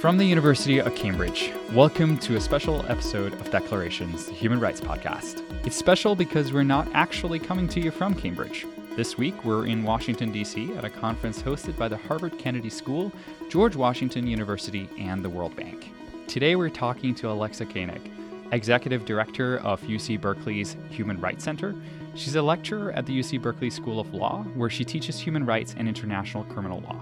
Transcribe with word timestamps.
From 0.00 0.16
the 0.16 0.24
University 0.24 0.80
of 0.80 0.94
Cambridge, 0.94 1.52
welcome 1.74 2.16
to 2.20 2.36
a 2.36 2.40
special 2.40 2.86
episode 2.88 3.34
of 3.34 3.50
Declarations, 3.50 4.24
the 4.24 4.32
Human 4.32 4.58
Rights 4.58 4.80
Podcast. 4.80 5.42
It's 5.66 5.76
special 5.76 6.16
because 6.16 6.54
we're 6.54 6.62
not 6.62 6.88
actually 6.94 7.38
coming 7.38 7.68
to 7.68 7.80
you 7.80 7.90
from 7.90 8.14
Cambridge. 8.14 8.64
This 8.96 9.18
week, 9.18 9.44
we're 9.44 9.66
in 9.66 9.82
Washington, 9.82 10.32
D.C. 10.32 10.72
at 10.72 10.86
a 10.86 10.88
conference 10.88 11.42
hosted 11.42 11.76
by 11.76 11.86
the 11.86 11.98
Harvard 11.98 12.38
Kennedy 12.38 12.70
School, 12.70 13.12
George 13.50 13.76
Washington 13.76 14.26
University, 14.26 14.88
and 14.96 15.22
the 15.22 15.28
World 15.28 15.54
Bank. 15.54 15.92
Today, 16.26 16.56
we're 16.56 16.70
talking 16.70 17.14
to 17.16 17.30
Alexa 17.30 17.66
Koenig, 17.66 18.10
Executive 18.52 19.04
Director 19.04 19.58
of 19.58 19.82
UC 19.82 20.18
Berkeley's 20.18 20.78
Human 20.88 21.20
Rights 21.20 21.44
Center. 21.44 21.74
She's 22.14 22.36
a 22.36 22.42
lecturer 22.42 22.90
at 22.92 23.04
the 23.04 23.20
UC 23.20 23.42
Berkeley 23.42 23.68
School 23.68 24.00
of 24.00 24.14
Law, 24.14 24.44
where 24.54 24.70
she 24.70 24.82
teaches 24.82 25.20
human 25.20 25.44
rights 25.44 25.74
and 25.76 25.86
international 25.86 26.44
criminal 26.44 26.80
law. 26.80 26.96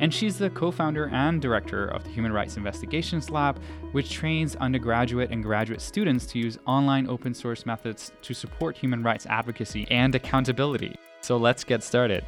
And 0.00 0.12
she's 0.12 0.38
the 0.38 0.50
co 0.50 0.70
founder 0.70 1.08
and 1.08 1.40
director 1.40 1.86
of 1.86 2.04
the 2.04 2.10
Human 2.10 2.32
Rights 2.32 2.56
Investigations 2.56 3.30
Lab, 3.30 3.60
which 3.92 4.10
trains 4.10 4.56
undergraduate 4.56 5.30
and 5.30 5.42
graduate 5.42 5.80
students 5.80 6.26
to 6.26 6.38
use 6.38 6.58
online 6.66 7.08
open 7.08 7.34
source 7.34 7.66
methods 7.66 8.12
to 8.22 8.34
support 8.34 8.76
human 8.76 9.02
rights 9.02 9.26
advocacy 9.26 9.86
and 9.90 10.14
accountability. 10.14 10.96
So 11.20 11.36
let's 11.36 11.64
get 11.64 11.82
started. 11.82 12.24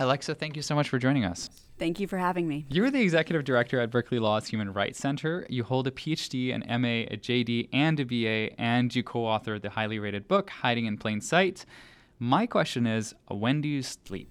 Alexa, 0.00 0.36
thank 0.36 0.54
you 0.54 0.62
so 0.62 0.76
much 0.76 0.88
for 0.88 0.98
joining 0.98 1.24
us. 1.24 1.50
Thank 1.76 1.98
you 1.98 2.06
for 2.06 2.18
having 2.18 2.46
me. 2.46 2.66
You're 2.68 2.90
the 2.90 3.00
executive 3.00 3.44
director 3.44 3.80
at 3.80 3.90
Berkeley 3.90 4.20
Law's 4.20 4.46
Human 4.46 4.72
Rights 4.72 4.98
Center. 4.98 5.44
You 5.48 5.64
hold 5.64 5.88
a 5.88 5.90
PhD, 5.90 6.54
an 6.54 6.64
MA, 6.80 7.06
a 7.12 7.16
JD, 7.16 7.68
and 7.72 7.98
a 7.98 8.04
BA, 8.04 8.60
and 8.60 8.94
you 8.94 9.02
co 9.02 9.20
authored 9.20 9.62
the 9.62 9.70
highly 9.70 9.98
rated 9.98 10.28
book, 10.28 10.50
Hiding 10.50 10.86
in 10.86 10.98
Plain 10.98 11.20
Sight. 11.20 11.64
My 12.20 12.46
question 12.46 12.86
is 12.86 13.14
when 13.28 13.60
do 13.60 13.68
you 13.68 13.82
sleep? 13.82 14.28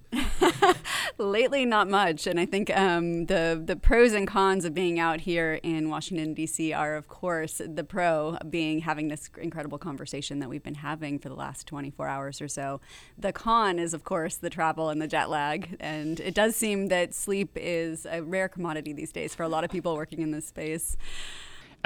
Lately, 1.19 1.65
not 1.65 1.89
much, 1.89 2.27
and 2.27 2.39
I 2.39 2.45
think 2.45 2.69
um, 2.77 3.25
the 3.25 3.59
the 3.65 3.75
pros 3.75 4.13
and 4.13 4.27
cons 4.27 4.65
of 4.65 4.75
being 4.75 4.99
out 4.99 5.21
here 5.21 5.59
in 5.63 5.89
Washington 5.89 6.35
D.C. 6.35 6.73
are, 6.73 6.95
of 6.95 7.07
course, 7.07 7.59
the 7.65 7.83
pro 7.83 8.37
being 8.47 8.81
having 8.81 9.07
this 9.07 9.27
incredible 9.41 9.79
conversation 9.79 10.37
that 10.39 10.47
we've 10.47 10.61
been 10.61 10.75
having 10.75 11.17
for 11.17 11.29
the 11.29 11.35
last 11.35 11.65
24 11.65 12.07
hours 12.07 12.39
or 12.39 12.47
so. 12.47 12.81
The 13.17 13.33
con 13.33 13.79
is, 13.79 13.95
of 13.95 14.03
course, 14.03 14.35
the 14.35 14.51
travel 14.51 14.89
and 14.89 15.01
the 15.01 15.07
jet 15.07 15.27
lag, 15.27 15.75
and 15.79 16.19
it 16.19 16.35
does 16.35 16.55
seem 16.55 16.89
that 16.89 17.15
sleep 17.15 17.49
is 17.55 18.05
a 18.05 18.21
rare 18.21 18.47
commodity 18.47 18.93
these 18.93 19.11
days 19.11 19.33
for 19.33 19.41
a 19.41 19.49
lot 19.49 19.63
of 19.63 19.71
people 19.71 19.95
working 19.95 20.21
in 20.21 20.29
this 20.29 20.45
space 20.45 20.97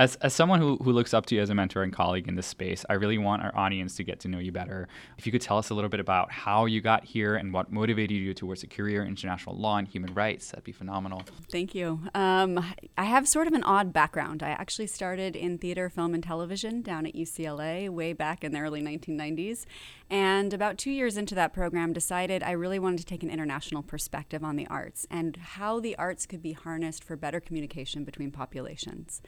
as, 0.01 0.15
as 0.15 0.33
someone 0.33 0.59
who, 0.59 0.77
who 0.77 0.91
looks 0.91 1.13
up 1.13 1.27
to 1.27 1.35
you 1.35 1.41
as 1.41 1.51
a 1.51 1.55
mentor 1.55 1.83
and 1.83 1.93
colleague 1.93 2.27
in 2.27 2.35
this 2.35 2.47
space, 2.47 2.83
I 2.89 2.93
really 2.93 3.19
want 3.19 3.43
our 3.43 3.55
audience 3.55 3.95
to 3.97 4.03
get 4.03 4.19
to 4.21 4.27
know 4.27 4.39
you 4.39 4.51
better. 4.51 4.87
If 5.19 5.27
you 5.27 5.31
could 5.31 5.41
tell 5.41 5.59
us 5.59 5.69
a 5.69 5.75
little 5.75 5.91
bit 5.91 5.99
about 5.99 6.31
how 6.31 6.65
you 6.65 6.81
got 6.81 7.05
here 7.05 7.35
and 7.35 7.53
what 7.53 7.71
motivated 7.71 8.17
you 8.17 8.33
towards 8.33 8.63
a 8.63 8.67
career 8.67 9.03
in 9.03 9.09
international 9.09 9.55
law 9.55 9.77
and 9.77 9.87
human 9.87 10.11
rights, 10.15 10.49
that'd 10.49 10.63
be 10.63 10.71
phenomenal. 10.71 11.21
Thank 11.51 11.75
you. 11.75 12.01
Um, 12.15 12.65
I 12.97 13.03
have 13.03 13.27
sort 13.27 13.45
of 13.45 13.53
an 13.53 13.63
odd 13.63 13.93
background. 13.93 14.41
I 14.41 14.49
actually 14.49 14.87
started 14.87 15.35
in 15.35 15.59
theater, 15.59 15.87
film, 15.87 16.15
and 16.15 16.23
television 16.23 16.81
down 16.81 17.05
at 17.05 17.13
UCLA 17.13 17.87
way 17.87 18.13
back 18.13 18.43
in 18.43 18.53
the 18.53 18.59
early 18.59 18.81
1990s. 18.81 19.65
And 20.09 20.51
about 20.51 20.79
two 20.79 20.91
years 20.91 21.15
into 21.15 21.35
that 21.35 21.53
program, 21.53 21.93
decided 21.93 22.41
I 22.41 22.51
really 22.51 22.79
wanted 22.79 22.97
to 22.99 23.05
take 23.05 23.21
an 23.21 23.29
international 23.29 23.83
perspective 23.83 24.43
on 24.43 24.55
the 24.55 24.65
arts 24.65 25.05
and 25.11 25.37
how 25.37 25.79
the 25.79 25.95
arts 25.97 26.25
could 26.25 26.41
be 26.41 26.53
harnessed 26.53 27.03
for 27.03 27.15
better 27.15 27.39
communication 27.39 28.03
between 28.03 28.31
populations. 28.31 29.21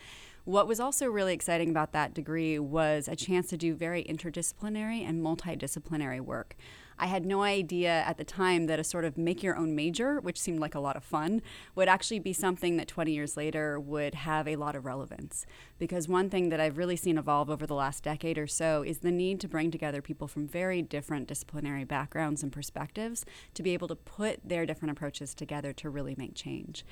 What 0.45 0.67
was 0.67 0.81
also 0.81 1.05
really 1.05 1.33
exciting 1.33 1.69
about 1.69 1.93
that 1.93 2.13
degree 2.13 2.59
was 2.59 3.07
a 3.07 3.15
chance 3.15 3.47
to 3.47 3.57
do 3.57 3.73
very 3.75 4.03
interdisciplinary 4.03 5.07
and 5.07 5.23
multidisciplinary 5.23 6.19
work. 6.19 6.57
I 6.99 7.05
had 7.05 7.25
no 7.25 7.43
idea 7.43 7.89
at 7.89 8.17
the 8.17 8.25
time 8.25 8.65
that 8.65 8.77
a 8.77 8.83
sort 8.83 9.05
of 9.05 9.17
make 9.17 9.41
your 9.41 9.55
own 9.55 9.73
major, 9.73 10.19
which 10.19 10.37
seemed 10.37 10.59
like 10.59 10.75
a 10.75 10.81
lot 10.81 10.97
of 10.97 11.03
fun, 11.05 11.41
would 11.75 11.87
actually 11.87 12.19
be 12.19 12.33
something 12.33 12.75
that 12.75 12.89
20 12.89 13.13
years 13.13 13.37
later 13.37 13.79
would 13.79 14.15
have 14.15 14.45
a 14.45 14.57
lot 14.57 14.75
of 14.75 14.83
relevance. 14.83 15.45
Because 15.79 16.09
one 16.09 16.29
thing 16.29 16.49
that 16.49 16.59
I've 16.59 16.77
really 16.77 16.97
seen 16.97 17.17
evolve 17.17 17.49
over 17.49 17.65
the 17.65 17.73
last 17.73 18.03
decade 18.03 18.37
or 18.37 18.45
so 18.45 18.83
is 18.83 18.99
the 18.99 19.11
need 19.11 19.39
to 19.39 19.47
bring 19.47 19.71
together 19.71 20.01
people 20.01 20.27
from 20.27 20.45
very 20.45 20.81
different 20.81 21.29
disciplinary 21.29 21.85
backgrounds 21.85 22.43
and 22.43 22.51
perspectives 22.51 23.23
to 23.53 23.63
be 23.63 23.73
able 23.73 23.87
to 23.87 23.95
put 23.95 24.41
their 24.43 24.65
different 24.65 24.91
approaches 24.91 25.33
together 25.33 25.71
to 25.71 25.89
really 25.89 26.15
make 26.17 26.35
change. 26.35 26.83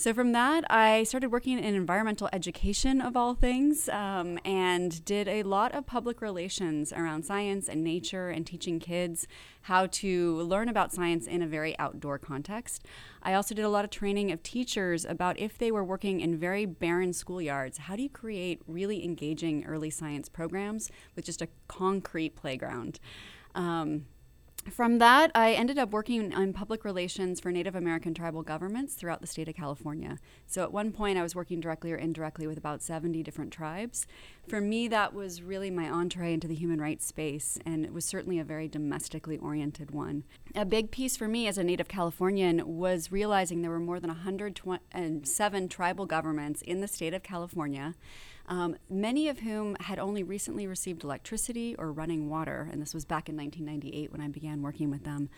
So 0.00 0.14
from 0.14 0.32
that, 0.32 0.64
I 0.70 1.02
started 1.02 1.30
working 1.30 1.58
in 1.58 1.74
environmental 1.74 2.30
education 2.32 3.02
of 3.02 3.18
all 3.18 3.34
things 3.34 3.86
um, 3.90 4.38
and 4.46 5.04
did 5.04 5.28
a 5.28 5.42
lot 5.42 5.74
of 5.74 5.84
public 5.84 6.22
relations 6.22 6.90
around 6.90 7.26
science 7.26 7.68
and 7.68 7.84
nature 7.84 8.30
and 8.30 8.46
teaching 8.46 8.78
kids 8.78 9.26
how 9.60 9.88
to 9.88 10.40
learn 10.40 10.70
about 10.70 10.90
science 10.90 11.26
in 11.26 11.42
a 11.42 11.46
very 11.46 11.78
outdoor 11.78 12.18
context. 12.18 12.86
I 13.22 13.34
also 13.34 13.54
did 13.54 13.66
a 13.66 13.68
lot 13.68 13.84
of 13.84 13.90
training 13.90 14.32
of 14.32 14.42
teachers 14.42 15.04
about 15.04 15.38
if 15.38 15.58
they 15.58 15.70
were 15.70 15.84
working 15.84 16.20
in 16.20 16.38
very 16.38 16.64
barren 16.64 17.10
schoolyards, 17.10 17.76
how 17.80 17.94
do 17.94 18.02
you 18.02 18.08
create 18.08 18.62
really 18.66 19.04
engaging 19.04 19.66
early 19.66 19.90
science 19.90 20.30
programs 20.30 20.90
with 21.14 21.26
just 21.26 21.42
a 21.42 21.48
concrete 21.68 22.36
playground? 22.36 23.00
Um, 23.54 24.06
from 24.68 24.98
that, 24.98 25.30
I 25.34 25.52
ended 25.52 25.78
up 25.78 25.90
working 25.90 26.34
on 26.34 26.52
public 26.52 26.84
relations 26.84 27.40
for 27.40 27.50
Native 27.50 27.74
American 27.74 28.12
tribal 28.12 28.42
governments 28.42 28.94
throughout 28.94 29.20
the 29.20 29.26
state 29.26 29.48
of 29.48 29.54
California. 29.54 30.18
So 30.46 30.62
at 30.62 30.72
one 30.72 30.92
point, 30.92 31.18
I 31.18 31.22
was 31.22 31.34
working 31.34 31.60
directly 31.60 31.92
or 31.92 31.96
indirectly 31.96 32.46
with 32.46 32.58
about 32.58 32.82
70 32.82 33.22
different 33.22 33.52
tribes. 33.52 34.06
For 34.48 34.60
me, 34.60 34.88
that 34.88 35.14
was 35.14 35.42
really 35.42 35.70
my 35.70 35.88
entree 35.88 36.34
into 36.34 36.46
the 36.46 36.54
human 36.54 36.80
rights 36.80 37.06
space, 37.06 37.58
and 37.64 37.84
it 37.84 37.92
was 37.92 38.04
certainly 38.04 38.38
a 38.38 38.44
very 38.44 38.68
domestically 38.68 39.38
oriented 39.38 39.92
one. 39.92 40.24
A 40.54 40.64
big 40.64 40.90
piece 40.90 41.16
for 41.16 41.28
me 41.28 41.46
as 41.46 41.56
a 41.56 41.64
Native 41.64 41.88
Californian 41.88 42.62
was 42.78 43.10
realizing 43.10 43.62
there 43.62 43.70
were 43.70 43.80
more 43.80 44.00
than 44.00 44.10
107 44.10 45.68
tribal 45.68 46.06
governments 46.06 46.62
in 46.62 46.80
the 46.80 46.88
state 46.88 47.14
of 47.14 47.22
California 47.22 47.94
um, 48.50 48.74
many 48.90 49.28
of 49.28 49.38
whom 49.38 49.76
had 49.78 50.00
only 50.00 50.24
recently 50.24 50.66
received 50.66 51.04
electricity 51.04 51.76
or 51.78 51.92
running 51.92 52.28
water. 52.28 52.68
And 52.70 52.82
this 52.82 52.92
was 52.92 53.04
back 53.04 53.28
in 53.28 53.36
1998 53.36 54.10
when 54.10 54.20
I 54.20 54.26
began 54.26 54.60
working 54.60 54.90
with 54.90 55.04
them. 55.04 55.30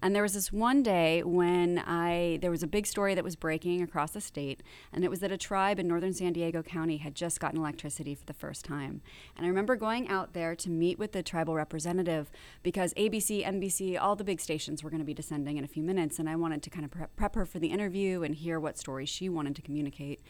And 0.00 0.14
there 0.14 0.22
was 0.22 0.34
this 0.34 0.52
one 0.52 0.84
day 0.84 1.24
when 1.24 1.82
I 1.84 2.38
there 2.40 2.50
was 2.50 2.62
a 2.62 2.68
big 2.68 2.86
story 2.86 3.16
that 3.16 3.24
was 3.24 3.34
breaking 3.34 3.82
across 3.82 4.12
the 4.12 4.20
state, 4.20 4.62
and 4.92 5.04
it 5.04 5.10
was 5.10 5.18
that 5.18 5.32
a 5.32 5.36
tribe 5.36 5.80
in 5.80 5.88
northern 5.88 6.14
San 6.14 6.32
Diego 6.32 6.62
County 6.62 6.98
had 6.98 7.16
just 7.16 7.40
gotten 7.40 7.58
electricity 7.58 8.14
for 8.14 8.24
the 8.24 8.32
first 8.32 8.64
time. 8.64 9.02
And 9.36 9.44
I 9.44 9.48
remember 9.48 9.74
going 9.74 10.08
out 10.08 10.32
there 10.32 10.54
to 10.54 10.70
meet 10.70 10.96
with 10.96 11.10
the 11.10 11.24
tribal 11.24 11.56
representative 11.56 12.30
because 12.62 12.94
ABC, 12.94 13.44
NBC, 13.44 14.00
all 14.00 14.14
the 14.14 14.22
big 14.22 14.40
stations 14.40 14.84
were 14.84 14.90
going 14.90 15.00
to 15.00 15.04
be 15.04 15.12
descending 15.12 15.56
in 15.56 15.64
a 15.64 15.68
few 15.68 15.82
minutes, 15.82 16.20
and 16.20 16.28
I 16.28 16.36
wanted 16.36 16.62
to 16.62 16.70
kind 16.70 16.84
of 16.84 17.16
prep 17.16 17.34
her 17.34 17.44
for 17.44 17.58
the 17.58 17.68
interview 17.68 18.22
and 18.22 18.36
hear 18.36 18.60
what 18.60 18.78
story 18.78 19.06
she 19.06 19.28
wanted 19.28 19.56
to 19.56 19.62
communicate. 19.62 20.20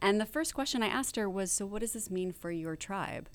And 0.00 0.20
the 0.20 0.26
first 0.26 0.54
question 0.54 0.82
I 0.82 0.88
asked 0.88 1.16
her 1.16 1.28
was 1.28 1.50
So, 1.50 1.66
what 1.66 1.80
does 1.80 1.92
this 1.92 2.10
mean 2.10 2.32
for 2.32 2.50
your 2.50 2.76
tribe? 2.76 3.28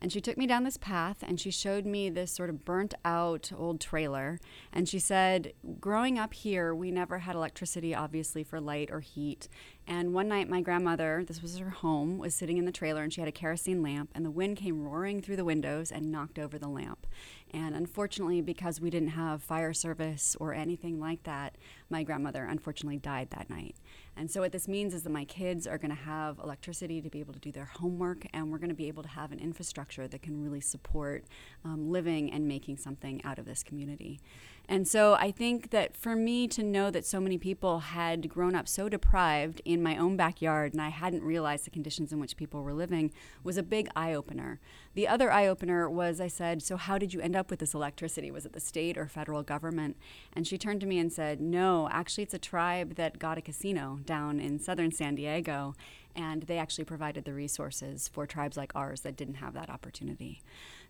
And 0.00 0.12
she 0.12 0.20
took 0.20 0.36
me 0.36 0.46
down 0.46 0.64
this 0.64 0.76
path 0.76 1.18
and 1.22 1.40
she 1.40 1.50
showed 1.50 1.86
me 1.86 2.10
this 2.10 2.30
sort 2.30 2.50
of 2.50 2.66
burnt 2.66 2.92
out 3.04 3.50
old 3.56 3.80
trailer. 3.80 4.38
And 4.72 4.86
she 4.88 4.98
said, 4.98 5.54
Growing 5.80 6.18
up 6.18 6.34
here, 6.34 6.74
we 6.74 6.90
never 6.90 7.20
had 7.20 7.34
electricity, 7.34 7.94
obviously, 7.94 8.44
for 8.44 8.60
light 8.60 8.90
or 8.90 9.00
heat. 9.00 9.48
And 9.86 10.12
one 10.12 10.28
night, 10.28 10.50
my 10.50 10.60
grandmother, 10.60 11.24
this 11.26 11.40
was 11.40 11.56
her 11.58 11.70
home, 11.70 12.18
was 12.18 12.34
sitting 12.34 12.58
in 12.58 12.66
the 12.66 12.72
trailer 12.72 13.02
and 13.02 13.12
she 13.12 13.20
had 13.20 13.28
a 13.28 13.32
kerosene 13.32 13.82
lamp, 13.82 14.10
and 14.14 14.24
the 14.24 14.30
wind 14.30 14.56
came 14.58 14.82
roaring 14.82 15.22
through 15.22 15.36
the 15.36 15.44
windows 15.44 15.90
and 15.92 16.10
knocked 16.12 16.38
over 16.38 16.58
the 16.58 16.68
lamp. 16.68 17.06
And 17.52 17.74
unfortunately, 17.74 18.42
because 18.42 18.80
we 18.80 18.90
didn't 18.90 19.10
have 19.10 19.42
fire 19.42 19.72
service 19.72 20.36
or 20.40 20.52
anything 20.52 21.00
like 21.00 21.22
that, 21.22 21.56
my 21.88 22.02
grandmother 22.02 22.44
unfortunately 22.44 22.98
died 22.98 23.30
that 23.30 23.48
night. 23.48 23.76
And 24.16 24.30
so, 24.30 24.40
what 24.40 24.52
this 24.52 24.66
means 24.66 24.94
is 24.94 25.02
that 25.02 25.10
my 25.10 25.24
kids 25.24 25.66
are 25.66 25.76
going 25.76 25.90
to 25.90 26.02
have 26.02 26.38
electricity 26.38 27.02
to 27.02 27.10
be 27.10 27.20
able 27.20 27.34
to 27.34 27.38
do 27.38 27.52
their 27.52 27.66
homework, 27.66 28.26
and 28.32 28.50
we're 28.50 28.58
going 28.58 28.70
to 28.70 28.74
be 28.74 28.88
able 28.88 29.02
to 29.02 29.10
have 29.10 29.30
an 29.30 29.38
infrastructure 29.38 30.08
that 30.08 30.22
can 30.22 30.42
really 30.42 30.60
support 30.60 31.24
um, 31.64 31.90
living 31.90 32.32
and 32.32 32.48
making 32.48 32.78
something 32.78 33.22
out 33.24 33.38
of 33.38 33.44
this 33.44 33.62
community. 33.62 34.20
And 34.68 34.88
so 34.88 35.14
I 35.14 35.30
think 35.30 35.70
that 35.70 35.96
for 35.96 36.16
me 36.16 36.48
to 36.48 36.62
know 36.62 36.90
that 36.90 37.06
so 37.06 37.20
many 37.20 37.38
people 37.38 37.78
had 37.78 38.28
grown 38.28 38.56
up 38.56 38.66
so 38.66 38.88
deprived 38.88 39.62
in 39.64 39.80
my 39.80 39.96
own 39.96 40.16
backyard 40.16 40.72
and 40.72 40.82
I 40.82 40.88
hadn't 40.88 41.22
realized 41.22 41.66
the 41.66 41.70
conditions 41.70 42.12
in 42.12 42.18
which 42.18 42.36
people 42.36 42.62
were 42.62 42.74
living 42.74 43.12
was 43.44 43.56
a 43.56 43.62
big 43.62 43.88
eye 43.94 44.12
opener. 44.12 44.58
The 44.96 45.06
other 45.06 45.30
eye 45.30 45.46
opener 45.46 45.90
was 45.90 46.22
I 46.22 46.28
said, 46.28 46.62
So 46.62 46.78
how 46.78 46.96
did 46.96 47.12
you 47.12 47.20
end 47.20 47.36
up 47.36 47.50
with 47.50 47.58
this 47.58 47.74
electricity? 47.74 48.30
Was 48.30 48.46
it 48.46 48.54
the 48.54 48.60
state 48.60 48.96
or 48.96 49.06
federal 49.06 49.42
government? 49.42 49.98
And 50.32 50.46
she 50.46 50.56
turned 50.56 50.80
to 50.80 50.86
me 50.86 50.98
and 50.98 51.12
said, 51.12 51.38
No, 51.38 51.90
actually, 51.92 52.24
it's 52.24 52.32
a 52.32 52.38
tribe 52.38 52.94
that 52.94 53.18
got 53.18 53.36
a 53.36 53.42
casino 53.42 54.00
down 54.06 54.40
in 54.40 54.58
southern 54.58 54.90
San 54.90 55.14
Diego 55.14 55.74
and 56.14 56.44
they 56.44 56.56
actually 56.56 56.84
provided 56.84 57.26
the 57.26 57.34
resources 57.34 58.08
for 58.08 58.26
tribes 58.26 58.56
like 58.56 58.72
ours 58.74 59.02
that 59.02 59.16
didn't 59.16 59.34
have 59.34 59.52
that 59.52 59.68
opportunity. 59.68 60.40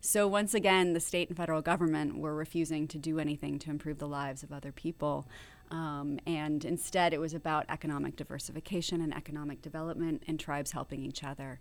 So, 0.01 0.29
once 0.29 0.55
again, 0.55 0.93
the 0.93 1.01
state 1.01 1.27
and 1.29 1.37
federal 1.37 1.61
government 1.61 2.17
were 2.17 2.37
refusing 2.37 2.87
to 2.87 2.99
do 2.99 3.19
anything 3.19 3.59
to 3.59 3.71
improve 3.71 3.99
the 3.99 4.07
lives 4.07 4.45
of 4.45 4.53
other 4.53 4.71
people. 4.71 5.27
Um, 5.73 6.21
and 6.29 6.65
instead, 6.65 7.13
it 7.13 7.19
was 7.19 7.35
about 7.35 7.67
economic 7.69 8.15
diversification 8.15 9.01
and 9.01 9.13
economic 9.13 9.63
development 9.63 10.23
and 10.29 10.39
tribes 10.39 10.71
helping 10.71 11.03
each 11.03 11.25
other. 11.25 11.59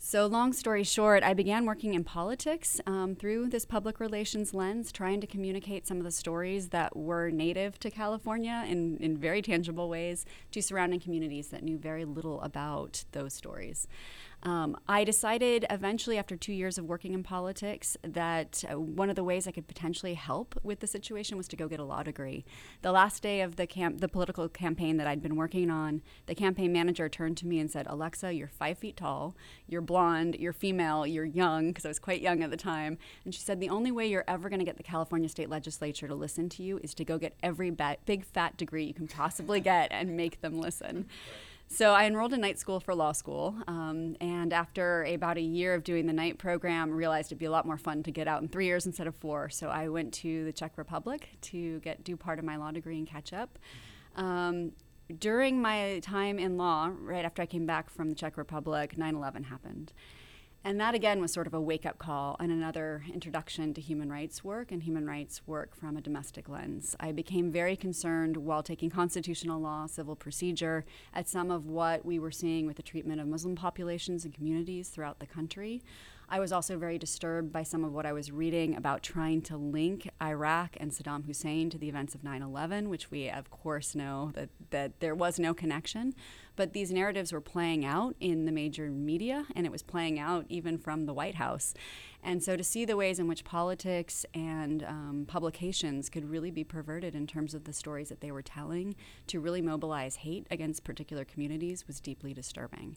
So, 0.00 0.26
long 0.26 0.52
story 0.52 0.84
short, 0.84 1.24
I 1.24 1.34
began 1.34 1.66
working 1.66 1.94
in 1.94 2.04
politics 2.04 2.80
um, 2.86 3.16
through 3.16 3.48
this 3.48 3.64
public 3.64 3.98
relations 3.98 4.54
lens, 4.54 4.92
trying 4.92 5.20
to 5.20 5.26
communicate 5.26 5.88
some 5.88 5.98
of 5.98 6.04
the 6.04 6.12
stories 6.12 6.68
that 6.68 6.96
were 6.96 7.30
native 7.30 7.80
to 7.80 7.90
California 7.90 8.64
in, 8.68 8.96
in 8.98 9.16
very 9.16 9.42
tangible 9.42 9.88
ways 9.88 10.24
to 10.52 10.62
surrounding 10.62 11.00
communities 11.00 11.48
that 11.48 11.64
knew 11.64 11.76
very 11.76 12.04
little 12.04 12.40
about 12.42 13.04
those 13.10 13.34
stories. 13.34 13.88
Um, 14.44 14.76
I 14.86 15.02
decided 15.02 15.66
eventually, 15.68 16.16
after 16.16 16.36
two 16.36 16.52
years 16.52 16.78
of 16.78 16.84
working 16.84 17.12
in 17.12 17.24
politics, 17.24 17.96
that 18.02 18.62
uh, 18.70 18.78
one 18.78 19.10
of 19.10 19.16
the 19.16 19.24
ways 19.24 19.48
I 19.48 19.50
could 19.50 19.66
potentially 19.66 20.14
help 20.14 20.58
with 20.62 20.78
the 20.78 20.86
situation 20.86 21.36
was 21.36 21.48
to 21.48 21.56
go 21.56 21.66
get 21.66 21.80
a 21.80 21.84
law 21.84 22.04
degree. 22.04 22.44
The 22.82 22.92
last 22.92 23.20
day 23.20 23.40
of 23.40 23.56
the 23.56 23.66
camp, 23.66 24.00
the 24.00 24.08
political 24.08 24.48
campaign 24.48 24.96
that 24.98 25.08
I'd 25.08 25.22
been 25.22 25.34
working 25.34 25.70
on, 25.70 26.02
the 26.26 26.36
campaign 26.36 26.72
manager 26.72 27.08
turned 27.08 27.36
to 27.38 27.48
me 27.48 27.58
and 27.58 27.68
said, 27.68 27.86
"Alexa, 27.88 28.32
you're 28.32 28.46
five 28.46 28.78
feet 28.78 28.96
tall, 28.96 29.34
you're 29.66 29.80
blonde, 29.80 30.36
you're 30.38 30.52
female, 30.52 31.04
you're 31.04 31.24
young," 31.24 31.68
because 31.68 31.84
I 31.84 31.88
was 31.88 31.98
quite 31.98 32.20
young 32.20 32.44
at 32.44 32.50
the 32.50 32.56
time. 32.56 32.96
And 33.24 33.34
she 33.34 33.40
said, 33.40 33.58
"The 33.58 33.70
only 33.70 33.90
way 33.90 34.06
you're 34.06 34.24
ever 34.28 34.48
going 34.48 34.60
to 34.60 34.64
get 34.64 34.76
the 34.76 34.84
California 34.84 35.28
State 35.28 35.50
Legislature 35.50 36.06
to 36.06 36.14
listen 36.14 36.48
to 36.50 36.62
you 36.62 36.78
is 36.84 36.94
to 36.94 37.04
go 37.04 37.18
get 37.18 37.34
every 37.42 37.70
ba- 37.70 37.96
big 38.06 38.24
fat 38.24 38.56
degree 38.56 38.84
you 38.84 38.94
can 38.94 39.08
possibly 39.08 39.58
get 39.58 39.90
and 39.90 40.16
make 40.16 40.42
them 40.42 40.60
listen." 40.60 41.06
So 41.70 41.92
I 41.92 42.06
enrolled 42.06 42.32
in 42.32 42.40
night 42.40 42.58
school 42.58 42.80
for 42.80 42.94
law 42.94 43.12
school, 43.12 43.54
um, 43.66 44.16
and 44.22 44.54
after 44.54 45.04
about 45.04 45.36
a 45.36 45.42
year 45.42 45.74
of 45.74 45.84
doing 45.84 46.06
the 46.06 46.14
night 46.14 46.38
program, 46.38 46.90
realized 46.90 47.28
it'd 47.28 47.38
be 47.38 47.44
a 47.44 47.50
lot 47.50 47.66
more 47.66 47.76
fun 47.76 48.02
to 48.04 48.10
get 48.10 48.26
out 48.26 48.40
in 48.40 48.48
three 48.48 48.64
years 48.64 48.86
instead 48.86 49.06
of 49.06 49.14
four. 49.14 49.50
So 49.50 49.68
I 49.68 49.88
went 49.88 50.14
to 50.14 50.46
the 50.46 50.52
Czech 50.52 50.78
Republic 50.78 51.28
to 51.42 51.78
get 51.80 52.02
do 52.04 52.16
part 52.16 52.38
of 52.38 52.44
my 52.46 52.56
law 52.56 52.70
degree 52.70 52.96
and 52.96 53.06
catch 53.06 53.34
up. 53.34 53.58
Um, 54.16 54.72
during 55.18 55.60
my 55.60 56.00
time 56.00 56.38
in 56.38 56.56
law, 56.56 56.90
right 57.00 57.24
after 57.24 57.42
I 57.42 57.46
came 57.46 57.66
back 57.66 57.90
from 57.90 58.08
the 58.08 58.14
Czech 58.14 58.38
Republic, 58.38 58.96
9/11 58.96 59.44
happened. 59.44 59.92
And 60.64 60.80
that 60.80 60.94
again 60.94 61.20
was 61.20 61.32
sort 61.32 61.46
of 61.46 61.54
a 61.54 61.60
wake 61.60 61.86
up 61.86 61.98
call 61.98 62.36
and 62.40 62.50
another 62.50 63.04
introduction 63.12 63.72
to 63.74 63.80
human 63.80 64.10
rights 64.10 64.42
work 64.42 64.72
and 64.72 64.82
human 64.82 65.06
rights 65.06 65.40
work 65.46 65.74
from 65.74 65.96
a 65.96 66.00
domestic 66.00 66.48
lens. 66.48 66.96
I 66.98 67.12
became 67.12 67.50
very 67.52 67.76
concerned 67.76 68.36
while 68.36 68.62
taking 68.62 68.90
constitutional 68.90 69.60
law, 69.60 69.86
civil 69.86 70.16
procedure, 70.16 70.84
at 71.14 71.28
some 71.28 71.50
of 71.50 71.66
what 71.66 72.04
we 72.04 72.18
were 72.18 72.32
seeing 72.32 72.66
with 72.66 72.76
the 72.76 72.82
treatment 72.82 73.20
of 73.20 73.28
Muslim 73.28 73.54
populations 73.54 74.24
and 74.24 74.34
communities 74.34 74.88
throughout 74.88 75.20
the 75.20 75.26
country. 75.26 75.82
I 76.30 76.40
was 76.40 76.52
also 76.52 76.76
very 76.76 76.98
disturbed 76.98 77.52
by 77.52 77.62
some 77.62 77.84
of 77.84 77.94
what 77.94 78.04
I 78.04 78.12
was 78.12 78.30
reading 78.30 78.76
about 78.76 79.02
trying 79.02 79.40
to 79.42 79.56
link 79.56 80.10
Iraq 80.22 80.76
and 80.78 80.90
Saddam 80.90 81.24
Hussein 81.24 81.70
to 81.70 81.78
the 81.78 81.88
events 81.88 82.14
of 82.14 82.22
9 82.22 82.42
11, 82.42 82.90
which 82.90 83.10
we, 83.10 83.30
of 83.30 83.50
course, 83.50 83.94
know 83.94 84.30
that, 84.34 84.50
that 84.68 85.00
there 85.00 85.14
was 85.14 85.38
no 85.38 85.54
connection. 85.54 86.14
But 86.54 86.74
these 86.74 86.92
narratives 86.92 87.32
were 87.32 87.40
playing 87.40 87.86
out 87.86 88.14
in 88.20 88.44
the 88.44 88.52
major 88.52 88.90
media, 88.90 89.46
and 89.56 89.64
it 89.64 89.72
was 89.72 89.82
playing 89.82 90.18
out 90.18 90.44
even 90.50 90.76
from 90.76 91.06
the 91.06 91.14
White 91.14 91.36
House. 91.36 91.72
And 92.22 92.42
so 92.42 92.56
to 92.56 92.64
see 92.64 92.84
the 92.84 92.96
ways 92.96 93.18
in 93.18 93.26
which 93.26 93.44
politics 93.44 94.26
and 94.34 94.82
um, 94.82 95.24
publications 95.26 96.10
could 96.10 96.28
really 96.28 96.50
be 96.50 96.64
perverted 96.64 97.14
in 97.14 97.26
terms 97.26 97.54
of 97.54 97.64
the 97.64 97.72
stories 97.72 98.10
that 98.10 98.20
they 98.20 98.32
were 98.32 98.42
telling 98.42 98.96
to 99.28 99.40
really 99.40 99.62
mobilize 99.62 100.16
hate 100.16 100.46
against 100.50 100.84
particular 100.84 101.24
communities 101.24 101.86
was 101.86 102.00
deeply 102.00 102.34
disturbing. 102.34 102.96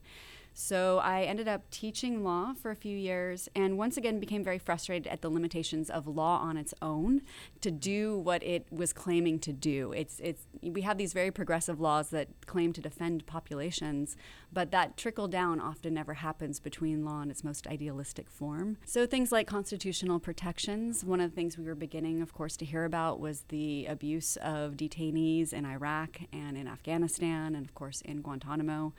So 0.54 1.00
I 1.00 1.24
ended 1.24 1.48
up 1.48 1.70
teaching 1.70 2.24
law 2.24 2.54
for 2.54 2.72
a 2.72 2.76
few 2.76 2.98
years 2.98 3.48
and 3.56 3.78
once 3.78 3.98
again 3.98 4.20
became 4.20 4.44
very 4.44 4.60
frustrated 4.60 5.08
at 5.08 5.22
the 5.22 5.30
limitations 5.30 5.90
of 5.90 6.08
law 6.08 6.40
on 6.40 6.58
its 6.58 6.74
own 6.82 7.22
to 7.62 7.72
do 7.72 8.18
what 8.18 8.44
it 8.44 8.68
was 8.72 8.92
claiming 8.92 9.40
to 9.40 9.54
do. 9.54 9.94
It's, 9.94 10.20
it's, 10.20 10.46
we 10.62 10.82
have 10.82 10.98
these 10.98 11.14
very 11.14 11.32
progressive 11.32 11.80
laws 11.80 12.10
that 12.10 12.28
claim 12.46 12.74
to 12.74 12.82
defend 12.82 13.26
populations, 13.26 14.18
but 14.52 14.72
that 14.72 14.98
trickle 14.98 15.28
down 15.28 15.62
often 15.62 15.94
never 15.94 16.16
happens 16.16 16.60
between 16.60 17.06
law 17.06 17.22
in 17.22 17.32
its 17.32 17.44
most 17.44 17.66
idealistic 17.68 18.30
form. 18.30 18.78
So 18.86 19.06
things 19.06 19.32
like 19.32 19.48
constitutional 19.48 20.20
protections, 20.20 21.04
one 21.06 21.22
of 21.22 21.32
the 21.32 21.36
things 21.36 21.58
we 21.58 21.64
were 21.64 21.76
beginning, 21.76 22.22
of 22.22 22.34
course, 22.34 22.58
to 22.58 22.66
hear 22.66 22.84
about 22.84 23.20
was 23.20 23.46
the 23.48 23.86
abuse 23.86 24.38
of 24.38 24.74
detainees 24.74 25.54
in 25.54 25.66
Iraq 25.66 26.20
and 26.34 26.58
in 26.58 26.68
Afghanistan 26.68 27.56
and, 27.56 27.66
of 27.66 27.74
course, 27.74 28.02
in 28.02 28.22
Guantanamo. 28.22 28.94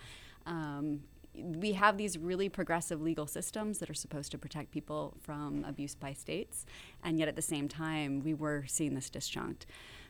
Um, 0.46 1.02
we 1.34 1.72
have 1.72 1.96
these 1.96 2.18
really 2.18 2.48
progressive 2.48 3.00
legal 3.00 3.26
systems 3.26 3.78
that 3.78 3.88
are 3.88 3.94
supposed 3.94 4.30
to 4.32 4.38
protect 4.38 4.70
people 4.70 5.14
from 5.20 5.64
abuse 5.64 5.94
by 5.94 6.12
states, 6.12 6.66
and 7.02 7.18
yet 7.18 7.28
at 7.28 7.36
the 7.36 7.42
same 7.42 7.68
time, 7.68 8.22
we 8.22 8.34
were 8.34 8.64
seeing 8.66 8.94
this 8.94 9.08
disjunct. 9.08 9.64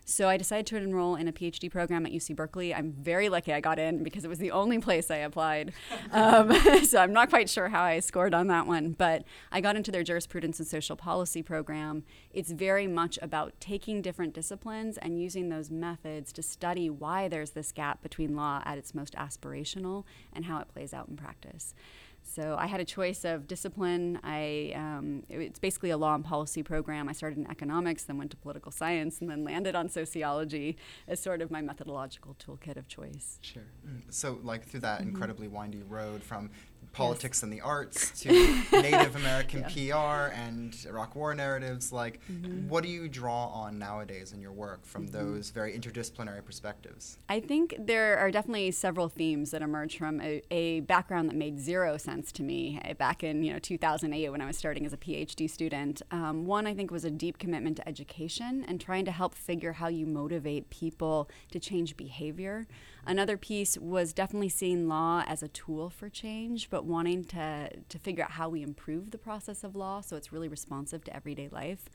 So 0.05 0.29
I 0.29 0.37
decided 0.37 0.67
to 0.67 0.77
enroll 0.77 1.15
in 1.15 1.29
a 1.29 1.33
PhD 1.33 1.71
program 1.71 2.05
at 2.05 2.13
UC 2.13 2.35
Berkeley. 2.35 2.75
I'm 2.75 2.93
very 2.93 3.29
lucky 3.29 3.53
I 3.53 3.61
got 3.61 3.79
in 3.79 4.03
because 4.03 4.25
it 4.25 4.29
was 4.29 4.39
the 4.39 4.51
only 4.51 4.79
place 4.79 5.11
I 5.11 5.17
applied. 5.17 5.73
Um, 6.11 6.53
so 6.85 6.99
I'm 6.99 7.13
not 7.13 7.31
quite 7.31 7.49
sure 7.49 7.69
how 7.69 7.83
I 7.83 8.01
scored 8.01 8.35
on 8.35 8.49
that 8.49 8.67
one, 8.67 8.93
but 8.93 9.25
I 9.51 9.61
got 9.61 9.77
into 9.77 9.91
their 9.91 10.03
jurisprudence 10.03 10.59
and 10.59 10.69
social 10.69 10.95
policy 10.95 11.43
program. 11.43 12.05
It's 12.33 12.51
very 12.51 12.87
much 12.87 13.19
about 13.23 13.55
taking 13.61 14.03
different 14.03 14.35
disciplines 14.35 14.99
and 14.99 15.21
using 15.21 15.49
those 15.49 15.71
methods 15.71 16.33
to 16.35 16.43
study 16.43 16.91
why 16.91 17.29
there's 17.29 17.51
this 17.51 17.73
gap 17.73 18.03
between 18.03 18.37
law 18.37 18.63
at 18.65 18.79
its 18.79 18.95
most 18.95 19.15
aspirational 19.15 20.05
and 20.33 20.45
how 20.45 20.59
it 20.59 20.69
plays 20.69 20.93
out 20.93 21.09
in 21.09 21.17
practice. 21.17 21.75
So 22.23 22.57
I 22.59 22.67
had 22.67 22.81
a 22.81 22.85
choice 22.85 23.25
of 23.25 23.47
discipline. 23.47 24.19
I 24.23 24.73
um, 24.75 25.25
it's 25.29 25.59
basically 25.59 25.91
a 25.91 25.97
law 25.97 26.15
and 26.15 26.25
policy 26.25 26.63
program. 26.63 27.09
I 27.09 27.13
started 27.13 27.39
in 27.39 27.51
economics, 27.51 28.05
then 28.05 28.17
went 28.17 28.31
to 28.31 28.37
political 28.37 28.73
science, 28.73 29.21
and 29.21 29.29
then 29.29 29.45
landed 29.45 29.75
on 29.75 29.89
sociology 29.89 30.77
as 31.07 31.21
sort 31.21 31.43
of 31.43 31.51
my 31.51 31.61
methodological 31.61 32.35
toolkit 32.35 32.77
of 32.77 32.89
choice. 32.89 33.39
Sure. 33.43 33.63
So 34.09 34.39
like 34.43 34.65
through 34.65 34.81
that 34.81 35.01
mm-hmm. 35.01 35.11
incredibly 35.11 35.49
windy 35.49 35.83
road 35.83 36.23
from 36.23 36.51
politics 36.93 37.39
yes. 37.39 37.43
and 37.43 37.53
the 37.53 37.61
arts 37.61 38.21
to 38.23 38.31
Native 38.73 39.17
American 39.17 39.65
yeah. 39.69 40.29
PR 40.29 40.35
and 40.35 40.77
Iraq 40.87 41.15
War 41.15 41.35
narratives. 41.35 41.93
Like, 41.93 42.21
mm-hmm. 42.31 42.69
what 42.69 42.83
do 42.83 42.91
you 42.91 43.09
draw 43.09 43.47
on 43.49 43.79
nowadays 43.79 44.33
in 44.33 44.41
your 44.41 44.53
work 44.53 44.85
from 44.85 45.06
mm-hmm. 45.06 45.35
those 45.35 45.50
very 45.50 45.73
interdisciplinary 45.73 46.44
perspectives? 46.44 47.19
I 47.29 47.41
think 47.41 47.75
there 47.79 48.19
are 48.19 48.31
definitely 48.31 48.71
several 48.71 49.09
themes 49.09 49.50
that 49.53 49.62
emerge 49.62 49.97
from 49.99 50.21
a, 50.21 50.43
a 50.50 50.81
background 50.81 51.29
that 51.29 51.37
made 51.37 51.59
zero 51.59 51.97
sense 51.97 52.33
to 52.33 52.43
me 52.43 52.81
eh, 52.85 52.93
back 52.93 53.23
in 53.25 53.43
you 53.43 53.53
know 53.53 53.59
2008 53.59 54.31
when 54.31 54.41
I 54.41 54.47
was 54.47 54.56
starting 54.56 54.87
as 54.87 54.93
a 54.93 54.97
PhD 54.97 55.49
student. 55.49 56.03
Um, 56.11 56.44
one, 56.44 56.67
I 56.67 56.75
think, 56.75 56.91
was 56.91 57.05
a 57.05 57.11
deep 57.11 57.39
commitment 57.39 57.77
to 57.79 57.89
education 57.89 58.65
and 58.69 58.81
trying 58.81 59.05
to 59.06 59.12
help 59.12 59.35
figure 59.35 59.73
how 59.73 59.89
you 59.89 60.06
motivate 60.06 60.71
people 60.71 61.29
to 61.50 61.59
change 61.59 61.97
behavior. 61.97 62.67
Another 63.05 63.37
piece 63.37 63.77
was 63.77 64.13
definitely 64.13 64.49
seeing 64.49 64.87
law 64.87 65.25
as 65.27 65.43
a 65.43 65.49
tool 65.49 65.91
for 65.91 66.09
change, 66.09 66.71
but 66.71 66.85
wanting 66.85 67.25
to, 67.25 67.69
to 67.89 67.99
figure 67.99 68.23
out 68.23 68.33
how 68.33 68.49
we 68.49 68.63
improve 68.63 69.11
the 69.11 69.19
process 69.19 69.65
of 69.65 69.75
law 69.75 70.01
so 70.01 70.17
it's 70.17 70.33
really 70.33 70.49
responsive 70.49 71.03
to 71.05 71.17
everyday 71.17 71.49
life. 71.49 71.89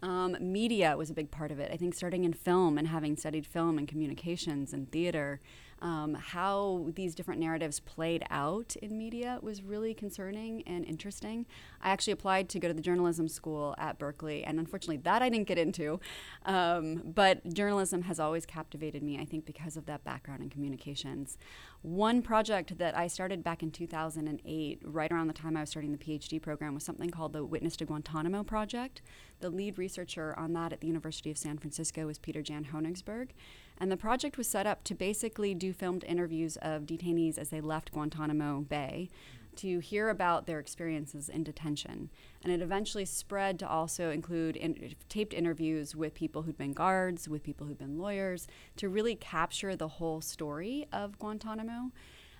Um, 0.00 0.36
media 0.40 0.96
was 0.96 1.10
a 1.10 1.14
big 1.14 1.30
part 1.30 1.50
of 1.50 1.58
it. 1.58 1.72
I 1.72 1.76
think 1.76 1.94
starting 1.94 2.24
in 2.24 2.32
film 2.32 2.78
and 2.78 2.88
having 2.88 3.16
studied 3.16 3.46
film 3.46 3.78
and 3.78 3.88
communications 3.88 4.72
and 4.72 4.90
theater, 4.92 5.40
um, 5.82 6.14
how 6.14 6.86
these 6.94 7.14
different 7.14 7.40
narratives 7.40 7.80
played 7.80 8.24
out 8.30 8.76
in 8.76 8.96
media 8.96 9.38
was 9.42 9.62
really 9.62 9.94
concerning 9.94 10.62
and 10.66 10.84
interesting. 10.84 11.46
I 11.82 11.90
actually 11.90 12.12
applied 12.12 12.48
to 12.50 12.58
go 12.58 12.68
to 12.68 12.74
the 12.74 12.80
journalism 12.80 13.28
school 13.28 13.74
at 13.78 13.98
Berkeley, 13.98 14.44
and 14.44 14.58
unfortunately, 14.58 14.98
that 14.98 15.22
I 15.22 15.28
didn't 15.28 15.48
get 15.48 15.58
into. 15.58 16.00
Um, 16.46 17.02
but 17.04 17.52
journalism 17.52 18.02
has 18.02 18.18
always 18.18 18.46
captivated 18.46 19.02
me, 19.02 19.18
I 19.18 19.24
think, 19.24 19.44
because 19.44 19.76
of 19.76 19.86
that 19.86 20.04
background 20.04 20.42
in 20.42 20.50
communications. 20.50 21.38
One 21.82 22.22
project 22.22 22.78
that 22.78 22.96
I 22.96 23.08
started 23.08 23.44
back 23.44 23.62
in 23.62 23.70
2008, 23.70 24.80
right 24.84 25.12
around 25.12 25.26
the 25.26 25.34
time 25.34 25.54
I 25.56 25.60
was 25.60 25.70
starting 25.70 25.92
the 25.92 25.98
PhD 25.98 26.40
program, 26.40 26.72
was 26.72 26.82
something 26.82 27.10
called 27.10 27.34
the 27.34 27.44
Witness 27.44 27.76
to 27.76 27.84
Guantanamo 27.84 28.42
Project. 28.42 29.02
The 29.40 29.50
lead 29.50 29.76
researcher 29.76 30.34
on 30.38 30.54
that 30.54 30.72
at 30.72 30.80
the 30.80 30.86
University 30.86 31.30
of 31.30 31.36
San 31.36 31.58
Francisco 31.58 32.06
was 32.06 32.18
Peter 32.18 32.40
Jan 32.40 32.68
Honigsberg. 32.72 33.30
And 33.78 33.90
the 33.90 33.96
project 33.96 34.38
was 34.38 34.48
set 34.48 34.66
up 34.66 34.84
to 34.84 34.94
basically 34.94 35.54
do 35.54 35.72
filmed 35.72 36.04
interviews 36.04 36.56
of 36.62 36.82
detainees 36.82 37.38
as 37.38 37.48
they 37.50 37.60
left 37.60 37.92
Guantanamo 37.92 38.60
Bay 38.60 39.08
to 39.56 39.78
hear 39.78 40.08
about 40.08 40.46
their 40.46 40.58
experiences 40.58 41.28
in 41.28 41.44
detention. 41.44 42.10
And 42.42 42.52
it 42.52 42.60
eventually 42.60 43.04
spread 43.04 43.58
to 43.60 43.68
also 43.68 44.10
include 44.10 44.56
in, 44.56 44.94
taped 45.08 45.32
interviews 45.32 45.94
with 45.94 46.14
people 46.14 46.42
who'd 46.42 46.58
been 46.58 46.72
guards, 46.72 47.28
with 47.28 47.42
people 47.42 47.66
who'd 47.66 47.78
been 47.78 47.98
lawyers, 47.98 48.46
to 48.76 48.88
really 48.88 49.14
capture 49.14 49.76
the 49.76 49.88
whole 49.88 50.20
story 50.20 50.86
of 50.92 51.18
Guantanamo. 51.18 51.92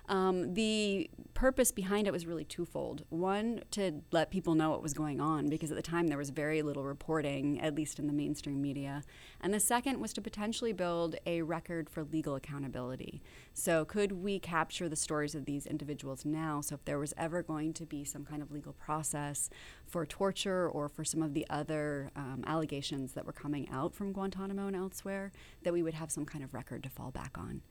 Um, 0.07 0.53
the 0.53 1.09
purpose 1.33 1.71
behind 1.71 2.07
it 2.07 2.13
was 2.13 2.25
really 2.25 2.45
twofold. 2.45 3.03
One, 3.09 3.61
to 3.71 4.01
let 4.11 4.31
people 4.31 4.55
know 4.55 4.69
what 4.69 4.81
was 4.81 4.93
going 4.93 5.19
on, 5.19 5.49
because 5.49 5.71
at 5.71 5.75
the 5.75 5.83
time 5.83 6.07
there 6.07 6.17
was 6.17 6.29
very 6.29 6.61
little 6.61 6.85
reporting, 6.85 7.59
at 7.59 7.75
least 7.75 7.99
in 7.99 8.07
the 8.07 8.13
mainstream 8.13 8.61
media. 8.61 9.03
And 9.41 9.53
the 9.53 9.59
second 9.59 9.99
was 9.99 10.13
to 10.13 10.21
potentially 10.21 10.73
build 10.73 11.15
a 11.25 11.41
record 11.41 11.89
for 11.89 12.03
legal 12.03 12.35
accountability. 12.35 13.21
So, 13.53 13.85
could 13.85 14.11
we 14.13 14.39
capture 14.39 14.87
the 14.87 14.95
stories 14.95 15.35
of 15.35 15.45
these 15.45 15.65
individuals 15.65 16.25
now? 16.25 16.61
So, 16.61 16.75
if 16.75 16.85
there 16.85 16.99
was 16.99 17.13
ever 17.17 17.43
going 17.43 17.73
to 17.73 17.85
be 17.85 18.05
some 18.05 18.25
kind 18.25 18.41
of 18.41 18.51
legal 18.51 18.73
process 18.73 19.49
for 19.85 20.05
torture 20.05 20.69
or 20.69 20.87
for 20.87 21.03
some 21.03 21.21
of 21.21 21.33
the 21.33 21.45
other 21.49 22.11
um, 22.15 22.43
allegations 22.47 23.13
that 23.13 23.25
were 23.25 23.33
coming 23.33 23.67
out 23.69 23.93
from 23.93 24.13
Guantanamo 24.13 24.67
and 24.67 24.75
elsewhere, 24.75 25.31
that 25.63 25.73
we 25.73 25.83
would 25.83 25.95
have 25.95 26.11
some 26.11 26.25
kind 26.25 26.43
of 26.43 26.53
record 26.53 26.83
to 26.83 26.89
fall 26.89 27.11
back 27.11 27.37
on. 27.37 27.61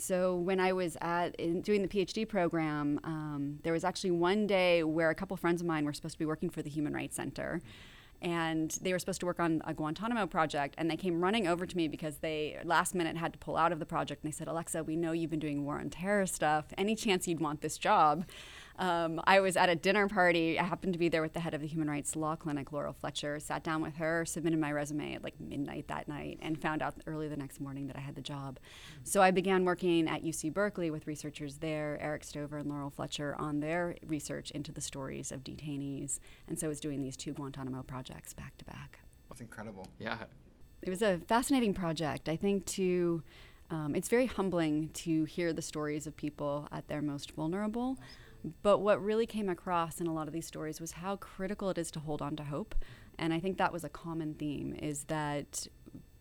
So 0.00 0.34
when 0.36 0.60
I 0.60 0.72
was 0.72 0.96
at 1.00 1.36
doing 1.62 1.82
the 1.82 1.88
PhD 1.88 2.26
program, 2.26 2.98
um, 3.04 3.58
there 3.62 3.72
was 3.72 3.84
actually 3.84 4.12
one 4.12 4.46
day 4.46 4.82
where 4.82 5.10
a 5.10 5.14
couple 5.14 5.36
friends 5.36 5.60
of 5.60 5.66
mine 5.66 5.84
were 5.84 5.92
supposed 5.92 6.14
to 6.14 6.18
be 6.18 6.24
working 6.24 6.48
for 6.48 6.62
the 6.62 6.70
Human 6.70 6.94
Rights 6.94 7.16
Center. 7.16 7.60
And 8.22 8.70
they 8.82 8.92
were 8.92 8.98
supposed 8.98 9.20
to 9.20 9.26
work 9.26 9.40
on 9.40 9.62
a 9.66 9.72
Guantanamo 9.72 10.26
project, 10.26 10.74
and 10.76 10.90
they 10.90 10.96
came 10.96 11.22
running 11.22 11.46
over 11.46 11.64
to 11.64 11.76
me 11.76 11.88
because 11.88 12.18
they 12.18 12.58
last 12.64 12.94
minute 12.94 13.16
had 13.16 13.32
to 13.32 13.38
pull 13.38 13.56
out 13.56 13.72
of 13.72 13.78
the 13.78 13.86
project. 13.86 14.22
And 14.22 14.30
they 14.30 14.36
said, 14.36 14.46
Alexa, 14.46 14.84
we 14.84 14.94
know 14.94 15.12
you've 15.12 15.30
been 15.30 15.38
doing 15.38 15.64
war 15.64 15.78
on 15.78 15.88
terror 15.88 16.26
stuff. 16.26 16.66
Any 16.76 16.94
chance 16.94 17.26
you'd 17.26 17.40
want 17.40 17.62
this 17.62 17.78
job? 17.78 18.26
Um, 18.80 19.20
I 19.24 19.40
was 19.40 19.58
at 19.58 19.68
a 19.68 19.76
dinner 19.76 20.08
party. 20.08 20.58
I 20.58 20.64
happened 20.64 20.94
to 20.94 20.98
be 20.98 21.10
there 21.10 21.20
with 21.20 21.34
the 21.34 21.40
head 21.40 21.52
of 21.52 21.60
the 21.60 21.66
Human 21.66 21.90
Rights 21.90 22.16
Law 22.16 22.34
Clinic, 22.34 22.72
Laurel 22.72 22.94
Fletcher. 22.94 23.38
Sat 23.38 23.62
down 23.62 23.82
with 23.82 23.96
her, 23.96 24.24
submitted 24.24 24.58
my 24.58 24.72
resume 24.72 25.14
at 25.14 25.22
like 25.22 25.38
midnight 25.38 25.86
that 25.88 26.08
night, 26.08 26.38
and 26.40 26.60
found 26.60 26.80
out 26.80 26.94
early 27.06 27.28
the 27.28 27.36
next 27.36 27.60
morning 27.60 27.88
that 27.88 27.96
I 27.96 28.00
had 28.00 28.14
the 28.14 28.22
job. 28.22 28.58
So 29.04 29.20
I 29.20 29.32
began 29.32 29.66
working 29.66 30.08
at 30.08 30.24
UC 30.24 30.54
Berkeley 30.54 30.90
with 30.90 31.06
researchers 31.06 31.58
there, 31.58 31.98
Eric 32.00 32.24
Stover 32.24 32.56
and 32.56 32.70
Laurel 32.70 32.88
Fletcher, 32.88 33.36
on 33.38 33.60
their 33.60 33.96
research 34.06 34.50
into 34.52 34.72
the 34.72 34.80
stories 34.80 35.30
of 35.30 35.44
detainees. 35.44 36.18
And 36.48 36.58
so 36.58 36.66
I 36.66 36.68
was 36.68 36.80
doing 36.80 37.02
these 37.02 37.18
two 37.18 37.34
Guantanamo 37.34 37.82
projects 37.82 38.32
back 38.32 38.56
to 38.56 38.64
back. 38.64 39.00
That's 39.28 39.42
incredible. 39.42 39.88
Yeah. 39.98 40.16
It 40.80 40.88
was 40.88 41.02
a 41.02 41.18
fascinating 41.28 41.74
project. 41.74 42.30
I 42.30 42.36
think 42.36 42.64
to 42.66 43.22
um, 43.70 43.94
it's 43.94 44.08
very 44.08 44.26
humbling 44.26 44.88
to 44.94 45.24
hear 45.24 45.52
the 45.52 45.62
stories 45.62 46.06
of 46.06 46.16
people 46.16 46.66
at 46.72 46.88
their 46.88 47.02
most 47.02 47.32
vulnerable. 47.32 47.98
But 48.62 48.78
what 48.78 49.02
really 49.02 49.26
came 49.26 49.48
across 49.48 50.00
in 50.00 50.06
a 50.06 50.14
lot 50.14 50.26
of 50.26 50.32
these 50.32 50.46
stories 50.46 50.80
was 50.80 50.92
how 50.92 51.16
critical 51.16 51.70
it 51.70 51.78
is 51.78 51.90
to 51.92 52.00
hold 52.00 52.22
on 52.22 52.36
to 52.36 52.44
hope. 52.44 52.74
And 53.18 53.32
I 53.34 53.40
think 53.40 53.58
that 53.58 53.72
was 53.72 53.84
a 53.84 53.88
common 53.88 54.34
theme 54.34 54.74
is 54.80 55.04
that 55.04 55.66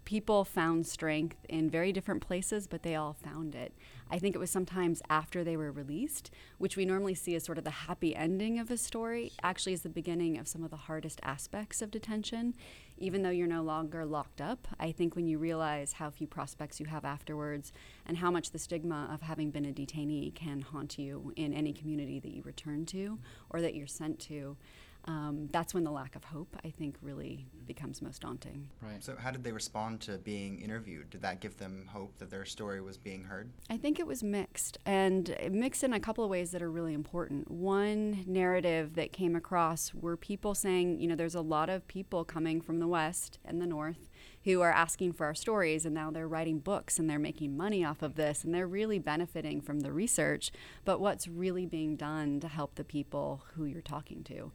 people 0.06 0.44
found 0.44 0.88
strength 0.88 1.38
in 1.48 1.70
very 1.70 1.94
different 1.94 2.22
places, 2.22 2.68
but 2.68 2.84
they 2.84 2.96
all 2.96 3.14
found 3.14 3.56
it. 3.56 3.74
I 4.12 4.18
think 4.18 4.36
it 4.36 4.40
was 4.40 4.50
sometimes 4.50 5.02
after 5.10 5.44
they 5.44 5.56
were 5.56 5.72
released, 5.72 6.32
which 6.58 6.76
we 6.76 6.86
normally 6.86 7.14
see 7.14 7.36
as 7.36 7.44
sort 7.44 7.58
of 7.58 7.64
the 7.64 7.70
happy 7.70 8.16
ending 8.16 8.58
of 8.60 8.72
a 8.72 8.78
story, 8.78 9.32
actually 9.44 9.74
is 9.74 9.82
the 9.82 9.90
beginning 9.90 10.38
of 10.38 10.48
some 10.48 10.64
of 10.64 10.72
the 10.72 10.78
hardest 10.78 11.20
aspects 11.22 11.82
of 11.82 11.92
detention. 11.92 12.56
Even 12.98 13.22
though 13.22 13.30
you're 13.30 13.48
no 13.48 13.62
longer 13.62 14.06
locked 14.06 14.42
up, 14.42 14.68
I 14.80 14.92
think 14.92 15.16
when 15.16 15.28
you 15.28 15.38
realize 15.38 15.94
how 15.94 16.10
few 16.10 16.28
prospects 16.28 16.80
you 16.80 16.88
have 16.88 17.06
afterwards 17.06 17.72
and 18.06 18.18
how 18.18 18.32
much 18.32 18.52
the 18.52 18.60
stigma 18.60 19.10
of 19.14 19.22
having 19.22 19.52
been 19.52 19.66
a 19.66 19.72
detainee 19.72 20.34
can 20.34 20.62
haunt 20.62 20.98
you 20.98 21.32
in 21.36 21.54
any 21.54 21.72
community 21.72 22.20
that 22.20 22.32
you 22.32 22.42
return 22.42 22.86
to 22.88 23.20
or 23.52 23.62
that 23.62 23.76
you're 23.76 23.88
sent 23.88 24.20
to, 24.22 24.58
um, 25.06 25.50
that's 25.52 25.74
when 25.74 25.84
the 25.84 25.92
lack 25.92 26.16
of 26.16 26.24
hope, 26.24 26.56
I 26.64 26.70
think, 26.70 26.98
really 27.02 27.48
becomes 27.66 28.02
most 28.02 28.22
daunting. 28.22 28.70
Right. 28.82 29.04
So, 29.04 29.16
how 29.18 29.32
did 29.32 29.44
they 29.44 29.52
respond 29.52 30.02
to 30.02 30.18
being 30.18 30.60
interviewed? 30.60 31.10
Did 31.10 31.22
that 31.22 31.40
give 31.40 31.58
them 31.58 31.88
hope 31.92 32.18
that 32.20 32.30
their 32.30 32.46
story 32.46 32.82
was 32.82 32.98
being 32.98 33.24
heard? 33.24 33.50
I 33.70 33.78
think 33.78 34.00
it 34.00 34.08
was 34.08 34.24
mixed, 34.24 34.78
and 34.86 35.36
mixed 35.52 35.84
in 35.84 35.94
a 35.94 36.00
couple 36.00 36.24
of 36.24 36.30
ways 36.30 36.52
that 36.52 36.62
are 36.62 36.72
really 36.72 36.94
important. 36.94 37.50
One 37.50 38.24
narrative 38.28 38.96
that 38.96 39.12
came 39.12 39.36
across 39.36 39.94
were 39.94 40.18
people 40.18 40.54
saying, 40.54 41.00
you 41.00 41.08
know, 41.08 41.16
there's 41.16 41.36
a 41.36 41.42
lot 41.42 41.70
of 41.70 41.88
people 41.88 42.24
coming 42.24 42.62
from 42.62 42.80
the 42.80 42.88
West 42.88 43.40
and 43.46 43.62
the 43.62 43.68
North 43.68 44.10
who 44.50 44.62
are 44.62 44.72
asking 44.72 45.14
for 45.14 45.26
our 45.26 45.36
stories, 45.36 45.86
and 45.86 45.94
now 45.94 46.12
they're 46.12 46.28
writing 46.28 46.60
books 46.60 47.00
and 47.00 47.10
they're 47.10 47.20
making 47.20 47.56
money 47.56 47.84
off 47.84 48.02
of 48.02 48.16
this, 48.16 48.44
and 48.44 48.54
they're 48.54 48.68
really 48.68 49.00
benefiting 49.00 49.62
from 49.62 49.82
the 49.82 49.92
research. 49.92 50.52
But 50.86 51.00
what's 51.00 51.28
really 51.28 51.66
being 51.66 51.96
done 51.96 52.40
to 52.40 52.48
help 52.48 52.76
the 52.76 52.84
people 52.84 53.44
who 53.54 53.66
you're 53.66 53.82
talking 53.82 54.24
to? 54.26 54.52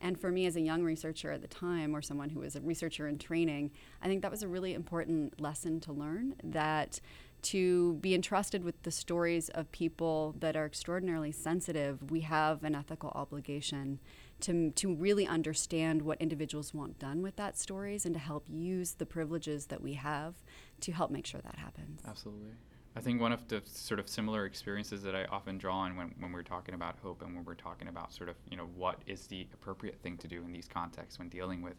And 0.00 0.20
for 0.20 0.30
me, 0.30 0.46
as 0.46 0.56
a 0.56 0.60
young 0.60 0.82
researcher 0.82 1.32
at 1.32 1.40
the 1.40 1.48
time, 1.48 1.96
or 1.96 2.02
someone 2.02 2.30
who 2.30 2.40
was 2.40 2.54
a 2.54 2.60
researcher 2.60 3.08
in 3.08 3.18
training, 3.18 3.70
I 4.02 4.08
think 4.08 4.22
that 4.22 4.30
was 4.30 4.42
a 4.42 4.48
really 4.48 4.74
important 4.74 5.40
lesson 5.40 5.80
to 5.80 5.92
learn 5.92 6.34
that 6.44 7.00
to 7.42 7.94
be 7.94 8.14
entrusted 8.14 8.64
with 8.64 8.82
the 8.82 8.90
stories 8.90 9.48
of 9.50 9.70
people 9.70 10.34
that 10.40 10.56
are 10.56 10.66
extraordinarily 10.66 11.32
sensitive, 11.32 12.10
we 12.10 12.20
have 12.22 12.64
an 12.64 12.74
ethical 12.74 13.10
obligation 13.14 14.00
to, 14.40 14.70
to 14.72 14.94
really 14.94 15.26
understand 15.26 16.02
what 16.02 16.20
individuals 16.20 16.74
want 16.74 16.98
done 16.98 17.22
with 17.22 17.36
that 17.36 17.58
stories 17.58 18.04
and 18.04 18.14
to 18.14 18.20
help 18.20 18.46
use 18.48 18.92
the 18.92 19.06
privileges 19.06 19.66
that 19.66 19.80
we 19.80 19.94
have 19.94 20.34
to 20.80 20.92
help 20.92 21.10
make 21.10 21.26
sure 21.26 21.40
that 21.40 21.56
happens. 21.56 22.00
Absolutely. 22.06 22.50
I 22.96 23.00
think 23.00 23.20
one 23.20 23.32
of 23.32 23.46
the 23.48 23.60
sort 23.66 24.00
of 24.00 24.08
similar 24.08 24.46
experiences 24.46 25.02
that 25.02 25.14
I 25.14 25.26
often 25.26 25.58
draw 25.58 25.76
on 25.80 25.96
when, 25.96 26.14
when 26.18 26.32
we're 26.32 26.42
talking 26.42 26.74
about 26.74 26.96
hope 27.02 27.20
and 27.20 27.34
when 27.34 27.44
we're 27.44 27.54
talking 27.54 27.88
about 27.88 28.12
sort 28.12 28.30
of, 28.30 28.36
you 28.50 28.56
know, 28.56 28.68
what 28.74 29.00
is 29.06 29.26
the 29.26 29.46
appropriate 29.52 29.98
thing 30.02 30.16
to 30.18 30.28
do 30.28 30.42
in 30.44 30.50
these 30.50 30.66
contexts 30.66 31.18
when 31.18 31.28
dealing 31.28 31.60
with 31.60 31.74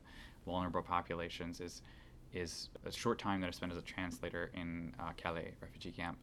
vulnerable 0.46 0.84
populations 0.84 1.60
is 1.60 1.82
is 2.34 2.70
a 2.86 2.92
short 2.92 3.18
time 3.18 3.40
that 3.42 3.48
I 3.48 3.52
spent 3.52 3.72
as 3.72 3.78
a 3.78 3.82
translator 3.82 4.52
in 4.54 4.94
uh, 5.00 5.12
Calais 5.16 5.54
refugee 5.62 5.92
camp. 5.92 6.18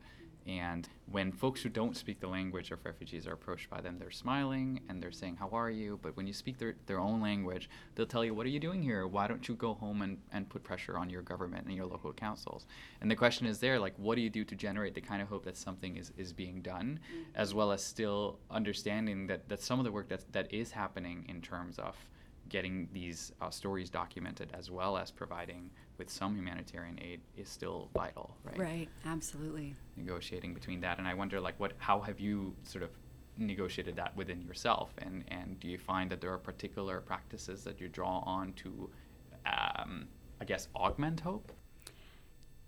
And 0.46 0.86
when 1.10 1.32
folks 1.32 1.62
who 1.62 1.70
don't 1.70 1.96
speak 1.96 2.20
the 2.20 2.28
language 2.28 2.70
of 2.70 2.84
refugees 2.84 3.26
are 3.26 3.32
approached 3.32 3.70
by 3.70 3.80
them, 3.80 3.98
they're 3.98 4.10
smiling 4.10 4.80
and 4.88 5.02
they're 5.02 5.12
saying, 5.12 5.36
How 5.36 5.48
are 5.48 5.70
you? 5.70 5.98
But 6.02 6.16
when 6.16 6.26
you 6.26 6.32
speak 6.32 6.58
their, 6.58 6.74
their 6.86 6.98
own 6.98 7.22
language, 7.22 7.70
they'll 7.94 8.06
tell 8.06 8.24
you, 8.24 8.34
What 8.34 8.44
are 8.46 8.50
you 8.50 8.60
doing 8.60 8.82
here? 8.82 9.06
Why 9.06 9.26
don't 9.26 9.48
you 9.48 9.54
go 9.54 9.74
home 9.74 10.02
and, 10.02 10.18
and 10.32 10.48
put 10.48 10.62
pressure 10.62 10.98
on 10.98 11.08
your 11.08 11.22
government 11.22 11.66
and 11.66 11.74
your 11.74 11.86
local 11.86 12.12
councils? 12.12 12.66
And 13.00 13.10
the 13.10 13.16
question 13.16 13.46
is 13.46 13.58
there, 13.58 13.78
like, 13.78 13.94
what 13.96 14.16
do 14.16 14.20
you 14.20 14.30
do 14.30 14.44
to 14.44 14.54
generate 14.54 14.94
the 14.94 15.00
kind 15.00 15.22
of 15.22 15.28
hope 15.28 15.44
that 15.44 15.56
something 15.56 15.96
is, 15.96 16.12
is 16.18 16.32
being 16.32 16.60
done, 16.60 17.00
mm-hmm. 17.08 17.22
as 17.34 17.54
well 17.54 17.72
as 17.72 17.82
still 17.82 18.38
understanding 18.50 19.26
that, 19.28 19.48
that 19.48 19.62
some 19.62 19.78
of 19.78 19.84
the 19.84 19.92
work 19.92 20.08
that, 20.08 20.30
that 20.32 20.52
is 20.52 20.72
happening 20.72 21.24
in 21.28 21.40
terms 21.40 21.78
of 21.78 21.96
getting 22.48 22.88
these 22.92 23.32
uh, 23.40 23.50
stories 23.50 23.90
documented 23.90 24.50
as 24.54 24.70
well 24.70 24.96
as 24.96 25.10
providing 25.10 25.70
with 25.98 26.10
some 26.10 26.36
humanitarian 26.36 26.98
aid 27.00 27.20
is 27.36 27.48
still 27.48 27.88
vital, 27.94 28.36
right? 28.44 28.58
Right, 28.58 28.88
absolutely. 29.06 29.74
Negotiating 29.96 30.54
between 30.54 30.80
that, 30.80 30.98
and 30.98 31.06
I 31.06 31.14
wonder, 31.14 31.40
like, 31.40 31.58
what, 31.58 31.72
how 31.78 32.00
have 32.00 32.20
you 32.20 32.54
sort 32.62 32.82
of 32.82 32.90
negotiated 33.36 33.96
that 33.96 34.16
within 34.16 34.40
yourself, 34.42 34.92
and 34.98 35.24
and 35.28 35.58
do 35.60 35.68
you 35.68 35.78
find 35.78 36.10
that 36.10 36.20
there 36.20 36.32
are 36.32 36.38
particular 36.38 37.00
practices 37.00 37.64
that 37.64 37.80
you 37.80 37.88
draw 37.88 38.18
on 38.20 38.52
to, 38.54 38.90
um, 39.46 40.06
I 40.40 40.44
guess, 40.44 40.68
augment 40.74 41.20
hope? 41.20 41.52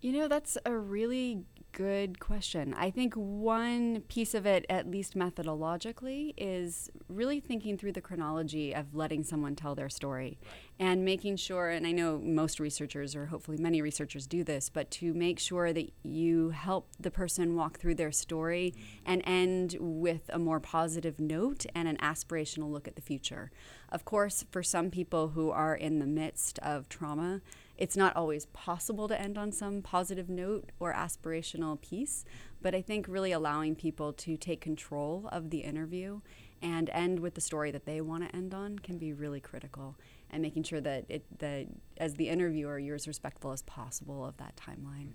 You 0.01 0.13
know, 0.13 0.29
that's 0.29 0.59
a 0.65 0.77
really 0.77 1.45
good 1.77 2.19
question. 2.19 2.73
I 2.73 2.91
think 2.91 3.13
one 3.15 4.01
piece 4.09 4.33
of 4.33 4.47
it, 4.47 4.65
at 4.71 4.91
least 4.91 5.15
methodologically, 5.15 6.33
is 6.39 6.91
really 7.07 7.39
thinking 7.39 7.77
through 7.77 7.93
the 7.93 8.01
chronology 8.01 8.75
of 8.75 8.95
letting 8.95 9.23
someone 9.23 9.55
tell 9.55 9.75
their 9.75 9.91
story 9.91 10.39
and 10.79 11.05
making 11.05 11.37
sure, 11.37 11.69
and 11.69 11.87
I 11.87 11.93
know 11.93 12.19
most 12.19 12.61
researchers, 12.61 13.15
or 13.15 13.27
hopefully 13.27 13.59
many 13.59 13.83
researchers, 13.83 14.27
do 14.27 14.43
this, 14.43 14.71
but 14.71 14.91
to 14.93 15.13
make 15.13 15.39
sure 15.39 15.75
that 15.75 15.93
you 16.03 16.49
help 16.49 16.89
the 16.99 17.11
person 17.11 17.55
walk 17.55 17.79
through 17.79 17.97
their 17.97 18.13
story 18.13 18.73
mm-hmm. 18.75 19.13
and 19.13 19.23
end 19.27 19.77
with 19.79 20.31
a 20.31 20.39
more 20.39 20.61
positive 20.61 21.21
note 21.21 21.67
and 21.75 21.89
an 21.89 21.99
aspirational 21.99 22.73
look 22.73 22.89
at 22.89 22.97
the 22.97 23.03
future. 23.03 23.51
Of 23.91 24.07
course, 24.07 24.47
for 24.51 24.63
some 24.63 24.91
people 24.91 25.29
who 25.29 25.51
are 25.51 25.75
in 25.75 25.99
the 25.99 26.07
midst 26.07 26.59
of 26.61 26.89
trauma, 26.89 27.43
it's 27.79 27.97
not 27.97 28.17
always 28.17 28.47
possible 28.47 29.09
to 29.09 29.21
end 29.21 29.37
on 29.37 29.53
some 29.53 29.83
positive 29.83 30.29
note 30.29 30.71
or 30.81 30.93
aspirational 30.93 31.81
piece, 31.81 32.25
but 32.63 32.75
I 32.75 32.83
think 32.83 33.07
really 33.09 33.33
allowing 33.33 33.75
people 33.75 34.13
to 34.15 34.37
take 34.37 34.61
control 34.61 35.29
of 35.31 35.51
the 35.51 35.59
interview 35.59 36.21
and 36.63 36.89
end 36.91 37.21
with 37.21 37.35
the 37.35 37.41
story 37.41 37.71
that 37.71 37.85
they 37.85 38.01
want 38.01 38.29
to 38.29 38.35
end 38.35 38.55
on 38.55 38.79
can 38.79 38.97
be 38.97 39.13
really 39.13 39.41
critical 39.41 39.97
and 40.31 40.43
making 40.43 40.63
sure 40.63 40.81
that 40.81 41.05
it 41.09 41.25
that 41.39 41.67
as 41.99 42.15
the 42.15 42.29
interviewer 42.29 42.79
you're 42.79 42.95
as 42.95 43.07
respectful 43.07 43.53
as 43.53 43.63
possible 43.63 44.25
of 44.25 44.37
that 44.39 44.57
timeline. 44.57 45.11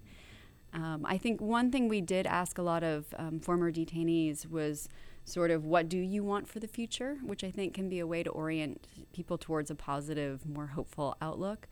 Um, 0.74 1.06
I 1.06 1.18
think 1.18 1.41
one 1.41 1.70
thing 1.72 1.89
we 1.89 2.00
did 2.00 2.25
ask 2.25 2.58
a 2.58 2.62
lot 2.62 2.84
of 2.84 3.13
um, 3.18 3.39
former 3.39 3.72
detainees 3.72 4.50
was 4.50 4.88
sort 5.25 5.51
of 5.51 5.65
what 5.65 5.89
do 5.89 5.98
you 5.98 6.24
want 6.24 6.48
for 6.48 6.60
the 6.60 6.68
future, 6.68 7.18
which 7.24 7.44
I 7.44 7.51
think 7.51 7.74
can 7.74 7.89
be 7.89 8.00
a 8.00 8.08
way 8.08 8.24
to 8.24 8.30
orient 8.30 8.88
people 9.12 9.38
towards 9.38 9.70
a 9.70 9.75
positive, 9.75 10.48
more 10.48 10.68
hopeful 10.68 11.18
outlook. 11.22 11.68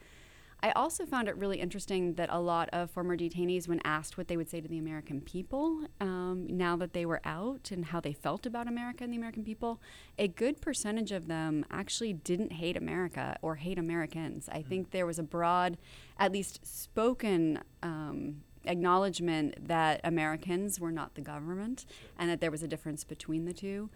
I 0.61 0.71
also 0.71 1.05
found 1.05 1.29
it 1.29 1.37
really 1.37 1.59
interesting 1.59 2.15
that 2.15 2.29
a 2.31 2.39
lot 2.39 2.69
of 2.73 2.91
former 2.91 3.15
detainees, 3.15 3.67
when 3.67 3.79
asked 3.85 4.17
what 4.17 4.27
they 4.27 4.35
would 4.35 4.49
say 4.49 4.59
to 4.59 4.67
the 4.67 4.77
American 4.77 5.21
people 5.21 5.85
um, 6.01 6.47
now 6.49 6.75
that 6.75 6.91
they 6.91 7.05
were 7.05 7.21
out 7.23 7.71
and 7.71 7.85
how 7.85 8.01
they 8.01 8.11
felt 8.11 8.45
about 8.45 8.67
America 8.67 9.05
and 9.05 9.13
the 9.13 9.17
American 9.17 9.43
people, 9.43 9.79
a 10.17 10.27
good 10.27 10.59
percentage 10.59 11.13
of 11.13 11.27
them 11.27 11.65
actually 11.71 12.11
didn't 12.11 12.51
hate 12.51 12.75
America 12.75 13.37
or 13.41 13.55
hate 13.55 13.79
Americans. 13.79 14.49
I 14.51 14.61
think 14.61 14.91
there 14.91 15.05
was 15.05 15.17
a 15.17 15.23
broad, 15.23 15.77
at 16.17 16.33
least 16.33 16.59
spoken, 16.65 17.59
um, 17.81 18.41
acknowledgement 18.65 19.67
that 19.67 20.01
Americans 20.03 20.79
were 20.79 20.91
not 20.91 21.15
the 21.15 21.21
government 21.21 21.85
and 22.17 22.29
that 22.29 22.41
there 22.41 22.51
was 22.51 22.63
a 22.63 22.67
difference 22.67 23.05
between 23.05 23.45
the 23.45 23.53
two. 23.53 23.89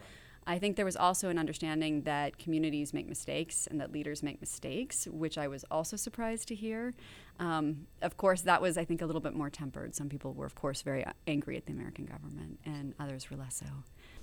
I 0.46 0.60
think 0.60 0.76
there 0.76 0.86
was 0.86 0.96
also 0.96 1.30
an 1.30 1.38
understanding 1.38 2.02
that 2.02 2.38
communities 2.38 2.94
make 2.94 3.08
mistakes 3.08 3.68
and 3.68 3.80
that 3.80 3.92
leaders 3.92 4.22
make 4.24 4.42
mistakes, 4.42 5.08
which 5.12 5.38
I 5.38 5.48
was 5.48 5.64
also 5.72 5.96
surprised 5.96 6.48
to 6.50 6.56
hear. 6.56 6.94
Um, 7.40 7.88
of 8.02 8.18
course, 8.18 8.42
that 8.42 8.62
was, 8.62 8.78
I 8.78 8.86
think, 8.86 9.02
a 9.02 9.06
little 9.06 9.22
bit 9.22 9.34
more 9.34 9.50
tempered. 9.50 9.96
Some 9.96 10.10
people 10.10 10.34
were, 10.34 10.46
of 10.46 10.56
course, 10.56 10.82
very 10.82 11.06
angry 11.28 11.58
at 11.58 11.66
the 11.66 11.72
American 11.72 12.06
government, 12.06 12.60
and 12.66 12.94
others 13.00 13.30
were 13.30 13.38
less 13.38 13.56
so. 13.56 13.66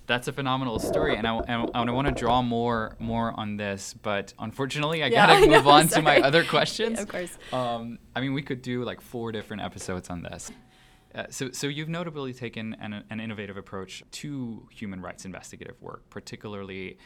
That's 0.07 0.29
a 0.29 0.33
phenomenal 0.33 0.79
story, 0.79 1.17
and 1.17 1.27
I, 1.27 1.37
and 1.37 1.71
I 1.73 1.91
want 1.93 2.09
to 2.09 2.15
draw 2.15 2.43
more 2.43 2.97
more 2.99 3.33
on 3.39 3.57
this, 3.57 3.95
but 3.95 4.33
unfortunately, 4.39 5.03
I 5.05 5.07
yeah, 5.07 5.27
gotta 5.27 5.33
I 5.37 5.41
move 5.41 5.65
know, 5.65 5.71
on 5.71 5.89
sorry. 5.89 6.03
to 6.03 6.03
my 6.03 6.21
other 6.21 6.45
questions. 6.45 6.91
Yeah, 6.97 7.03
of 7.03 7.09
course. 7.09 7.39
Um, 7.53 7.99
I 8.17 8.21
mean, 8.21 8.35
we 8.35 8.43
could 8.43 8.61
do 8.63 8.83
like 8.83 9.01
four 9.01 9.31
different 9.31 9.63
episodes 9.63 10.11
on 10.11 10.23
this. 10.23 10.51
Uh, 11.15 11.25
so, 11.31 11.51
so 11.51 11.67
you've 11.67 11.89
notably 11.89 12.33
taken 12.33 12.77
an, 12.81 13.05
an 13.11 13.21
innovative 13.21 13.57
approach 13.57 14.03
to 14.13 14.69
human 14.71 15.01
rights 15.01 15.25
investigative 15.25 15.81
work, 15.83 16.09
particularly 16.11 16.99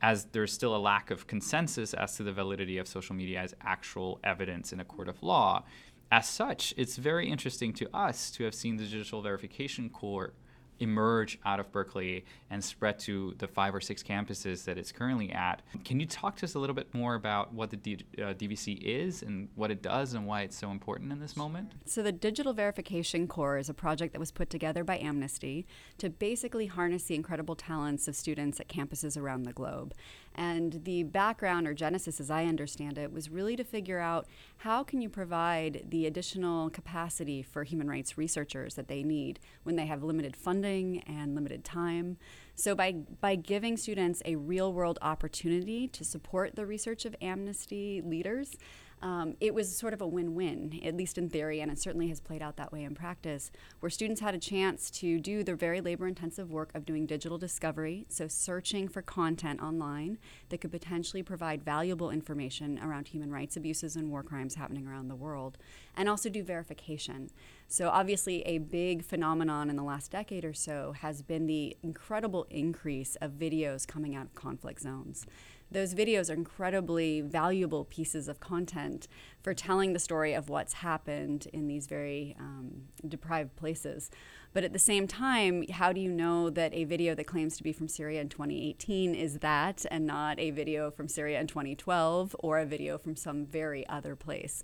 as 0.00 0.24
there's 0.32 0.52
still 0.52 0.74
a 0.74 0.78
lack 0.78 1.12
of 1.12 1.28
consensus 1.28 1.94
as 1.94 2.16
to 2.16 2.24
the 2.24 2.32
validity 2.32 2.78
of 2.78 2.88
social 2.88 3.14
media 3.14 3.40
as 3.40 3.54
actual 3.62 4.18
evidence 4.24 4.72
in 4.72 4.80
a 4.80 4.84
court 4.84 5.08
of 5.08 5.22
law. 5.22 5.62
As 6.10 6.28
such, 6.28 6.74
it's 6.76 6.96
very 6.96 7.30
interesting 7.30 7.72
to 7.74 7.96
us 7.96 8.30
to 8.32 8.44
have 8.44 8.54
seen 8.54 8.76
the 8.76 8.84
Digital 8.84 9.22
Verification 9.22 9.88
Corps 9.88 10.34
emerge 10.80 11.38
out 11.44 11.60
of 11.60 11.70
Berkeley 11.72 12.24
and 12.50 12.62
spread 12.62 12.98
to 13.00 13.34
the 13.38 13.46
five 13.46 13.74
or 13.74 13.80
six 13.80 14.02
campuses 14.02 14.64
that 14.64 14.78
it's 14.78 14.92
currently 14.92 15.30
at. 15.32 15.62
Can 15.84 16.00
you 16.00 16.06
talk 16.06 16.36
to 16.36 16.44
us 16.44 16.54
a 16.54 16.58
little 16.58 16.74
bit 16.74 16.92
more 16.94 17.14
about 17.14 17.52
what 17.52 17.70
the 17.70 17.76
D- 17.76 18.04
uh, 18.18 18.34
DVC 18.34 18.80
is 18.82 19.22
and 19.22 19.48
what 19.54 19.70
it 19.70 19.82
does 19.82 20.14
and 20.14 20.26
why 20.26 20.42
it's 20.42 20.56
so 20.56 20.70
important 20.70 21.12
in 21.12 21.20
this 21.20 21.36
moment? 21.36 21.72
So, 21.84 22.02
the 22.02 22.12
Digital 22.12 22.52
Verification 22.52 23.26
Corps 23.26 23.58
is 23.58 23.68
a 23.68 23.74
project 23.74 24.12
that 24.12 24.18
was 24.18 24.32
put 24.32 24.50
together 24.50 24.84
by 24.84 24.98
Amnesty 24.98 25.66
to 25.98 26.10
basically 26.10 26.66
harness 26.66 27.04
the 27.04 27.14
incredible 27.14 27.54
talents 27.54 28.08
of 28.08 28.16
students 28.16 28.60
at 28.60 28.68
campuses 28.68 29.16
around 29.16 29.44
the 29.44 29.52
globe. 29.52 29.94
And 30.34 30.84
the 30.84 31.02
background 31.02 31.66
or 31.66 31.74
genesis, 31.74 32.20
as 32.20 32.30
I 32.30 32.44
understand 32.44 32.98
it, 32.98 33.12
was 33.12 33.30
really 33.30 33.56
to 33.56 33.64
figure 33.64 33.98
out 33.98 34.26
how 34.58 34.82
can 34.82 35.02
you 35.02 35.08
provide 35.08 35.86
the 35.88 36.06
additional 36.06 36.70
capacity 36.70 37.42
for 37.42 37.64
human 37.64 37.88
rights 37.88 38.16
researchers 38.16 38.74
that 38.74 38.88
they 38.88 39.02
need 39.02 39.40
when 39.62 39.76
they 39.76 39.86
have 39.86 40.02
limited 40.02 40.36
funding 40.36 41.00
and 41.00 41.34
limited 41.34 41.64
time. 41.64 42.16
So 42.54 42.74
by 42.74 42.92
by 43.20 43.34
giving 43.34 43.76
students 43.76 44.22
a 44.24 44.36
real 44.36 44.72
world 44.72 44.98
opportunity 45.02 45.88
to 45.88 46.04
support 46.04 46.54
the 46.54 46.66
research 46.66 47.04
of 47.04 47.16
Amnesty 47.20 48.00
leaders, 48.04 48.56
um, 49.02 49.34
it 49.40 49.52
was 49.52 49.76
sort 49.76 49.92
of 49.92 50.00
a 50.00 50.06
win 50.06 50.34
win, 50.34 50.80
at 50.84 50.96
least 50.96 51.18
in 51.18 51.28
theory, 51.28 51.60
and 51.60 51.70
it 51.70 51.78
certainly 51.78 52.08
has 52.08 52.20
played 52.20 52.40
out 52.40 52.56
that 52.56 52.72
way 52.72 52.84
in 52.84 52.94
practice, 52.94 53.50
where 53.80 53.90
students 53.90 54.20
had 54.20 54.34
a 54.34 54.38
chance 54.38 54.90
to 54.90 55.18
do 55.18 55.42
the 55.42 55.56
very 55.56 55.80
labor 55.80 56.06
intensive 56.06 56.52
work 56.52 56.70
of 56.74 56.86
doing 56.86 57.04
digital 57.04 57.36
discovery, 57.36 58.06
so 58.08 58.28
searching 58.28 58.88
for 58.88 59.02
content 59.02 59.60
online 59.60 60.18
that 60.50 60.60
could 60.60 60.70
potentially 60.70 61.22
provide 61.22 61.64
valuable 61.64 62.10
information 62.10 62.78
around 62.78 63.08
human 63.08 63.32
rights 63.32 63.56
abuses 63.56 63.96
and 63.96 64.08
war 64.08 64.22
crimes 64.22 64.54
happening 64.54 64.86
around 64.86 65.08
the 65.08 65.16
world, 65.16 65.58
and 65.96 66.08
also 66.08 66.28
do 66.28 66.44
verification. 66.44 67.28
So, 67.66 67.88
obviously, 67.88 68.42
a 68.42 68.58
big 68.58 69.02
phenomenon 69.02 69.68
in 69.68 69.76
the 69.76 69.82
last 69.82 70.12
decade 70.12 70.44
or 70.44 70.54
so 70.54 70.92
has 70.92 71.22
been 71.22 71.46
the 71.46 71.76
incredible 71.82 72.46
increase 72.50 73.16
of 73.16 73.32
videos 73.32 73.86
coming 73.86 74.14
out 74.14 74.26
of 74.26 74.34
conflict 74.34 74.80
zones 74.80 75.26
those 75.72 75.94
videos 75.94 76.30
are 76.30 76.34
incredibly 76.34 77.20
valuable 77.20 77.84
pieces 77.84 78.28
of 78.28 78.40
content 78.40 79.08
for 79.42 79.54
telling 79.54 79.92
the 79.92 79.98
story 79.98 80.32
of 80.32 80.48
what's 80.48 80.74
happened 80.74 81.48
in 81.52 81.66
these 81.66 81.86
very 81.86 82.36
um, 82.38 82.82
deprived 83.06 83.56
places. 83.56 84.10
But 84.52 84.64
at 84.64 84.72
the 84.72 84.78
same 84.78 85.06
time, 85.06 85.66
how 85.68 85.92
do 85.92 86.00
you 86.00 86.10
know 86.10 86.50
that 86.50 86.74
a 86.74 86.84
video 86.84 87.14
that 87.14 87.24
claims 87.24 87.56
to 87.56 87.62
be 87.62 87.72
from 87.72 87.88
Syria 87.88 88.20
in 88.20 88.28
2018 88.28 89.14
is 89.14 89.38
that 89.38 89.86
and 89.90 90.06
not 90.06 90.38
a 90.38 90.50
video 90.50 90.90
from 90.90 91.08
Syria 91.08 91.40
in 91.40 91.46
2012 91.46 92.36
or 92.38 92.58
a 92.58 92.66
video 92.66 92.98
from 92.98 93.16
some 93.16 93.46
very 93.46 93.86
other 93.88 94.14
place? 94.14 94.62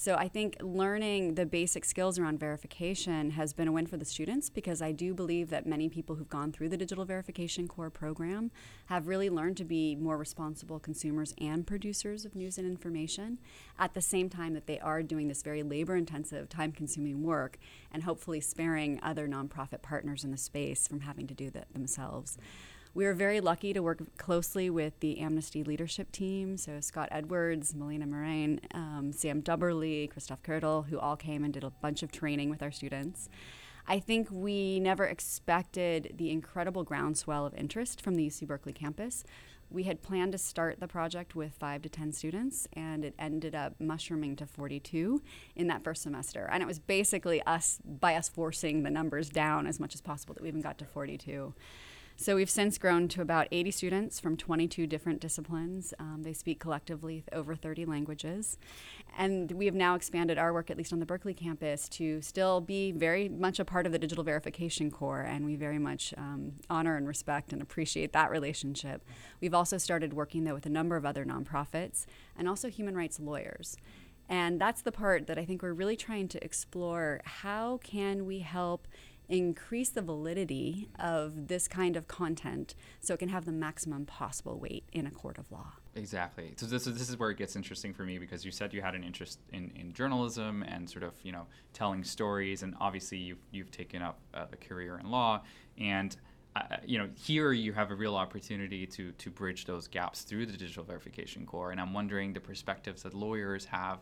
So 0.00 0.14
I 0.14 0.28
think 0.28 0.58
learning 0.60 1.34
the 1.34 1.44
basic 1.44 1.84
skills 1.84 2.20
around 2.20 2.38
verification 2.38 3.32
has 3.32 3.52
been 3.52 3.66
a 3.66 3.72
win 3.72 3.88
for 3.88 3.96
the 3.96 4.04
students 4.04 4.48
because 4.48 4.80
I 4.80 4.92
do 4.92 5.12
believe 5.12 5.50
that 5.50 5.66
many 5.66 5.88
people 5.88 6.14
who've 6.14 6.28
gone 6.28 6.52
through 6.52 6.68
the 6.68 6.76
Digital 6.76 7.04
Verification 7.04 7.66
Corps 7.66 7.90
program 7.90 8.52
have 8.86 9.08
really 9.08 9.28
learned 9.28 9.56
to 9.56 9.64
be 9.64 9.96
more 9.96 10.16
responsible 10.16 10.78
consumers 10.78 11.34
and 11.38 11.66
producers 11.66 12.24
of 12.24 12.36
news 12.36 12.58
and 12.58 12.66
information 12.68 13.38
at 13.76 13.94
the 13.94 14.00
same 14.00 14.30
time 14.30 14.54
that 14.54 14.68
they 14.68 14.78
are 14.78 15.02
doing 15.02 15.26
this 15.26 15.42
very 15.42 15.64
labor 15.64 15.96
intensive, 15.96 16.48
time 16.48 16.70
consuming 16.70 17.24
work 17.24 17.58
and 17.90 18.04
hopefully 18.04 18.40
sparing 18.40 19.00
other 19.02 19.26
nonprofit 19.26 19.82
partners 19.82 20.22
in 20.22 20.30
the 20.30 20.36
space 20.36 20.86
from 20.86 21.00
having 21.00 21.26
to 21.26 21.34
do 21.34 21.50
that 21.50 21.72
themselves. 21.72 22.38
We 22.94 23.04
were 23.04 23.14
very 23.14 23.40
lucky 23.40 23.72
to 23.72 23.80
work 23.80 24.00
closely 24.16 24.70
with 24.70 24.98
the 25.00 25.20
Amnesty 25.20 25.62
leadership 25.62 26.10
team. 26.10 26.56
So 26.56 26.80
Scott 26.80 27.08
Edwards, 27.12 27.74
Milena 27.74 28.06
Marin, 28.06 28.60
um, 28.74 29.12
Sam 29.12 29.42
Dubberley, 29.42 30.10
Christoph 30.10 30.42
Koettl, 30.42 30.88
who 30.88 30.98
all 30.98 31.16
came 31.16 31.44
and 31.44 31.52
did 31.52 31.64
a 31.64 31.70
bunch 31.70 32.02
of 32.02 32.10
training 32.10 32.50
with 32.50 32.62
our 32.62 32.72
students. 32.72 33.28
I 33.86 34.00
think 34.00 34.28
we 34.30 34.80
never 34.80 35.04
expected 35.04 36.14
the 36.16 36.30
incredible 36.30 36.84
groundswell 36.84 37.46
of 37.46 37.54
interest 37.54 38.02
from 38.02 38.16
the 38.16 38.26
UC 38.26 38.46
Berkeley 38.46 38.72
campus. 38.72 39.24
We 39.70 39.84
had 39.84 40.02
planned 40.02 40.32
to 40.32 40.38
start 40.38 40.80
the 40.80 40.88
project 40.88 41.34
with 41.34 41.54
five 41.54 41.82
to 41.82 41.88
10 41.90 42.12
students, 42.12 42.66
and 42.72 43.04
it 43.04 43.14
ended 43.18 43.54
up 43.54 43.74
mushrooming 43.78 44.36
to 44.36 44.46
42 44.46 45.22
in 45.56 45.66
that 45.68 45.84
first 45.84 46.02
semester. 46.02 46.48
And 46.50 46.62
it 46.62 46.66
was 46.66 46.78
basically 46.78 47.42
us, 47.42 47.78
by 47.84 48.14
us 48.14 48.28
forcing 48.28 48.82
the 48.82 48.90
numbers 48.90 49.28
down 49.28 49.66
as 49.66 49.78
much 49.78 49.94
as 49.94 50.00
possible, 50.00 50.34
that 50.34 50.42
we 50.42 50.48
even 50.48 50.62
got 50.62 50.78
to 50.78 50.86
42. 50.86 51.54
So 52.20 52.34
we've 52.34 52.50
since 52.50 52.78
grown 52.78 53.06
to 53.08 53.22
about 53.22 53.46
80 53.52 53.70
students 53.70 54.18
from 54.18 54.36
22 54.36 54.88
different 54.88 55.20
disciplines. 55.20 55.94
Um, 56.00 56.24
they 56.24 56.32
speak 56.32 56.58
collectively 56.58 57.22
over 57.32 57.54
30 57.54 57.84
languages. 57.84 58.58
And 59.16 59.52
we 59.52 59.66
have 59.66 59.76
now 59.76 59.94
expanded 59.94 60.36
our 60.36 60.52
work, 60.52 60.68
at 60.68 60.76
least 60.76 60.92
on 60.92 60.98
the 60.98 61.06
Berkeley 61.06 61.32
campus, 61.32 61.88
to 61.90 62.20
still 62.20 62.60
be 62.60 62.90
very 62.90 63.28
much 63.28 63.60
a 63.60 63.64
part 63.64 63.86
of 63.86 63.92
the 63.92 64.00
Digital 64.00 64.24
Verification 64.24 64.90
Corps. 64.90 65.20
And 65.20 65.44
we 65.44 65.54
very 65.54 65.78
much 65.78 66.12
um, 66.18 66.54
honor 66.68 66.96
and 66.96 67.06
respect 67.06 67.52
and 67.52 67.62
appreciate 67.62 68.12
that 68.14 68.32
relationship. 68.32 69.04
We've 69.40 69.54
also 69.54 69.78
started 69.78 70.12
working, 70.12 70.42
though, 70.42 70.54
with 70.54 70.66
a 70.66 70.70
number 70.70 70.96
of 70.96 71.06
other 71.06 71.24
nonprofits 71.24 72.04
and 72.36 72.48
also 72.48 72.68
human 72.68 72.96
rights 72.96 73.20
lawyers. 73.20 73.76
And 74.28 74.60
that's 74.60 74.82
the 74.82 74.92
part 74.92 75.28
that 75.28 75.38
I 75.38 75.44
think 75.44 75.62
we're 75.62 75.72
really 75.72 75.96
trying 75.96 76.26
to 76.28 76.44
explore. 76.44 77.20
How 77.24 77.78
can 77.78 78.26
we 78.26 78.40
help 78.40 78.88
increase 79.28 79.90
the 79.90 80.02
validity 80.02 80.88
of 80.98 81.48
this 81.48 81.68
kind 81.68 81.96
of 81.96 82.08
content 82.08 82.74
so 83.00 83.14
it 83.14 83.18
can 83.18 83.28
have 83.28 83.44
the 83.44 83.52
maximum 83.52 84.06
possible 84.06 84.58
weight 84.58 84.84
in 84.92 85.06
a 85.06 85.10
court 85.10 85.38
of 85.38 85.50
law. 85.50 85.72
Exactly. 85.94 86.54
So 86.56 86.66
this 86.66 86.86
is, 86.86 86.98
this 86.98 87.10
is 87.10 87.18
where 87.18 87.30
it 87.30 87.36
gets 87.36 87.56
interesting 87.56 87.92
for 87.92 88.04
me 88.04 88.18
because 88.18 88.44
you 88.44 88.50
said 88.50 88.72
you 88.72 88.80
had 88.80 88.94
an 88.94 89.04
interest 89.04 89.40
in, 89.52 89.70
in 89.74 89.92
journalism 89.92 90.62
and 90.62 90.88
sort 90.88 91.02
of 91.02 91.14
you 91.22 91.32
know 91.32 91.46
telling 91.72 92.04
stories, 92.04 92.62
and 92.62 92.74
obviously 92.80 93.18
you've 93.18 93.44
you've 93.50 93.70
taken 93.70 94.02
up 94.02 94.20
uh, 94.34 94.46
a 94.52 94.56
career 94.56 94.98
in 94.98 95.10
law, 95.10 95.42
and 95.76 96.16
uh, 96.56 96.76
you 96.84 96.98
know 96.98 97.08
here 97.14 97.52
you 97.52 97.72
have 97.72 97.90
a 97.90 97.94
real 97.94 98.14
opportunity 98.14 98.86
to 98.86 99.12
to 99.12 99.30
bridge 99.30 99.64
those 99.64 99.88
gaps 99.88 100.22
through 100.22 100.46
the 100.46 100.56
digital 100.56 100.84
verification 100.84 101.44
corps, 101.44 101.72
and 101.72 101.80
I'm 101.80 101.92
wondering 101.92 102.32
the 102.32 102.40
perspectives 102.40 103.02
that 103.02 103.14
lawyers 103.14 103.64
have 103.66 103.98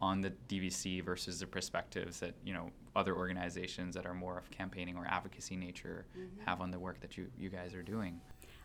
on 0.00 0.20
the 0.20 0.32
DVC 0.48 1.04
versus 1.04 1.40
the 1.40 1.46
perspectives 1.46 2.20
that 2.20 2.34
you 2.44 2.52
know 2.52 2.70
other 2.94 3.16
organizations 3.16 3.94
that 3.94 4.06
are 4.06 4.14
more 4.14 4.38
of 4.38 4.50
campaigning 4.50 4.96
or 4.96 5.06
advocacy 5.06 5.56
nature 5.56 6.06
mm-hmm. 6.16 6.40
have 6.44 6.60
on 6.60 6.70
the 6.70 6.78
work 6.78 7.00
that 7.00 7.16
you 7.16 7.26
you 7.38 7.48
guys 7.48 7.74
are 7.74 7.82
doing. 7.82 8.20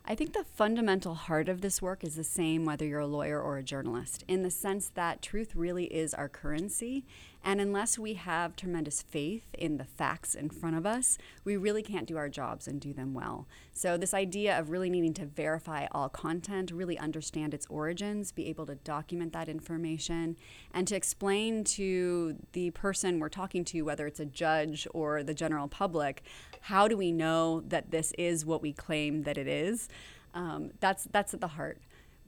I 0.06 0.14
think 0.14 0.34
the 0.34 0.44
fundamental 0.44 1.14
heart 1.14 1.48
of 1.48 1.62
this 1.62 1.80
work 1.80 2.04
is 2.04 2.14
the 2.14 2.24
same 2.24 2.66
whether 2.66 2.84
you're 2.84 3.00
a 3.00 3.06
lawyer 3.06 3.40
or 3.40 3.56
a 3.56 3.62
journalist, 3.62 4.22
in 4.28 4.42
the 4.42 4.50
sense 4.50 4.90
that 4.94 5.22
truth 5.22 5.56
really 5.56 5.86
is 5.86 6.12
our 6.12 6.28
currency. 6.28 7.06
And 7.46 7.60
unless 7.60 7.98
we 7.98 8.14
have 8.14 8.56
tremendous 8.56 9.02
faith 9.02 9.44
in 9.52 9.76
the 9.76 9.84
facts 9.84 10.34
in 10.34 10.48
front 10.48 10.76
of 10.76 10.86
us, 10.86 11.18
we 11.44 11.58
really 11.58 11.82
can't 11.82 12.06
do 12.06 12.16
our 12.16 12.30
jobs 12.30 12.66
and 12.66 12.80
do 12.80 12.94
them 12.94 13.12
well. 13.12 13.46
So, 13.74 13.98
this 13.98 14.14
idea 14.14 14.58
of 14.58 14.70
really 14.70 14.88
needing 14.88 15.12
to 15.14 15.26
verify 15.26 15.86
all 15.92 16.08
content, 16.08 16.70
really 16.70 16.98
understand 16.98 17.52
its 17.52 17.66
origins, 17.68 18.32
be 18.32 18.48
able 18.48 18.64
to 18.66 18.76
document 18.76 19.34
that 19.34 19.50
information, 19.50 20.36
and 20.72 20.88
to 20.88 20.96
explain 20.96 21.64
to 21.64 22.36
the 22.52 22.70
person 22.70 23.20
we're 23.20 23.28
talking 23.28 23.62
to, 23.66 23.82
whether 23.82 24.06
it's 24.06 24.20
a 24.20 24.24
judge 24.24 24.88
or 24.94 25.22
the 25.22 25.34
general 25.34 25.68
public, 25.68 26.22
how 26.62 26.88
do 26.88 26.96
we 26.96 27.12
know 27.12 27.60
that 27.60 27.90
this 27.90 28.12
is 28.16 28.46
what 28.46 28.62
we 28.62 28.72
claim 28.72 29.24
that 29.24 29.36
it 29.36 29.46
is? 29.46 29.90
Um, 30.32 30.70
that's 30.80 31.04
that's 31.12 31.34
at 31.34 31.42
the 31.42 31.48
heart. 31.48 31.78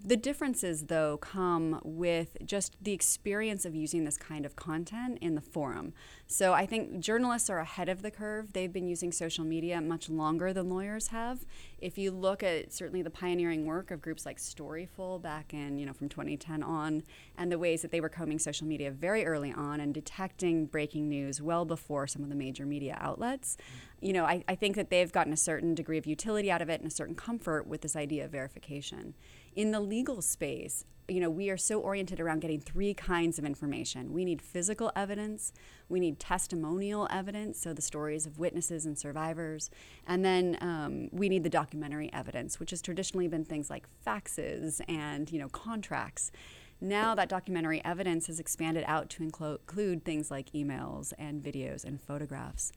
The 0.04 0.16
differences, 0.16 0.84
though, 0.84 1.16
come 1.16 1.80
with 1.82 2.36
just 2.44 2.76
the 2.80 2.92
experience 2.92 3.64
of 3.64 3.74
using 3.74 4.04
this 4.04 4.18
kind 4.18 4.44
of 4.44 4.54
content 4.54 5.18
in 5.20 5.34
the 5.34 5.40
forum. 5.40 5.94
So 6.28 6.52
I 6.52 6.66
think 6.66 7.00
journalists 7.00 7.48
are 7.48 7.58
ahead 7.58 7.88
of 7.88 8.02
the 8.02 8.10
curve. 8.10 8.52
They've 8.52 8.72
been 8.72 8.86
using 8.86 9.10
social 9.10 9.44
media 9.44 9.80
much 9.80 10.08
longer 10.08 10.52
than 10.52 10.68
lawyers 10.68 11.08
have. 11.08 11.44
If 11.78 11.98
you 11.98 12.10
look 12.10 12.42
at 12.42 12.72
certainly 12.72 13.02
the 13.02 13.10
pioneering 13.10 13.64
work 13.64 13.90
of 13.90 14.00
groups 14.00 14.26
like 14.26 14.38
Storyful 14.38 15.20
back 15.20 15.54
in, 15.54 15.78
you 15.78 15.86
know, 15.86 15.92
from 15.92 16.08
2010 16.08 16.62
on, 16.62 17.02
and 17.36 17.50
the 17.50 17.58
ways 17.58 17.82
that 17.82 17.90
they 17.90 18.00
were 18.00 18.08
combing 18.08 18.38
social 18.38 18.66
media 18.66 18.90
very 18.90 19.24
early 19.24 19.52
on 19.52 19.80
and 19.80 19.94
detecting 19.94 20.66
breaking 20.66 21.08
news 21.08 21.40
well 21.40 21.64
before 21.64 22.06
some 22.06 22.22
of 22.22 22.28
the 22.28 22.36
major 22.36 22.66
media 22.66 22.96
outlets, 23.00 23.56
you 24.00 24.12
know, 24.12 24.24
I, 24.24 24.44
I 24.46 24.54
think 24.54 24.76
that 24.76 24.90
they've 24.90 25.10
gotten 25.10 25.32
a 25.32 25.38
certain 25.38 25.74
degree 25.74 25.98
of 25.98 26.06
utility 26.06 26.50
out 26.50 26.60
of 26.60 26.68
it 26.68 26.80
and 26.80 26.90
a 26.90 26.94
certain 26.94 27.14
comfort 27.14 27.66
with 27.66 27.80
this 27.80 27.96
idea 27.96 28.26
of 28.26 28.30
verification. 28.30 29.14
In 29.56 29.70
the 29.70 29.80
legal 29.80 30.20
space, 30.20 30.84
you 31.08 31.18
know, 31.18 31.30
we 31.30 31.48
are 31.48 31.56
so 31.56 31.80
oriented 31.80 32.20
around 32.20 32.40
getting 32.40 32.60
three 32.60 32.92
kinds 32.92 33.38
of 33.38 33.44
information. 33.46 34.12
We 34.12 34.22
need 34.22 34.42
physical 34.42 34.92
evidence, 34.94 35.50
we 35.88 35.98
need 35.98 36.18
testimonial 36.18 37.08
evidence, 37.10 37.58
so 37.58 37.72
the 37.72 37.80
stories 37.80 38.26
of 38.26 38.38
witnesses 38.38 38.84
and 38.84 38.98
survivors, 38.98 39.70
and 40.06 40.22
then 40.22 40.58
um, 40.60 41.08
we 41.10 41.30
need 41.30 41.42
the 41.42 41.48
documentary 41.48 42.12
evidence, 42.12 42.60
which 42.60 42.68
has 42.68 42.82
traditionally 42.82 43.28
been 43.28 43.46
things 43.46 43.70
like 43.70 43.86
faxes 44.06 44.82
and 44.88 45.32
you 45.32 45.38
know 45.38 45.48
contracts. 45.48 46.30
Now 46.78 47.14
that 47.14 47.30
documentary 47.30 47.82
evidence 47.82 48.26
has 48.26 48.38
expanded 48.38 48.84
out 48.86 49.08
to 49.10 49.22
include 49.22 50.04
things 50.04 50.30
like 50.30 50.52
emails 50.52 51.14
and 51.18 51.42
videos 51.42 51.82
and 51.82 51.98
photographs. 51.98 52.72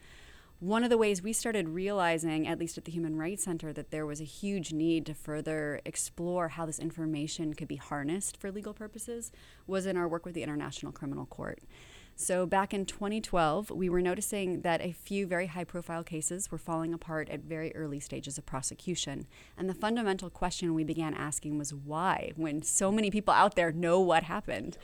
One 0.61 0.83
of 0.83 0.89
the 0.89 0.97
ways 0.97 1.23
we 1.23 1.31
started 1.31 1.69
realizing, 1.69 2.45
at 2.45 2.59
least 2.59 2.77
at 2.77 2.83
the 2.83 2.91
Human 2.91 3.15
Rights 3.15 3.45
Center, 3.45 3.71
that 3.71 3.91
there 3.91 4.05
was 4.05 4.19
a 4.19 4.25
huge 4.25 4.73
need 4.73 5.05
to 5.05 5.13
further 5.13 5.79
explore 5.85 6.49
how 6.49 6.65
this 6.65 6.79
information 6.79 7.53
could 7.53 7.69
be 7.69 7.77
harnessed 7.77 8.35
for 8.35 8.51
legal 8.51 8.73
purposes 8.73 9.31
was 9.67 9.85
in 9.85 9.95
our 9.95 10.05
work 10.05 10.25
with 10.25 10.33
the 10.33 10.43
International 10.43 10.91
Criminal 10.91 11.25
Court. 11.27 11.59
So, 12.17 12.45
back 12.45 12.73
in 12.73 12.85
2012, 12.85 13.71
we 13.71 13.87
were 13.87 14.01
noticing 14.01 14.59
that 14.59 14.81
a 14.81 14.91
few 14.91 15.25
very 15.25 15.47
high 15.47 15.63
profile 15.63 16.03
cases 16.03 16.51
were 16.51 16.57
falling 16.57 16.93
apart 16.93 17.29
at 17.29 17.39
very 17.39 17.73
early 17.73 18.01
stages 18.01 18.37
of 18.37 18.45
prosecution. 18.45 19.27
And 19.57 19.69
the 19.69 19.73
fundamental 19.73 20.29
question 20.29 20.73
we 20.73 20.83
began 20.83 21.13
asking 21.13 21.57
was 21.57 21.73
why, 21.73 22.33
when 22.35 22.63
so 22.63 22.91
many 22.91 23.09
people 23.09 23.33
out 23.33 23.55
there 23.55 23.71
know 23.71 24.01
what 24.01 24.23
happened? 24.23 24.77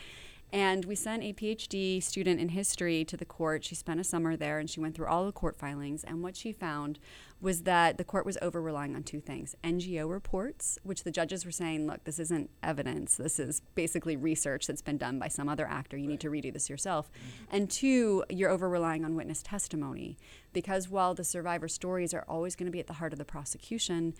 And 0.55 0.85
we 0.85 0.95
sent 0.95 1.21
a 1.21 1.33
PhD 1.33 2.01
student 2.01 2.39
in 2.39 2.47
history 2.47 3.03
to 3.03 3.17
the 3.17 3.25
court. 3.25 3.65
She 3.65 3.75
spent 3.75 3.99
a 3.99 4.05
summer 4.05 4.37
there 4.37 4.57
and 4.57 4.69
she 4.69 4.79
went 4.79 4.95
through 4.95 5.07
all 5.07 5.25
the 5.25 5.33
court 5.33 5.57
filings. 5.57 6.05
And 6.05 6.23
what 6.23 6.37
she 6.37 6.53
found 6.53 6.97
was 7.41 7.63
that 7.63 7.97
the 7.97 8.05
court 8.05 8.25
was 8.25 8.37
over 8.41 8.61
relying 8.61 8.95
on 8.95 9.03
two 9.03 9.19
things 9.19 9.57
NGO 9.65 10.09
reports, 10.09 10.79
which 10.83 11.03
the 11.03 11.11
judges 11.11 11.45
were 11.45 11.51
saying, 11.51 11.87
look, 11.87 12.05
this 12.05 12.19
isn't 12.19 12.49
evidence. 12.63 13.17
This 13.17 13.37
is 13.37 13.63
basically 13.75 14.15
research 14.15 14.65
that's 14.67 14.81
been 14.81 14.97
done 14.97 15.19
by 15.19 15.27
some 15.27 15.49
other 15.49 15.67
actor. 15.67 15.97
You 15.97 16.03
right. 16.03 16.11
need 16.11 16.21
to 16.21 16.29
redo 16.29 16.53
this 16.53 16.69
yourself. 16.69 17.11
Mm-hmm. 17.11 17.55
And 17.57 17.69
two, 17.69 18.23
you're 18.29 18.49
over 18.49 18.69
relying 18.69 19.03
on 19.03 19.13
witness 19.17 19.43
testimony. 19.43 20.17
Because 20.55 20.89
while 20.89 21.13
the 21.13 21.25
survivor 21.25 21.67
stories 21.67 22.13
are 22.13 22.23
always 22.29 22.55
going 22.55 22.65
to 22.65 22.71
be 22.71 22.79
at 22.79 22.87
the 22.87 22.93
heart 22.93 23.11
of 23.11 23.19
the 23.19 23.25
prosecution, 23.25 24.13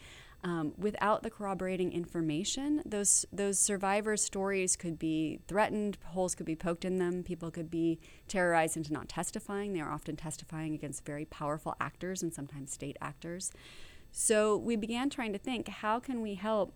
um, 0.43 0.73
without 0.77 1.23
the 1.23 1.29
corroborating 1.31 1.93
information, 1.93 2.83
those 2.85 3.25
those 3.31 3.57
survivors' 3.57 4.21
stories 4.21 4.75
could 4.75 4.99
be 4.99 5.39
threatened, 5.47 5.97
holes 6.03 6.35
could 6.35 6.45
be 6.45 6.55
poked 6.55 6.83
in 6.83 6.99
them, 6.99 7.23
people 7.23 7.49
could 7.49 7.71
be 7.71 7.99
terrorized 8.27 8.75
into 8.75 8.91
not 8.91 9.07
testifying. 9.07 9.71
They 9.71 9.79
are 9.79 9.91
often 9.91 10.17
testifying 10.17 10.73
against 10.75 11.05
very 11.05 11.23
powerful 11.25 11.73
actors 11.79 12.21
and 12.21 12.33
sometimes 12.33 12.73
state 12.73 12.97
actors. 13.01 13.51
So 14.11 14.57
we 14.57 14.75
began 14.75 15.09
trying 15.09 15.31
to 15.31 15.39
think 15.39 15.69
how 15.69 15.99
can 15.99 16.21
we 16.21 16.35
help 16.35 16.73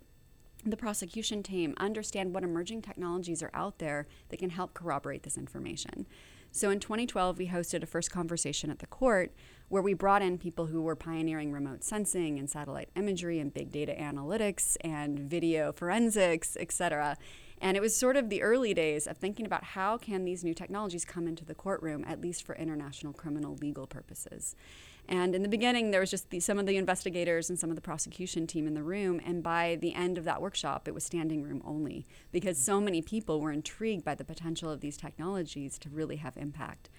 the 0.66 0.78
prosecution 0.78 1.44
team 1.44 1.74
understand 1.78 2.34
what 2.34 2.44
emerging 2.44 2.82
technologies 2.82 3.44
are 3.44 3.52
out 3.54 3.80
there 3.80 4.08
that 4.30 4.40
can 4.40 4.50
help 4.50 4.74
corroborate 4.74 5.24
this 5.24 5.38
information. 5.38 6.08
So 6.52 6.72
in 6.72 6.80
2012, 6.80 7.38
we 7.38 7.48
hosted 7.48 7.84
a 7.84 7.86
first 7.86 8.12
conversation 8.12 8.72
at 8.72 8.80
the 8.80 8.88
court 8.88 9.32
where 9.70 9.84
we 9.84 9.94
brought 9.94 10.24
in 10.24 10.38
people 10.38 10.66
who 10.66 10.82
were 10.82 10.96
pioneering 10.96 11.52
remote 11.52 11.84
sensing 11.84 12.40
and 12.40 12.50
satellite 12.50 12.90
imagery 12.96 13.40
and 13.40 13.54
big 13.54 13.72
data 13.72 13.96
analytics 13.98 14.76
and 14.82 15.20
video 15.20 15.72
forensics, 15.72 16.58
et 16.60 16.72
cetera. 16.72 17.18
And 17.62 17.78
it 17.78 17.82
was 17.82 17.96
sort 17.96 18.16
of 18.16 18.30
the 18.30 18.42
early 18.42 18.74
days 18.74 19.06
of 19.06 19.18
thinking 19.18 19.46
about 19.46 19.64
how 19.64 19.98
can 19.98 20.26
these 20.26 20.44
new 20.44 20.54
technologies 20.54 21.06
come 21.06 21.28
into 21.28 21.46
the 21.46 21.54
courtroom, 21.54 22.04
at 22.08 22.22
least 22.22 22.44
for 22.44 22.56
international 22.56 23.14
criminal 23.14 23.56
legal 23.56 23.86
purposes. 23.86 24.56
And 25.12 25.34
in 25.34 25.42
the 25.42 25.50
beginning, 25.50 25.90
there 25.90 26.00
was 26.00 26.12
just 26.12 26.30
the, 26.30 26.40
some 26.40 26.60
of 26.60 26.68
the 26.68 26.78
investigators 26.78 27.50
and 27.50 27.58
some 27.58 27.72
of 27.72 27.76
the 27.76 27.82
prosecution 27.82 28.46
team 28.46 28.68
in 28.68 28.76
the 28.76 28.84
room. 28.84 29.20
And 29.26 29.42
by 29.42 29.80
the 29.82 29.96
end 29.96 30.20
of 30.20 30.24
that 30.26 30.40
workshop, 30.40 30.88
it 30.88 30.94
was 30.94 31.04
standing 31.04 31.42
room 31.42 31.64
only 31.66 32.06
because 32.32 32.60
so 32.60 32.80
many 32.80 33.02
people 33.02 33.42
were 33.42 33.52
intrigued 33.52 34.06
by 34.06 34.14
the 34.14 34.24
potential 34.24 34.70
of 34.70 34.82
these 34.82 34.98
technologies 34.98 35.80
to 35.80 35.90
really 35.90 36.18
have 36.18 36.38
impact. 36.38 36.92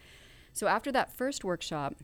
So 0.52 0.66
after 0.66 0.90
that 0.90 1.12
first 1.12 1.44
workshop, 1.44 1.94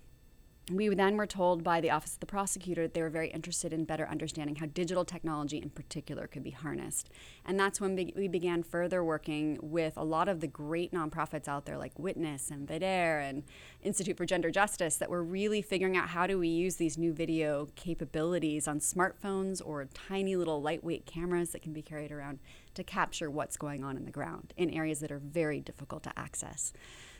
we 0.72 0.88
then 0.88 1.16
were 1.16 1.26
told 1.26 1.62
by 1.62 1.80
the 1.80 1.90
Office 1.90 2.14
of 2.14 2.20
the 2.20 2.26
Prosecutor 2.26 2.82
that 2.82 2.94
they 2.94 3.02
were 3.02 3.08
very 3.08 3.30
interested 3.30 3.72
in 3.72 3.84
better 3.84 4.08
understanding 4.08 4.56
how 4.56 4.66
digital 4.66 5.04
technology 5.04 5.58
in 5.58 5.70
particular 5.70 6.26
could 6.26 6.42
be 6.42 6.50
harnessed. 6.50 7.08
And 7.44 7.58
that's 7.58 7.80
when 7.80 7.94
we 7.94 8.26
began 8.26 8.64
further 8.64 9.04
working 9.04 9.58
with 9.62 9.96
a 9.96 10.02
lot 10.02 10.28
of 10.28 10.40
the 10.40 10.48
great 10.48 10.92
nonprofits 10.92 11.46
out 11.46 11.66
there 11.66 11.78
like 11.78 11.96
Witness 11.96 12.50
and 12.50 12.66
Videre 12.66 13.28
and 13.28 13.44
Institute 13.84 14.16
for 14.16 14.26
Gender 14.26 14.50
Justice 14.50 14.96
that 14.96 15.08
were 15.08 15.22
really 15.22 15.62
figuring 15.62 15.96
out 15.96 16.08
how 16.08 16.26
do 16.26 16.36
we 16.36 16.48
use 16.48 16.76
these 16.76 16.98
new 16.98 17.12
video 17.12 17.68
capabilities 17.76 18.66
on 18.66 18.80
smartphones 18.80 19.62
or 19.64 19.86
tiny 19.94 20.34
little 20.34 20.60
lightweight 20.60 21.06
cameras 21.06 21.50
that 21.50 21.62
can 21.62 21.72
be 21.72 21.82
carried 21.82 22.10
around 22.10 22.40
to 22.74 22.82
capture 22.82 23.30
what's 23.30 23.56
going 23.56 23.84
on 23.84 23.96
in 23.96 24.04
the 24.04 24.10
ground 24.10 24.52
in 24.56 24.70
areas 24.70 24.98
that 24.98 25.12
are 25.12 25.20
very 25.20 25.60
difficult 25.60 26.02
to 26.02 26.18
access. 26.18 26.72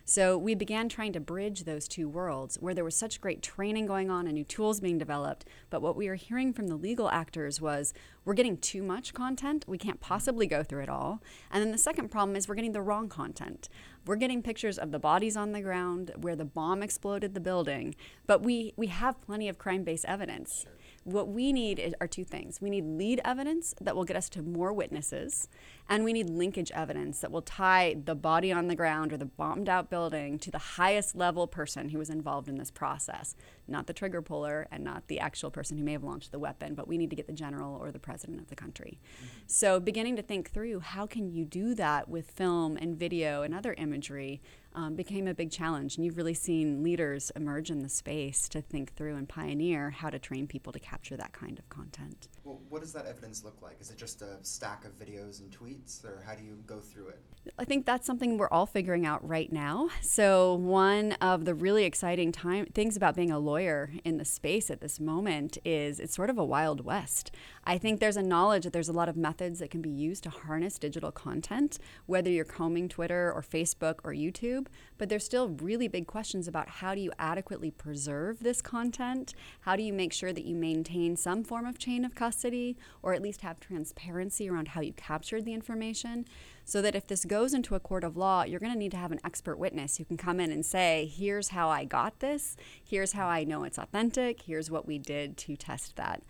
So 0.09 0.39
we 0.39 0.55
began 0.55 0.89
trying 0.89 1.13
to 1.15 1.21
bridge 1.21 1.65
those 1.65 1.89
two 1.89 2.09
worlds 2.09 2.59
where 2.61 2.75
there 2.75 2.85
was 2.85 2.95
such 2.95 3.21
great 3.21 3.43
training 3.43 3.87
going 3.87 4.09
on 4.09 4.27
and 4.27 4.35
new 4.35 4.45
tools 4.45 4.79
being 4.79 4.99
developed. 4.99 5.45
But 5.69 5.83
what 5.83 5.97
we 5.97 6.09
were 6.09 6.15
hearing 6.15 6.53
from 6.53 6.69
the 6.69 6.77
legal 6.77 7.11
actors 7.11 7.61
was 7.61 7.93
we're 8.25 8.35
getting 8.35 8.57
too 8.57 8.85
much 8.85 9.15
content. 9.15 9.65
We 9.67 9.79
can't 9.79 10.01
possibly 10.01 10.47
go 10.47 10.63
through 10.63 10.85
it 10.85 10.89
all. 10.89 11.21
And 11.51 11.61
then 11.61 11.73
the 11.73 11.79
second 11.79 12.13
problem 12.13 12.37
is 12.37 12.49
we're 12.49 12.55
getting 12.55 12.71
the 12.71 12.83
wrong 12.83 13.09
content. 13.09 13.69
We're 14.07 14.15
getting 14.15 14.43
pictures 14.43 14.79
of 14.79 14.93
the 14.93 15.01
bodies 15.01 15.37
on 15.37 15.51
the 15.51 15.61
ground 15.61 16.13
where 16.17 16.37
the 16.37 16.45
bomb 16.45 16.85
exploded 16.85 17.35
the 17.35 17.41
building, 17.41 17.97
but 18.29 18.45
we, 18.45 18.75
we 18.77 18.87
have 18.87 19.21
plenty 19.21 19.49
of 19.49 19.59
crime 19.59 19.83
based 19.83 20.05
evidence. 20.05 20.63
Sure. 20.63 20.76
What 21.07 21.29
we 21.29 21.53
need 21.53 21.79
is, 21.79 21.95
are 22.01 22.09
two 22.09 22.25
things. 22.25 22.61
We 22.61 22.69
need 22.69 22.85
lead 22.85 23.21
evidence 23.25 23.77
that 23.81 23.95
will 23.95 24.03
get 24.03 24.17
us 24.17 24.29
to 24.31 24.43
more 24.43 24.73
witnesses, 24.73 25.49
and 25.89 26.03
we 26.03 26.13
need 26.13 26.29
linkage 26.29 26.73
evidence 26.73 27.21
that 27.21 27.31
will 27.31 27.43
tie 27.43 27.95
the 28.05 28.17
body 28.17 28.51
on 28.51 28.67
the 28.67 28.75
ground 28.75 29.13
or 29.13 29.17
the 29.17 29.25
bombed 29.25 29.69
out 29.69 29.89
building 29.89 30.37
to 30.41 30.51
the 30.51 30.59
highest 30.59 31.15
level 31.15 31.47
person 31.47 31.91
who 31.91 31.99
was 31.99 32.11
involved 32.11 32.49
in 32.49 32.59
this 32.59 32.73
process, 32.73 33.37
not 33.69 33.87
the 33.87 33.93
trigger 33.93 34.21
puller 34.21 34.67
and 34.73 34.83
not 34.83 35.07
the 35.07 35.21
actual 35.21 35.49
person 35.49 35.79
who 35.79 35.85
may 35.85 35.93
have 35.93 36.03
launched 36.03 36.33
the 36.33 36.41
weapon, 36.41 36.75
but 36.75 36.89
we 36.89 36.99
need 36.99 37.11
to 37.11 37.17
get 37.17 37.29
the 37.29 37.33
general 37.33 37.77
or 37.77 37.93
the 37.93 38.01
president 38.01 38.41
of 38.41 38.49
the 38.49 38.57
country. 38.57 38.99
Mm-hmm. 39.19 39.27
So, 39.47 39.79
beginning 39.79 40.17
to 40.17 40.23
think 40.23 40.51
through 40.51 40.81
how 40.81 41.07
can 41.07 41.31
you 41.31 41.45
do 41.45 41.77
that 41.77 42.09
with 42.09 42.33
film 42.33 42.77
and 42.77 42.99
video 42.99 43.43
and 43.43 43.55
other 43.55 43.75
imagery 43.75 44.43
um, 44.77 44.95
became 44.95 45.27
a 45.27 45.35
big 45.35 45.51
challenge. 45.51 45.97
And 45.97 46.05
you've 46.05 46.19
really 46.19 46.35
seen 46.35 46.83
leaders 46.83 47.33
emerge 47.35 47.71
in 47.71 47.81
the 47.81 47.89
space 47.89 48.49
to 48.51 48.61
think 48.61 48.95
through 48.95 49.17
and 49.17 49.29
pioneer 49.29 49.91
how 49.91 50.11
to 50.11 50.19
train 50.19 50.47
people 50.47 50.73
to 50.73 50.79
capture 50.79 51.17
that 51.17 51.33
kind 51.33 51.59
of 51.59 51.69
content. 51.69 52.29
Well, 52.45 52.61
what 52.69 52.83
does 52.83 52.93
that 52.93 53.07
evidence 53.07 53.43
look 53.43 53.61
like? 53.63 53.79
Is 53.81 53.91
it 53.91 53.97
just 53.97 54.23
a 54.23 54.37
stack 54.43 54.85
of 54.85 54.97
videos 54.99 55.41
and 55.41 55.51
tweets, 55.51 56.05
or 56.05 56.23
how 56.25 56.35
do 56.35 56.45
you 56.45 56.59
go 56.67 56.79
through 56.79 57.09
it? 57.09 57.21
I 57.59 57.65
think 57.65 57.87
that's 57.87 58.07
something 58.07 58.39
we're 58.39 58.49
all 58.51 58.67
figuring 58.67 59.07
out 59.07 59.27
right 59.27 59.51
now. 59.53 59.89
So, 60.01 60.55
one 60.55 61.13
of 61.21 61.45
the 61.45 61.55
really 61.55 61.85
exciting 61.85 62.33
time 62.33 62.67
things 62.67 62.97
about 62.97 63.15
being 63.17 63.31
a 63.31 63.39
lawyer 63.39 63.93
in 64.05 64.19
the 64.19 64.25
space 64.25 64.71
at 64.71 64.81
this 64.81 65.01
moment 65.01 65.57
is 65.65 66.01
it's 66.01 66.15
sort 66.15 66.31
of 66.31 66.39
a 66.39 66.45
wild 66.45 66.85
west. 66.85 67.31
I 67.65 67.79
think 67.79 68.01
there's 68.01 68.17
a 68.17 68.23
knowledge 68.23 68.65
that 68.65 68.73
there's 68.73 68.89
a 68.89 68.93
lot 68.93 69.09
of 69.09 69.17
methods 69.17 69.61
that 69.61 69.71
can 69.71 69.81
be 69.81 69.91
used 69.91 70.25
to 70.25 70.31
harness 70.31 70.79
digital 70.79 71.11
content, 71.11 71.79
whether 72.07 72.31
you're 72.31 72.45
combing 72.45 72.89
Twitter 72.89 73.33
or 73.33 73.43
Facebook 73.43 73.97
or 74.05 74.13
YouTube, 74.13 74.66
but 74.99 75.09
there's 75.09 75.25
still 75.25 75.49
really 75.49 75.89
big 75.89 76.07
questions 76.07 76.49
about 76.49 76.69
how 76.69 76.95
do 76.95 77.01
you 77.01 77.13
adequately 77.19 77.71
preserve 77.71 78.41
this 78.41 78.63
content? 78.63 79.35
How 79.61 79.77
do 79.77 79.83
you 79.83 79.93
make 79.93 80.13
sure 80.13 80.33
that 80.33 80.45
you 80.45 80.55
maintain 80.55 81.17
some 81.17 81.45
form 81.45 81.67
of 81.67 81.79
chain 81.79 82.05
of 82.05 82.15
custody 82.15 82.77
or 83.03 83.15
at 83.15 83.23
least 83.23 83.43
have 83.43 83.61
transparency 83.61 84.49
around 84.49 84.69
how 84.69 84.81
you 84.81 84.93
captured 84.93 85.45
the 85.45 85.55
information? 85.55 86.25
So 86.65 86.83
that 86.83 86.97
if 86.97 87.07
this 87.07 87.25
goes 87.25 87.55
into 87.55 87.75
a 87.75 87.81
court 87.81 88.03
of 88.03 88.17
law, 88.17 88.43
you're 88.43 88.61
going 88.61 88.73
to 88.73 88.79
need 88.79 88.91
to 88.91 88.97
have 88.97 89.13
an 89.13 89.21
expert 89.25 89.57
witness 89.57 89.99
who 89.99 90.05
can 90.05 90.17
come 90.17 90.41
in 90.41 90.51
and 90.51 90.67
say, 90.67 91.11
here's 91.17 91.49
how 91.49 91.69
I 91.69 91.85
got 91.85 92.19
this, 92.19 92.57
here's 92.85 93.13
how 93.13 93.29
I 93.29 93.45
know 93.45 93.65
it's 93.65 93.79
authentic, 93.79 94.43
here's 94.43 94.71
what 94.71 94.87
we 94.87 94.99
did 94.99 95.37
to 95.39 95.57
test 95.57 95.97
that. 95.97 96.23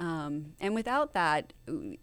Um, 0.00 0.54
and 0.60 0.74
without 0.74 1.12
that, 1.12 1.52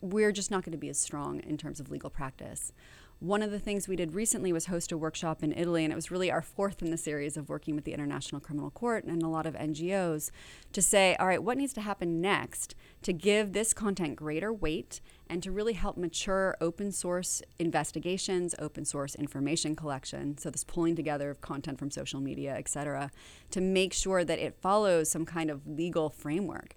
we're 0.02 0.32
just 0.32 0.52
not 0.52 0.64
going 0.64 0.72
to 0.72 0.78
be 0.78 0.90
as 0.90 1.00
strong 1.00 1.40
in 1.40 1.58
terms 1.58 1.80
of 1.80 1.90
legal 1.90 2.12
practice. 2.12 2.72
One 3.20 3.42
of 3.42 3.50
the 3.50 3.58
things 3.58 3.88
we 3.88 3.96
did 3.96 4.14
recently 4.14 4.54
was 4.54 4.68
host 4.68 4.92
a 4.92 4.98
workshop 4.98 5.42
in 5.42 5.52
Italy, 5.52 5.84
and 5.84 5.92
it 5.92 5.96
was 5.96 6.12
really 6.12 6.30
our 6.30 6.44
fourth 6.44 6.84
in 6.84 6.92
the 6.92 6.98
series 6.98 7.36
of 7.36 7.50
working 7.50 7.76
with 7.76 7.84
the 7.84 7.94
International 7.94 8.40
Criminal 8.40 8.70
Court 8.70 9.06
and 9.06 9.24
a 9.24 9.28
lot 9.28 9.48
of 9.48 9.56
NGOs 9.56 10.30
to 10.72 10.82
say, 10.84 11.16
all 11.16 11.26
right, 11.26 11.42
what 11.42 11.58
needs 11.58 11.74
to 11.74 11.82
happen 11.82 12.22
next 12.22 12.76
to 13.02 13.14
give 13.14 13.54
this 13.54 13.74
content 13.74 14.18
greater 14.18 14.54
weight 14.54 15.02
and 15.28 15.42
to 15.42 15.52
really 15.52 15.74
help 15.74 15.98
mature 15.98 16.56
open 16.62 16.92
source 16.92 17.42
investigations, 17.58 18.54
open 18.60 18.86
source 18.86 19.16
information 19.16 19.76
collection, 19.76 20.38
so 20.38 20.52
this 20.52 20.64
pulling 20.64 20.96
together 20.96 21.32
of 21.32 21.42
content 21.42 21.80
from 21.80 21.90
social 21.90 22.20
media, 22.20 22.54
et 22.56 22.70
cetera, 22.70 23.10
to 23.50 23.60
make 23.60 23.94
sure 23.94 24.24
that 24.24 24.38
it 24.38 24.62
follows 24.62 25.10
some 25.10 25.26
kind 25.26 25.50
of 25.50 25.66
legal 25.66 26.12
framework. 26.12 26.76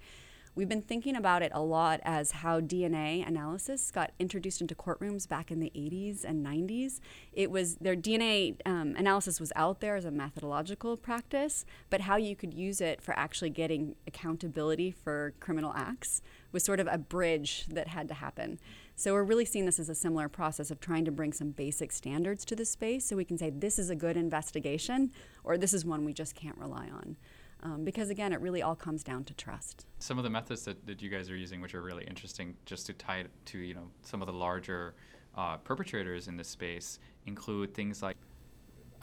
We've 0.61 0.69
been 0.69 0.83
thinking 0.83 1.17
about 1.17 1.41
it 1.41 1.53
a 1.55 1.63
lot 1.63 2.01
as 2.03 2.33
how 2.33 2.61
DNA 2.61 3.27
analysis 3.27 3.91
got 3.91 4.13
introduced 4.19 4.61
into 4.61 4.75
courtrooms 4.75 5.27
back 5.27 5.51
in 5.51 5.59
the 5.59 5.73
80s 5.75 6.23
and 6.23 6.45
90s. 6.45 7.01
It 7.33 7.51
was 7.51 7.77
their 7.77 7.97
DNA 7.97 8.57
um, 8.67 8.95
analysis 8.99 9.41
was 9.41 9.55
out 9.57 9.81
there 9.81 9.97
as 9.97 10.05
a 10.05 10.11
methodological 10.11 10.99
practice, 10.99 11.65
but 11.89 12.03
how 12.03 12.17
you 12.17 12.37
could 12.37 12.53
use 12.53 12.83
it 12.83 13.01
for 13.01 13.19
actually 13.19 13.49
getting 13.49 13.97
accountability 14.07 14.91
for 14.91 15.33
criminal 15.41 15.73
acts 15.75 16.21
was 16.53 16.63
sort 16.63 16.79
of 16.79 16.87
a 16.91 16.99
bridge 16.99 17.65
that 17.71 17.89
had 17.89 18.07
to 18.09 18.15
happen. 18.15 18.59
So 18.97 19.15
we're 19.15 19.25
really 19.25 19.47
seeing 19.47 19.65
this 19.65 19.79
as 19.79 19.89
a 19.89 19.95
similar 19.95 20.29
process 20.29 20.71
of 20.71 20.79
trying 20.79 21.07
to 21.07 21.11
bring 21.11 21.33
some 21.33 21.53
basic 21.53 21.91
standards 21.91 22.45
to 22.45 22.55
the 22.55 22.67
space 22.67 23.07
so 23.07 23.17
we 23.17 23.25
can 23.25 23.39
say 23.39 23.49
this 23.49 23.79
is 23.79 23.89
a 23.89 23.97
good 23.97 24.15
investigation 24.15 25.11
or 25.43 25.57
this 25.57 25.73
is 25.73 25.87
one 25.87 26.05
we 26.05 26.13
just 26.13 26.35
can't 26.35 26.59
rely 26.59 26.91
on. 26.93 27.17
Um, 27.63 27.85
because 27.85 28.11
again, 28.11 28.33
it 28.33 28.41
really 28.41 28.63
all 28.63 28.75
comes 28.75 29.03
down 29.03 29.25
to 29.25 29.35
trust. 29.35 29.87
Some 29.99 30.19
of 30.19 30.25
the 30.25 30.31
methods 30.31 30.65
that, 30.65 30.87
that 30.87 31.03
you 31.03 31.11
guys 31.11 31.31
are 31.31 31.37
using, 31.37 31.61
which 31.61 31.75
are 31.75 31.83
really 31.83 32.05
interesting, 32.05 32.57
just 32.65 32.87
to 32.87 32.93
tie 32.95 33.19
it 33.19 33.31
to 33.47 33.59
you 33.59 33.75
know 33.75 33.89
some 34.03 34.23
of 34.23 34.27
the 34.27 34.33
larger 34.33 34.95
uh, 35.37 35.57
perpetrators 35.59 36.29
in 36.29 36.37
this 36.37 36.49
space 36.49 36.99
include 37.27 37.75
things 37.75 38.03
like 38.03 38.17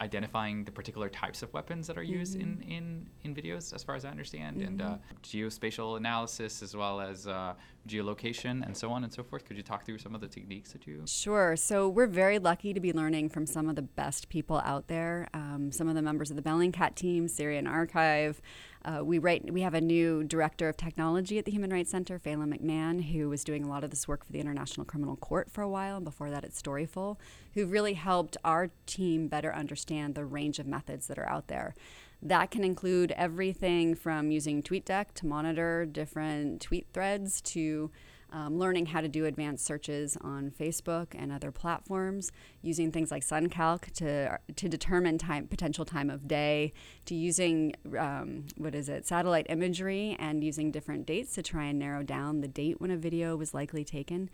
identifying 0.00 0.64
the 0.64 0.72
particular 0.72 1.08
types 1.08 1.42
of 1.42 1.52
weapons 1.52 1.86
that 1.86 1.98
are 1.98 2.02
used 2.02 2.38
mm-hmm. 2.38 2.62
in, 2.62 2.72
in, 2.72 3.06
in 3.24 3.34
videos, 3.34 3.74
as 3.74 3.82
far 3.82 3.94
as 3.94 4.04
I 4.04 4.10
understand, 4.10 4.58
mm-hmm. 4.58 4.66
and 4.66 4.82
uh, 4.82 4.84
mm-hmm. 4.84 4.98
geospatial 5.22 5.96
analysis 5.96 6.62
as 6.62 6.76
well 6.76 7.00
as 7.00 7.26
uh, 7.26 7.54
geolocation 7.88 8.64
and 8.64 8.76
so 8.76 8.90
on 8.90 9.04
and 9.04 9.12
so 9.12 9.22
forth. 9.22 9.44
Could 9.44 9.56
you 9.56 9.62
talk 9.62 9.84
through 9.84 9.98
some 9.98 10.14
of 10.14 10.20
the 10.20 10.28
techniques 10.28 10.72
that 10.72 10.86
you? 10.86 11.02
Sure. 11.06 11.56
So 11.56 11.88
we're 11.88 12.06
very 12.06 12.38
lucky 12.38 12.72
to 12.72 12.80
be 12.80 12.92
learning 12.92 13.30
from 13.30 13.46
some 13.46 13.68
of 13.68 13.76
the 13.76 13.82
best 13.82 14.28
people 14.28 14.60
out 14.64 14.88
there. 14.88 15.28
Um, 15.34 15.70
some 15.72 15.88
of 15.88 15.94
the 15.94 16.02
members 16.02 16.30
of 16.30 16.36
the 16.36 16.42
Bellingcat 16.42 16.94
team, 16.94 17.28
Syrian 17.28 17.66
Archive. 17.66 18.40
Uh, 18.84 19.04
we 19.04 19.18
write. 19.18 19.52
We 19.52 19.62
have 19.62 19.74
a 19.74 19.80
new 19.80 20.22
director 20.24 20.68
of 20.68 20.76
technology 20.76 21.38
at 21.38 21.44
the 21.44 21.50
Human 21.50 21.70
Rights 21.70 21.90
Center, 21.90 22.18
Félim 22.18 22.56
McMahon, 22.56 23.10
who 23.12 23.28
was 23.28 23.44
doing 23.44 23.64
a 23.64 23.68
lot 23.68 23.84
of 23.84 23.90
this 23.90 24.06
work 24.06 24.24
for 24.24 24.32
the 24.32 24.40
International 24.40 24.86
Criminal 24.86 25.16
Court 25.16 25.50
for 25.50 25.62
a 25.62 25.68
while, 25.68 25.96
and 25.96 26.04
before 26.04 26.30
that 26.30 26.44
at 26.44 26.52
Storyful, 26.52 27.16
who 27.54 27.66
really 27.66 27.94
helped 27.94 28.36
our 28.44 28.70
team 28.86 29.28
better 29.28 29.52
understand 29.52 30.14
the 30.14 30.24
range 30.24 30.58
of 30.58 30.66
methods 30.66 31.08
that 31.08 31.18
are 31.18 31.28
out 31.28 31.48
there. 31.48 31.74
That 32.22 32.50
can 32.50 32.64
include 32.64 33.12
everything 33.12 33.94
from 33.94 34.30
using 34.30 34.62
TweetDeck 34.62 35.14
to 35.14 35.26
monitor 35.26 35.86
different 35.86 36.60
tweet 36.62 36.86
threads 36.92 37.40
to 37.42 37.90
um, 38.32 38.58
learning 38.58 38.86
how 38.86 39.00
to 39.00 39.08
do 39.08 39.24
advanced 39.24 39.64
searches 39.64 40.16
on 40.20 40.50
Facebook 40.50 41.08
and 41.14 41.32
other 41.32 41.50
platforms, 41.50 42.30
using 42.62 42.92
things 42.92 43.10
like 43.10 43.22
SunCalc 43.22 43.92
to 43.94 44.38
to 44.54 44.68
determine 44.68 45.18
time 45.18 45.46
potential 45.46 45.84
time 45.84 46.10
of 46.10 46.28
day, 46.28 46.72
to 47.06 47.14
using 47.14 47.74
um, 47.98 48.46
what 48.56 48.74
is 48.74 48.88
it 48.88 49.06
satellite 49.06 49.46
imagery 49.48 50.16
and 50.18 50.44
using 50.44 50.70
different 50.70 51.06
dates 51.06 51.34
to 51.34 51.42
try 51.42 51.64
and 51.64 51.78
narrow 51.78 52.02
down 52.02 52.40
the 52.40 52.48
date 52.48 52.80
when 52.80 52.90
a 52.90 52.96
video 52.96 53.36
was 53.36 53.54
likely 53.54 53.84
taken. 53.84 54.30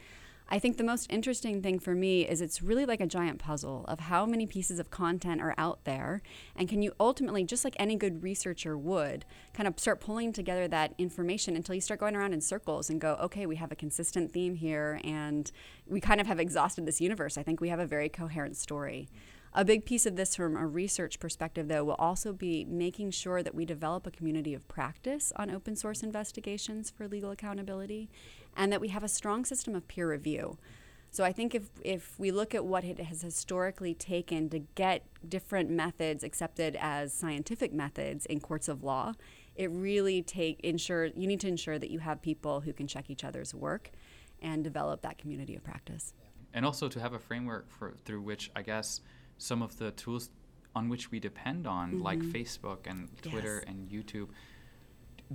I 0.46 0.59
think 0.59 0.76
the 0.76 0.85
most 0.85 1.11
interesting 1.11 1.62
thing 1.62 1.78
for 1.78 1.94
me 1.94 2.28
is 2.28 2.42
it's 2.42 2.62
really 2.62 2.85
like 2.85 3.00
a 3.00 3.07
giant 3.07 3.38
puzzle 3.38 3.85
of 3.88 3.98
how 3.98 4.26
many 4.26 4.46
pieces 4.46 4.78
of 4.78 4.90
content 4.90 5.40
are 5.40 5.54
out 5.57 5.85
there. 5.85 6.20
And 6.54 6.68
can 6.68 6.83
you 6.83 6.92
ultimately, 7.00 7.44
just 7.44 7.64
like 7.64 7.74
any 7.78 7.96
good 7.96 8.22
researcher 8.22 8.76
would, 8.76 9.24
kind 9.54 9.66
of 9.66 9.80
start 9.80 10.00
pulling 10.00 10.33
together 10.33 10.68
that 10.68 10.94
information 10.98 11.57
until 11.57 11.74
you 11.74 11.80
start 11.80 12.00
going 12.00 12.14
around 12.14 12.35
in 12.35 12.42
circles 12.42 12.90
and 12.90 13.00
go, 13.00 13.14
okay, 13.22 13.46
we 13.46 13.57
have 13.57 13.72
a 13.72 13.76
consistent 13.76 14.33
theme 14.33 14.54
here 14.54 15.00
and 15.02 15.50
we 15.87 15.98
kind 15.98 16.20
of 16.20 16.26
have 16.26 16.38
exhausted 16.38 16.85
this 16.85 17.00
universe. 17.00 17.38
I 17.38 17.42
think 17.42 17.61
we 17.61 17.70
have 17.70 17.80
a 17.80 17.87
very 17.87 18.11
coherent 18.11 18.57
story. 18.57 19.09
A 19.57 19.64
big 19.64 19.85
piece 19.85 20.04
of 20.04 20.16
this 20.16 20.35
from 20.35 20.57
a 20.57 20.66
research 20.66 21.20
perspective, 21.20 21.68
though, 21.68 21.85
will 21.85 21.94
also 21.94 22.33
be 22.33 22.64
making 22.64 23.12
sure 23.12 23.40
that 23.40 23.54
we 23.54 23.64
develop 23.64 24.04
a 24.04 24.11
community 24.11 24.52
of 24.52 24.66
practice 24.66 25.33
on 25.37 25.48
open 25.48 25.76
source 25.76 26.02
investigations 26.02 26.90
for 26.90 27.07
legal 27.07 27.30
accountability 27.30 28.11
and 28.56 28.72
that 28.72 28.80
we 28.80 28.88
have 28.88 29.02
a 29.02 29.08
strong 29.08 29.44
system 29.44 29.74
of 29.74 29.86
peer 29.88 30.10
review. 30.10 30.58
So 31.10 31.22
I 31.22 31.32
think 31.32 31.54
if, 31.54 31.70
if 31.84 32.18
we 32.18 32.32
look 32.32 32.56
at 32.56 32.64
what 32.64 32.82
it 32.82 32.98
has 32.98 33.22
historically 33.22 33.94
taken 33.94 34.48
to 34.50 34.58
get 34.58 35.06
different 35.28 35.70
methods 35.70 36.24
accepted 36.24 36.76
as 36.80 37.12
scientific 37.12 37.72
methods 37.72 38.26
in 38.26 38.40
courts 38.40 38.66
of 38.66 38.82
law, 38.82 39.12
it 39.54 39.70
really 39.70 40.22
take 40.22 40.58
ensure 40.60 41.06
you 41.06 41.28
need 41.28 41.38
to 41.40 41.48
ensure 41.48 41.78
that 41.78 41.90
you 41.90 42.00
have 42.00 42.20
people 42.20 42.60
who 42.60 42.72
can 42.72 42.88
check 42.88 43.10
each 43.10 43.22
other's 43.22 43.54
work 43.54 43.92
and 44.42 44.64
develop 44.64 45.02
that 45.02 45.16
community 45.16 45.54
of 45.54 45.62
practice. 45.62 46.12
And 46.52 46.66
also 46.66 46.88
to 46.88 46.98
have 46.98 47.12
a 47.12 47.18
framework 47.20 47.70
for 47.70 47.94
through 48.04 48.22
which 48.22 48.50
I 48.56 48.62
guess 48.62 49.00
some 49.38 49.62
of 49.62 49.78
the 49.78 49.92
tools 49.92 50.30
on 50.74 50.88
which 50.88 51.10
we 51.10 51.20
depend 51.20 51.66
on, 51.66 51.92
mm-hmm. 51.92 52.02
like 52.02 52.18
Facebook 52.18 52.86
and 52.86 53.08
Twitter 53.22 53.62
yes. 53.64 53.64
and 53.68 53.88
YouTube, 53.88 54.28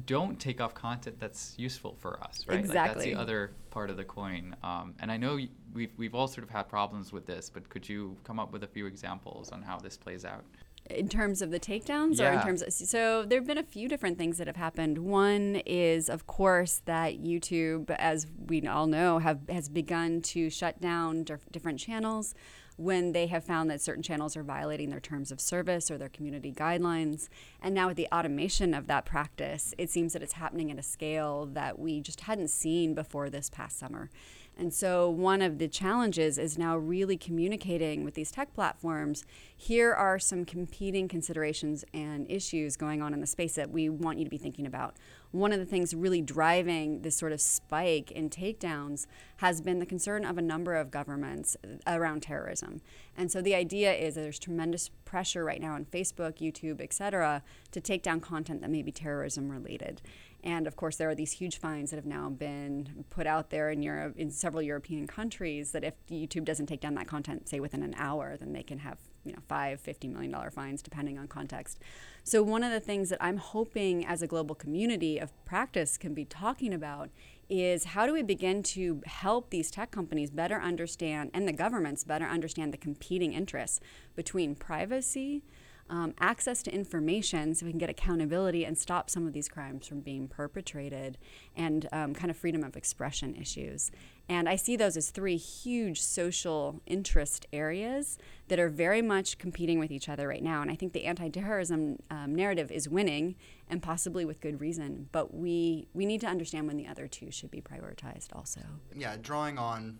don't 0.05 0.39
take 0.39 0.61
off 0.61 0.73
content 0.73 1.19
that's 1.19 1.55
useful 1.57 1.95
for 1.99 2.21
us, 2.23 2.45
right? 2.47 2.59
Exactly. 2.59 2.79
Like 2.79 2.93
that's 2.93 3.05
the 3.05 3.15
other 3.15 3.51
part 3.69 3.89
of 3.89 3.97
the 3.97 4.03
coin. 4.03 4.55
Um, 4.63 4.93
and 4.99 5.11
I 5.11 5.17
know 5.17 5.39
we've 5.73 5.91
we've 5.97 6.15
all 6.15 6.27
sort 6.27 6.43
of 6.43 6.49
had 6.49 6.63
problems 6.69 7.11
with 7.11 7.25
this, 7.25 7.49
but 7.49 7.69
could 7.69 7.87
you 7.87 8.17
come 8.23 8.39
up 8.39 8.51
with 8.51 8.63
a 8.63 8.67
few 8.67 8.85
examples 8.85 9.51
on 9.51 9.61
how 9.61 9.77
this 9.77 9.97
plays 9.97 10.25
out? 10.25 10.43
in 10.89 11.07
terms 11.07 11.41
of 11.41 11.51
the 11.51 11.59
takedowns 11.59 12.19
yeah. 12.19 12.29
or 12.29 12.33
in 12.33 12.41
terms 12.41 12.61
of 12.61 12.71
so 12.71 13.23
there 13.23 13.37
have 13.37 13.47
been 13.47 13.57
a 13.57 13.63
few 13.63 13.87
different 13.87 14.17
things 14.17 14.37
that 14.37 14.47
have 14.47 14.55
happened 14.55 14.97
one 14.97 15.57
is 15.65 16.09
of 16.09 16.25
course 16.25 16.81
that 16.85 17.21
youtube 17.21 17.89
as 17.91 18.25
we 18.47 18.65
all 18.65 18.87
know 18.87 19.19
have 19.19 19.39
has 19.49 19.69
begun 19.69 20.21
to 20.21 20.49
shut 20.49 20.79
down 20.81 21.23
different 21.51 21.79
channels 21.79 22.33
when 22.79 23.11
they 23.11 23.27
have 23.27 23.43
found 23.43 23.69
that 23.69 23.81
certain 23.81 24.01
channels 24.01 24.37
are 24.37 24.43
violating 24.43 24.89
their 24.89 25.01
terms 25.01 25.31
of 25.31 25.41
service 25.41 25.91
or 25.91 25.97
their 25.97 26.07
community 26.07 26.51
guidelines. 26.51 27.27
And 27.61 27.75
now, 27.75 27.89
with 27.89 27.97
the 27.97 28.07
automation 28.11 28.73
of 28.73 28.87
that 28.87 29.05
practice, 29.05 29.73
it 29.77 29.89
seems 29.89 30.13
that 30.13 30.23
it's 30.23 30.33
happening 30.33 30.71
at 30.71 30.79
a 30.79 30.83
scale 30.83 31.45
that 31.47 31.77
we 31.77 31.99
just 31.99 32.21
hadn't 32.21 32.49
seen 32.49 32.93
before 32.93 33.29
this 33.29 33.49
past 33.49 33.77
summer. 33.77 34.09
And 34.57 34.73
so, 34.73 35.09
one 35.09 35.41
of 35.41 35.57
the 35.57 35.67
challenges 35.67 36.37
is 36.37 36.57
now 36.57 36.77
really 36.77 37.17
communicating 37.17 38.03
with 38.05 38.13
these 38.13 38.31
tech 38.31 38.53
platforms. 38.53 39.25
Here 39.55 39.93
are 39.93 40.17
some 40.17 40.45
competing 40.45 41.09
considerations 41.09 41.83
and 41.93 42.29
issues 42.31 42.77
going 42.77 43.01
on 43.01 43.13
in 43.13 43.19
the 43.19 43.27
space 43.27 43.55
that 43.55 43.71
we 43.71 43.89
want 43.89 44.19
you 44.19 44.23
to 44.23 44.29
be 44.29 44.37
thinking 44.37 44.65
about 44.65 44.95
one 45.31 45.51
of 45.51 45.59
the 45.59 45.65
things 45.65 45.93
really 45.93 46.21
driving 46.21 47.01
this 47.01 47.15
sort 47.15 47.31
of 47.31 47.39
spike 47.39 48.11
in 48.11 48.29
takedowns 48.29 49.05
has 49.37 49.61
been 49.61 49.79
the 49.79 49.85
concern 49.85 50.25
of 50.25 50.37
a 50.37 50.41
number 50.41 50.75
of 50.75 50.89
governments 50.89 51.55
around 51.85 52.23
terrorism. 52.23 52.81
And 53.15 53.31
so 53.31 53.41
the 53.41 53.53
idea 53.53 53.93
is 53.93 54.15
that 54.15 54.21
there's 54.21 54.39
tremendous 54.39 54.89
pressure 55.05 55.43
right 55.45 55.61
now 55.61 55.73
on 55.73 55.85
Facebook, 55.85 56.39
YouTube, 56.39 56.81
et 56.81 56.93
cetera, 56.93 57.43
to 57.71 57.79
take 57.79 58.01
down 58.01 58.21
content 58.21 58.61
that 58.61 58.71
may 58.71 58.81
be 58.81 58.91
terrorism 58.91 59.51
related. 59.51 60.01
And 60.43 60.65
of 60.65 60.75
course, 60.75 60.95
there 60.95 61.09
are 61.09 61.15
these 61.15 61.33
huge 61.33 61.59
fines 61.59 61.91
that 61.91 61.97
have 61.97 62.05
now 62.05 62.29
been 62.29 63.05
put 63.09 63.27
out 63.27 63.49
there 63.49 63.69
in 63.69 63.83
Europe, 63.83 64.15
in 64.17 64.31
several 64.31 64.63
European 64.63 65.05
countries, 65.05 65.73
that 65.73 65.83
if 65.83 65.93
YouTube 66.09 66.45
doesn't 66.45 66.67
take 66.67 66.81
down 66.81 66.95
that 66.95 67.07
content, 67.07 67.49
say 67.49 67.59
within 67.59 67.83
an 67.83 67.93
hour, 67.97 68.37
then 68.37 68.53
they 68.53 68.63
can 68.63 68.79
have 68.79 68.97
you 69.23 69.31
know 69.31 69.39
five, 69.47 69.79
fifty 69.79 70.07
million 70.07 70.31
dollar 70.31 70.51
fines 70.51 70.81
depending 70.81 71.17
on 71.17 71.27
context. 71.27 71.79
So 72.23 72.43
one 72.43 72.63
of 72.63 72.71
the 72.71 72.79
things 72.79 73.09
that 73.09 73.17
I'm 73.21 73.37
hoping 73.37 74.05
as 74.05 74.21
a 74.21 74.27
global 74.27 74.55
community 74.55 75.17
of 75.17 75.31
practice 75.45 75.97
can 75.97 76.13
be 76.13 76.25
talking 76.25 76.73
about 76.73 77.09
is 77.49 77.83
how 77.83 78.05
do 78.05 78.13
we 78.13 78.21
begin 78.21 78.61
to 78.61 79.01
help 79.05 79.49
these 79.49 79.71
tech 79.71 79.89
companies 79.89 80.29
better 80.29 80.61
understand 80.61 81.31
and 81.33 81.47
the 81.47 81.53
governments 81.53 82.03
better 82.03 82.25
understand 82.25 82.71
the 82.71 82.77
competing 82.77 83.33
interests 83.33 83.79
between 84.15 84.53
privacy 84.53 85.41
um, 85.89 86.13
access 86.19 86.61
to 86.63 86.73
information 86.73 87.55
so 87.55 87.65
we 87.65 87.71
can 87.71 87.79
get 87.79 87.89
accountability 87.89 88.63
and 88.63 88.77
stop 88.77 89.09
some 89.09 89.25
of 89.25 89.33
these 89.33 89.49
crimes 89.49 89.87
from 89.87 90.01
being 90.01 90.27
perpetrated 90.27 91.17
and 91.55 91.87
um, 91.91 92.13
kind 92.13 92.29
of 92.29 92.37
freedom 92.37 92.63
of 92.63 92.77
expression 92.77 93.35
issues. 93.35 93.91
And 94.29 94.47
I 94.47 94.55
see 94.57 94.75
those 94.75 94.95
as 94.95 95.09
three 95.09 95.37
huge 95.37 95.99
social 95.99 96.81
interest 96.85 97.47
areas 97.51 98.19
that 98.47 98.59
are 98.59 98.69
very 98.69 99.01
much 99.01 99.39
competing 99.39 99.79
with 99.79 99.89
each 99.89 100.07
other 100.07 100.27
right 100.27 100.43
now. 100.43 100.61
And 100.61 100.69
I 100.69 100.75
think 100.75 100.93
the 100.93 101.05
anti-terrorism 101.05 101.97
um, 102.11 102.35
narrative 102.35 102.71
is 102.71 102.87
winning, 102.87 103.35
and 103.67 103.81
possibly 103.81 104.25
with 104.25 104.39
good 104.39 104.61
reason. 104.61 105.09
But 105.11 105.33
we 105.33 105.87
we 105.93 106.05
need 106.05 106.21
to 106.21 106.27
understand 106.27 106.67
when 106.67 106.77
the 106.77 106.87
other 106.87 107.07
two 107.07 107.31
should 107.31 107.49
be 107.49 107.59
prioritized 107.59 108.27
also. 108.33 108.61
Yeah, 108.95 109.17
drawing 109.19 109.57
on 109.57 109.97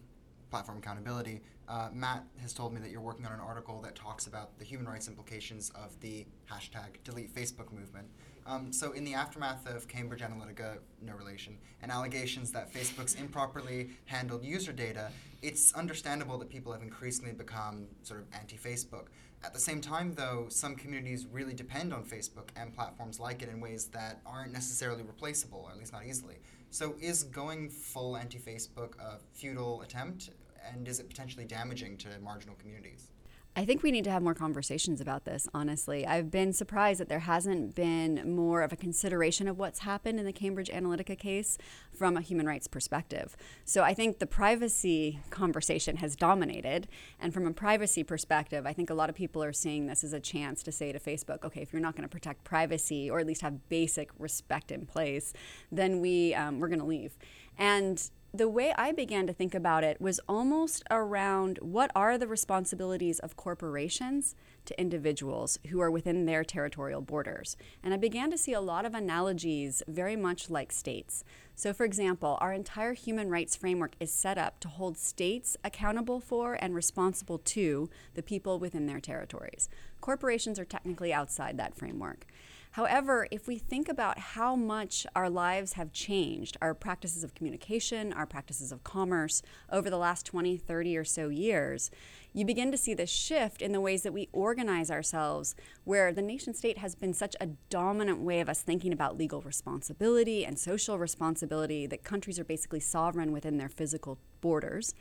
platform 0.52 0.78
accountability, 0.78 1.42
uh, 1.68 1.90
Matt 1.92 2.24
has 2.42 2.54
told 2.54 2.74
me 2.74 2.82
that 2.82 2.92
you're 2.92 3.02
working 3.02 3.26
on 3.26 3.32
an 3.32 3.40
article 3.40 3.82
that 3.82 3.96
talks 3.96 4.28
about 4.28 4.58
the 4.60 4.66
human 4.66 4.88
rights 4.88 5.08
implications 5.08 5.72
of 5.72 6.00
the 6.02 6.26
hashtag 6.52 7.04
delete 7.04 7.34
Facebook 7.34 7.72
movement. 7.72 8.08
Um, 8.46 8.72
so, 8.72 8.92
in 8.92 9.04
the 9.04 9.14
aftermath 9.14 9.68
of 9.68 9.88
Cambridge 9.88 10.22
Analytica, 10.22 10.78
no 11.02 11.14
relation, 11.14 11.58
and 11.82 11.92
allegations 11.92 12.52
that 12.52 12.74
Facebook's 12.74 13.16
improperly 13.16 13.90
handled 14.06 14.44
user 14.44 14.72
data, 14.72 15.12
it's 15.42 15.74
understandable 15.74 16.38
that 16.40 16.50
people 16.50 16.72
have 16.72 16.82
increasingly 16.82 17.32
become 17.32 17.88
sort 18.04 18.20
of 18.20 18.26
anti 18.34 18.58
Facebook. 18.58 19.08
At 19.44 19.54
the 19.54 19.60
same 19.60 19.80
time, 19.80 20.16
though, 20.16 20.48
some 20.50 20.76
communities 20.76 21.26
really 21.32 21.54
depend 21.54 21.94
on 21.94 22.04
Facebook 22.04 22.50
and 22.56 22.74
platforms 22.74 23.20
like 23.20 23.42
it 23.42 23.50
in 23.50 23.62
ways 23.62 23.86
that 23.94 24.20
aren't 24.26 24.52
necessarily 24.52 25.04
replaceable, 25.04 25.64
or 25.66 25.72
at 25.72 25.78
least 25.78 25.94
not 25.94 26.06
easily. 26.06 26.40
So, 26.72 26.96
is 27.00 27.24
going 27.24 27.70
full 27.70 28.18
anti 28.18 28.40
Facebook 28.40 29.00
a 29.00 29.20
futile 29.34 29.82
attempt? 29.82 30.32
and 30.74 30.88
is 30.88 31.00
it 31.00 31.08
potentially 31.08 31.46
damaging 31.46 31.98
to 31.98 32.08
marginal 32.22 32.56
communities? 32.56 33.12
I 33.56 33.66
think 33.66 33.84
we 33.84 33.92
need 33.92 34.06
to 34.06 34.12
have 34.12 34.22
more 34.22 34.36
conversations 34.36 35.02
about 35.02 35.26
this, 35.26 35.48
honestly. 35.54 36.06
I've 36.06 36.32
been 36.32 36.54
surprised 36.54 37.00
that 37.02 37.10
there 37.10 37.20
hasn't 37.20 37.76
been 37.76 38.34
more 38.34 38.62
of 38.62 38.72
a 38.72 38.78
consideration 38.78 39.48
of 39.48 39.58
what's 39.58 39.80
happened 39.80 40.20
in 40.20 40.26
the 40.26 40.32
Cambridge 40.32 40.70
Analytica 40.70 41.18
case 41.18 41.58
from 41.92 42.16
a 42.16 42.22
human 42.22 42.46
rights 42.46 42.68
perspective. 42.68 43.36
So 43.66 43.84
I 43.84 43.94
think 43.94 44.20
the 44.20 44.28
privacy 44.28 45.20
conversation 45.30 45.98
has 45.98 46.16
dominated. 46.16 46.88
And 47.20 47.34
from 47.34 47.48
a 47.48 47.52
privacy 47.52 48.04
perspective, 48.04 48.66
I 48.66 48.72
think 48.72 48.90
a 48.90 48.94
lot 48.94 49.10
of 49.10 49.16
people 49.16 49.44
are 49.44 49.52
seeing 49.52 49.88
this 49.88 50.04
as 50.04 50.14
a 50.14 50.20
chance 50.22 50.64
to 50.64 50.72
say 50.72 50.94
to 50.94 51.00
Facebook, 51.00 51.44
okay, 51.44 51.62
if 51.62 51.74
you're 51.74 51.82
not 51.82 51.96
going 51.96 52.08
to 52.08 52.10
protect 52.10 52.46
privacy 52.46 53.10
or 53.10 53.20
at 53.20 53.28
least 53.28 53.42
have 53.42 53.68
basic 53.68 54.12
respect 54.18 54.72
in 54.72 54.86
place, 54.86 55.34
then 55.72 56.00
we, 56.00 56.34
um, 56.34 56.60
we're 56.60 56.70
going 56.70 56.80
to 56.80 56.86
leave. 56.86 57.18
And 57.58 58.10
the 58.32 58.48
way 58.48 58.74
I 58.78 58.92
began 58.92 59.26
to 59.26 59.34
think 59.34 59.56
about 59.56 59.84
it 59.84 60.00
was 60.00 60.20
almost 60.30 60.84
around 60.92 61.58
what 61.62 61.92
are 61.96 62.16
the 62.16 62.28
responsibilities 62.28 63.18
of 63.20 63.36
corporations 63.36 64.36
to 64.66 64.80
individuals 64.80 65.58
who 65.70 65.80
are 65.80 65.90
within 65.90 66.26
their 66.26 66.44
territorial 66.44 67.02
borders. 67.02 67.58
And 67.84 67.92
I 67.92 67.98
began 67.98 68.30
to 68.30 68.38
see 68.38 68.54
a 68.54 68.62
lot 68.62 68.86
of 68.86 68.94
analogies 68.94 69.82
very 69.88 70.16
much 70.16 70.50
like 70.50 70.72
states. 70.72 71.24
So, 71.56 71.74
for 71.74 71.86
example, 71.86 72.38
our 72.40 72.54
entire 72.54 72.94
human 72.94 73.30
rights 73.30 73.56
framework 73.56 73.96
is 74.00 74.12
set 74.12 74.38
up 74.38 74.60
to 74.60 74.68
hold 74.68 74.98
states 74.98 75.58
accountable 75.64 76.20
for 76.20 76.54
and 76.54 76.76
responsible 76.76 77.40
to 77.40 77.90
the 78.14 78.24
people 78.24 78.60
within 78.60 78.86
their 78.86 79.00
territories. 79.00 79.70
Corporations 80.02 80.60
are 80.60 80.66
technically 80.66 81.12
outside 81.12 81.58
that 81.58 81.76
framework. 81.76 82.28
However, 82.72 83.28
if 83.32 83.48
we 83.48 83.58
think 83.58 83.90
about 83.90 84.20
how 84.20 84.56
much 84.56 85.08
our 85.16 85.30
lives 85.30 85.74
have 85.74 85.92
changed, 85.92 86.56
our 86.62 86.76
practices 86.76 87.24
of 87.24 87.34
communication, 87.34 88.14
our 88.14 88.28
practices 88.28 88.72
of 88.72 88.84
commerce 88.84 89.42
over 89.72 89.90
the 89.90 89.98
last 89.98 90.26
20, 90.28 90.58
30 90.58 90.98
or 90.98 91.04
so 91.04 91.30
years, 91.30 91.90
you 92.32 92.46
begin 92.46 92.72
to 92.72 92.78
see 92.78 92.94
this 92.94 93.10
shift 93.10 93.64
in 93.64 93.72
the 93.72 93.82
ways 93.82 94.04
that 94.04 94.14
we 94.14 94.30
organize 94.32 94.92
ourselves, 94.92 95.56
where 95.84 96.14
the 96.14 96.22
nation 96.22 96.54
state 96.54 96.78
has 96.78 96.94
been 96.94 97.14
such 97.14 97.36
a 97.42 97.48
dominant 97.72 98.20
way 98.20 98.40
of 98.40 98.48
us 98.48 98.62
thinking 98.62 98.94
about 98.94 99.18
legal 99.18 99.42
responsibility 99.42 100.46
and 100.46 100.60
social 100.60 101.00
responsibility 101.00 101.88
that 101.88 102.04
countries 102.04 102.38
are 102.38 102.44
basically 102.44 102.80
sovereign 102.80 103.32
within 103.32 103.58
their 103.58 103.70
physical 103.70 104.20
borders. 104.42 104.94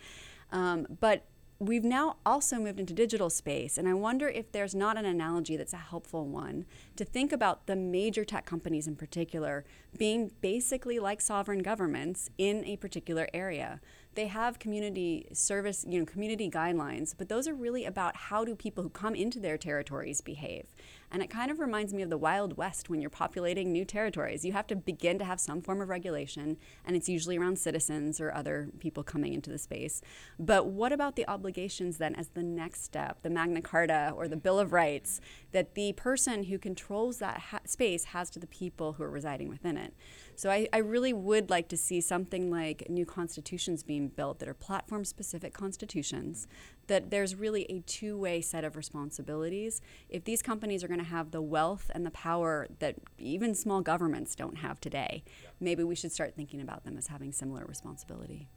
Um, 0.50 0.86
but 1.00 1.26
we've 1.60 1.84
now 1.84 2.16
also 2.24 2.56
moved 2.58 2.78
into 2.78 2.94
digital 2.94 3.30
space, 3.30 3.78
and 3.78 3.88
I 3.88 3.94
wonder 3.94 4.28
if 4.28 4.52
there's 4.52 4.74
not 4.74 4.96
an 4.96 5.04
analogy 5.04 5.56
that's 5.56 5.72
a 5.72 5.78
helpful 5.78 6.26
one 6.26 6.66
to 6.96 7.04
think 7.04 7.32
about 7.32 7.66
the 7.66 7.74
major 7.74 8.24
tech 8.24 8.46
companies 8.46 8.86
in 8.86 8.94
particular 8.94 9.64
being 9.96 10.30
basically 10.40 10.98
like 10.98 11.20
sovereign 11.20 11.60
governments 11.60 12.30
in 12.38 12.64
a 12.64 12.76
particular 12.76 13.28
area 13.34 13.80
they 14.18 14.26
have 14.26 14.58
community 14.58 15.28
service, 15.32 15.84
you 15.88 16.00
know, 16.00 16.04
community 16.04 16.50
guidelines, 16.50 17.14
but 17.16 17.28
those 17.28 17.46
are 17.46 17.54
really 17.54 17.84
about 17.84 18.16
how 18.16 18.44
do 18.44 18.56
people 18.56 18.82
who 18.82 18.90
come 18.90 19.14
into 19.14 19.38
their 19.38 19.56
territories 19.56 20.20
behave. 20.20 20.64
And 21.10 21.22
it 21.22 21.30
kind 21.30 21.50
of 21.50 21.58
reminds 21.58 21.94
me 21.94 22.02
of 22.02 22.10
the 22.10 22.18
Wild 22.18 22.56
West 22.56 22.90
when 22.90 23.00
you're 23.00 23.10
populating 23.10 23.72
new 23.72 23.84
territories. 23.84 24.44
You 24.44 24.52
have 24.52 24.66
to 24.68 24.76
begin 24.76 25.18
to 25.18 25.24
have 25.24 25.40
some 25.40 25.62
form 25.62 25.80
of 25.80 25.88
regulation, 25.88 26.58
and 26.84 26.94
it's 26.96 27.08
usually 27.08 27.38
around 27.38 27.58
citizens 27.58 28.20
or 28.20 28.32
other 28.34 28.68
people 28.78 29.02
coming 29.02 29.32
into 29.32 29.50
the 29.50 29.58
space. 29.58 30.02
But 30.38 30.66
what 30.66 30.92
about 30.92 31.16
the 31.16 31.26
obligations 31.28 31.98
then 31.98 32.14
as 32.14 32.28
the 32.28 32.42
next 32.42 32.84
step, 32.84 33.22
the 33.22 33.30
Magna 33.30 33.62
Carta 33.62 34.12
or 34.14 34.28
the 34.28 34.36
Bill 34.36 34.58
of 34.58 34.72
Rights, 34.72 35.20
that 35.52 35.74
the 35.74 35.92
person 35.92 36.44
who 36.44 36.58
controls 36.58 37.18
that 37.18 37.38
ha- 37.38 37.60
space 37.64 38.04
has 38.04 38.30
to 38.30 38.38
the 38.38 38.46
people 38.46 38.94
who 38.94 39.02
are 39.02 39.10
residing 39.10 39.48
within 39.48 39.76
it? 39.76 39.94
So 40.36 40.50
I, 40.50 40.68
I 40.72 40.78
really 40.78 41.12
would 41.12 41.50
like 41.50 41.68
to 41.68 41.76
see 41.76 42.00
something 42.00 42.50
like 42.50 42.88
new 42.88 43.04
constitutions 43.04 43.82
being 43.82 44.08
built 44.08 44.38
that 44.38 44.48
are 44.48 44.54
platform 44.54 45.04
specific 45.04 45.52
constitutions, 45.52 46.46
that 46.86 47.10
there's 47.10 47.34
really 47.34 47.64
a 47.70 47.80
two 47.80 48.16
way 48.16 48.40
set 48.40 48.64
of 48.64 48.76
responsibilities. 48.76 49.80
If 50.08 50.24
these 50.24 50.42
companies 50.42 50.84
are 50.84 50.88
going 50.88 51.00
to 51.00 51.06
have 51.06 51.30
the 51.30 51.42
wealth 51.42 51.90
and 51.94 52.06
the 52.06 52.10
power 52.10 52.68
that 52.78 52.96
even 53.18 53.54
small 53.54 53.80
governments 53.80 54.34
don't 54.34 54.58
have 54.58 54.80
today, 54.80 55.22
maybe 55.60 55.82
we 55.82 55.94
should 55.94 56.12
start 56.12 56.34
thinking 56.34 56.60
about 56.60 56.84
them 56.84 56.96
as 56.96 57.08
having 57.08 57.32
similar 57.32 57.64
responsibility 57.64 58.48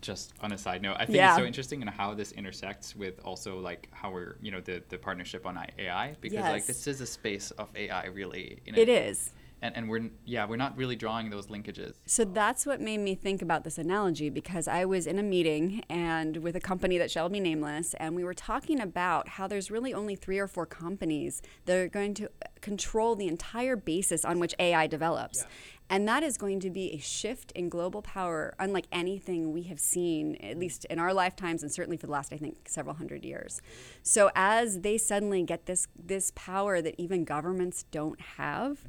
just 0.00 0.32
on 0.40 0.52
a 0.52 0.58
side 0.58 0.82
note, 0.82 0.96
I 0.98 1.06
think 1.06 1.16
yeah. 1.16 1.30
it's 1.30 1.38
so 1.38 1.44
interesting 1.44 1.82
and 1.82 1.90
how 1.90 2.14
this 2.14 2.32
intersects 2.32 2.96
with 2.96 3.20
also 3.24 3.58
like 3.58 3.88
how 3.92 4.10
we're 4.10 4.36
you 4.40 4.50
know 4.50 4.60
the 4.60 4.82
the 4.88 4.98
partnership 4.98 5.46
on 5.46 5.58
AI 5.78 6.16
because 6.20 6.34
yes. 6.34 6.52
like 6.52 6.66
this 6.66 6.86
is 6.86 7.00
a 7.00 7.06
space 7.06 7.50
of 7.52 7.68
AI 7.74 8.06
really. 8.06 8.60
You 8.64 8.72
know, 8.72 8.80
it 8.80 8.88
is 8.88 9.32
and, 9.62 9.76
and 9.76 9.88
we're 9.88 10.10
yeah 10.24 10.46
we're 10.46 10.56
not 10.56 10.76
really 10.76 10.96
drawing 10.96 11.30
those 11.30 11.48
linkages 11.48 11.94
so 12.06 12.24
that's 12.24 12.66
what 12.66 12.80
made 12.80 12.98
me 12.98 13.14
think 13.14 13.42
about 13.42 13.64
this 13.64 13.78
analogy 13.78 14.30
because 14.30 14.66
i 14.66 14.84
was 14.84 15.06
in 15.06 15.18
a 15.18 15.22
meeting 15.22 15.82
and 15.88 16.38
with 16.38 16.56
a 16.56 16.60
company 16.60 16.98
that 16.98 17.10
shall 17.10 17.28
be 17.28 17.40
nameless 17.40 17.94
and 17.94 18.14
we 18.14 18.24
were 18.24 18.34
talking 18.34 18.80
about 18.80 19.28
how 19.28 19.46
there's 19.46 19.70
really 19.70 19.92
only 19.92 20.16
three 20.16 20.38
or 20.38 20.46
four 20.46 20.66
companies 20.66 21.42
that 21.66 21.76
are 21.76 21.88
going 21.88 22.14
to 22.14 22.30
control 22.60 23.14
the 23.14 23.28
entire 23.28 23.76
basis 23.76 24.24
on 24.24 24.38
which 24.38 24.54
ai 24.58 24.86
develops 24.86 25.40
yeah. 25.40 25.48
And 25.90 26.06
that 26.06 26.22
is 26.22 26.38
going 26.38 26.60
to 26.60 26.70
be 26.70 26.92
a 26.92 26.98
shift 26.98 27.50
in 27.52 27.68
global 27.68 28.00
power, 28.00 28.54
unlike 28.60 28.86
anything 28.92 29.52
we 29.52 29.64
have 29.64 29.80
seen, 29.80 30.36
at 30.36 30.56
least 30.56 30.84
in 30.84 31.00
our 31.00 31.12
lifetimes, 31.12 31.64
and 31.64 31.72
certainly 31.72 31.96
for 31.96 32.06
the 32.06 32.12
last, 32.12 32.32
I 32.32 32.36
think, 32.36 32.68
several 32.68 32.94
hundred 32.94 33.24
years. 33.24 33.60
So 34.04 34.30
as 34.36 34.80
they 34.80 34.96
suddenly 34.96 35.42
get 35.42 35.66
this 35.66 35.88
this 35.98 36.32
power 36.36 36.80
that 36.80 36.94
even 36.96 37.24
governments 37.24 37.84
don't 37.90 38.20
have, 38.20 38.86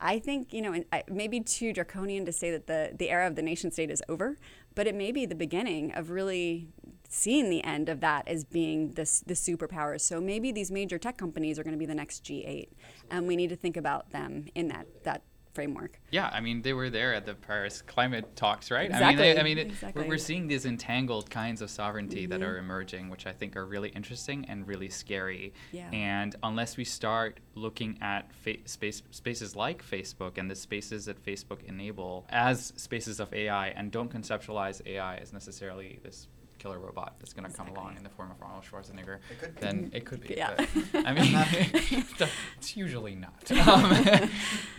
I 0.00 0.20
think, 0.20 0.52
you 0.52 0.62
know, 0.62 0.84
maybe 1.10 1.40
too 1.40 1.72
draconian 1.72 2.24
to 2.26 2.32
say 2.32 2.52
that 2.52 2.68
the, 2.68 2.92
the 2.96 3.10
era 3.10 3.26
of 3.26 3.34
the 3.34 3.42
nation 3.42 3.72
state 3.72 3.90
is 3.90 4.02
over, 4.08 4.38
but 4.76 4.86
it 4.86 4.94
may 4.94 5.10
be 5.10 5.26
the 5.26 5.34
beginning 5.34 5.92
of 5.92 6.10
really 6.10 6.68
seeing 7.08 7.48
the 7.48 7.62
end 7.64 7.88
of 7.88 8.00
that 8.00 8.26
as 8.28 8.44
being 8.44 8.92
this 8.92 9.20
the 9.26 9.34
superpowers. 9.34 10.02
So 10.02 10.20
maybe 10.20 10.52
these 10.52 10.70
major 10.70 10.98
tech 10.98 11.16
companies 11.16 11.58
are 11.58 11.64
going 11.64 11.74
to 11.74 11.78
be 11.78 11.86
the 11.86 11.94
next 11.96 12.24
G8, 12.24 12.44
Absolutely. 12.44 12.68
and 13.10 13.26
we 13.26 13.34
need 13.34 13.48
to 13.48 13.56
think 13.56 13.76
about 13.76 14.10
them 14.10 14.46
in 14.54 14.68
that 14.68 14.86
that 15.02 15.22
framework. 15.54 16.00
Yeah, 16.10 16.28
I 16.32 16.40
mean, 16.40 16.62
they 16.62 16.72
were 16.72 16.90
there 16.90 17.14
at 17.14 17.24
the 17.24 17.34
Paris 17.34 17.80
climate 17.82 18.36
talks, 18.36 18.70
right? 18.70 18.90
Exactly. 18.90 19.30
I 19.30 19.34
mean, 19.34 19.38
I 19.38 19.42
mean, 19.42 19.58
it, 19.58 19.66
exactly. 19.68 20.08
we're 20.08 20.18
seeing 20.18 20.48
these 20.48 20.66
entangled 20.66 21.30
kinds 21.30 21.62
of 21.62 21.70
sovereignty 21.70 22.22
mm-hmm. 22.22 22.32
that 22.32 22.42
are 22.42 22.58
emerging, 22.58 23.08
which 23.08 23.26
I 23.26 23.32
think 23.32 23.56
are 23.56 23.64
really 23.64 23.90
interesting 23.90 24.44
and 24.48 24.66
really 24.66 24.88
scary. 24.88 25.54
Yeah. 25.72 25.88
And 25.92 26.34
unless 26.42 26.76
we 26.76 26.84
start 26.84 27.40
looking 27.54 27.98
at 28.00 28.32
fa- 28.34 28.56
space 28.66 29.02
spaces 29.10 29.54
like 29.54 29.84
Facebook 29.84 30.38
and 30.38 30.50
the 30.50 30.56
spaces 30.56 31.06
that 31.06 31.24
Facebook 31.24 31.62
enable 31.64 32.26
as 32.28 32.72
spaces 32.76 33.20
of 33.20 33.32
AI, 33.32 33.68
and 33.68 33.90
don't 33.90 34.12
conceptualize 34.12 34.84
AI 34.86 35.16
as 35.16 35.32
necessarily 35.32 36.00
this 36.02 36.26
killer 36.64 36.78
robot 36.78 37.14
that's 37.18 37.34
going 37.34 37.44
to 37.44 37.50
exactly. 37.50 37.74
come 37.74 37.82
along 37.82 37.96
in 37.98 38.02
the 38.02 38.08
form 38.08 38.30
of 38.30 38.40
Arnold 38.42 38.64
Schwarzenegger, 38.64 39.18
it 39.42 39.60
then 39.60 39.90
it 39.94 40.06
could 40.06 40.22
be. 40.22 40.34
Yeah. 40.34 40.54
But, 40.56 41.06
I 41.06 41.12
mean, 41.18 41.34
it's 42.56 42.76
usually 42.76 43.14
not. 43.14 43.50
Um, 43.68 44.30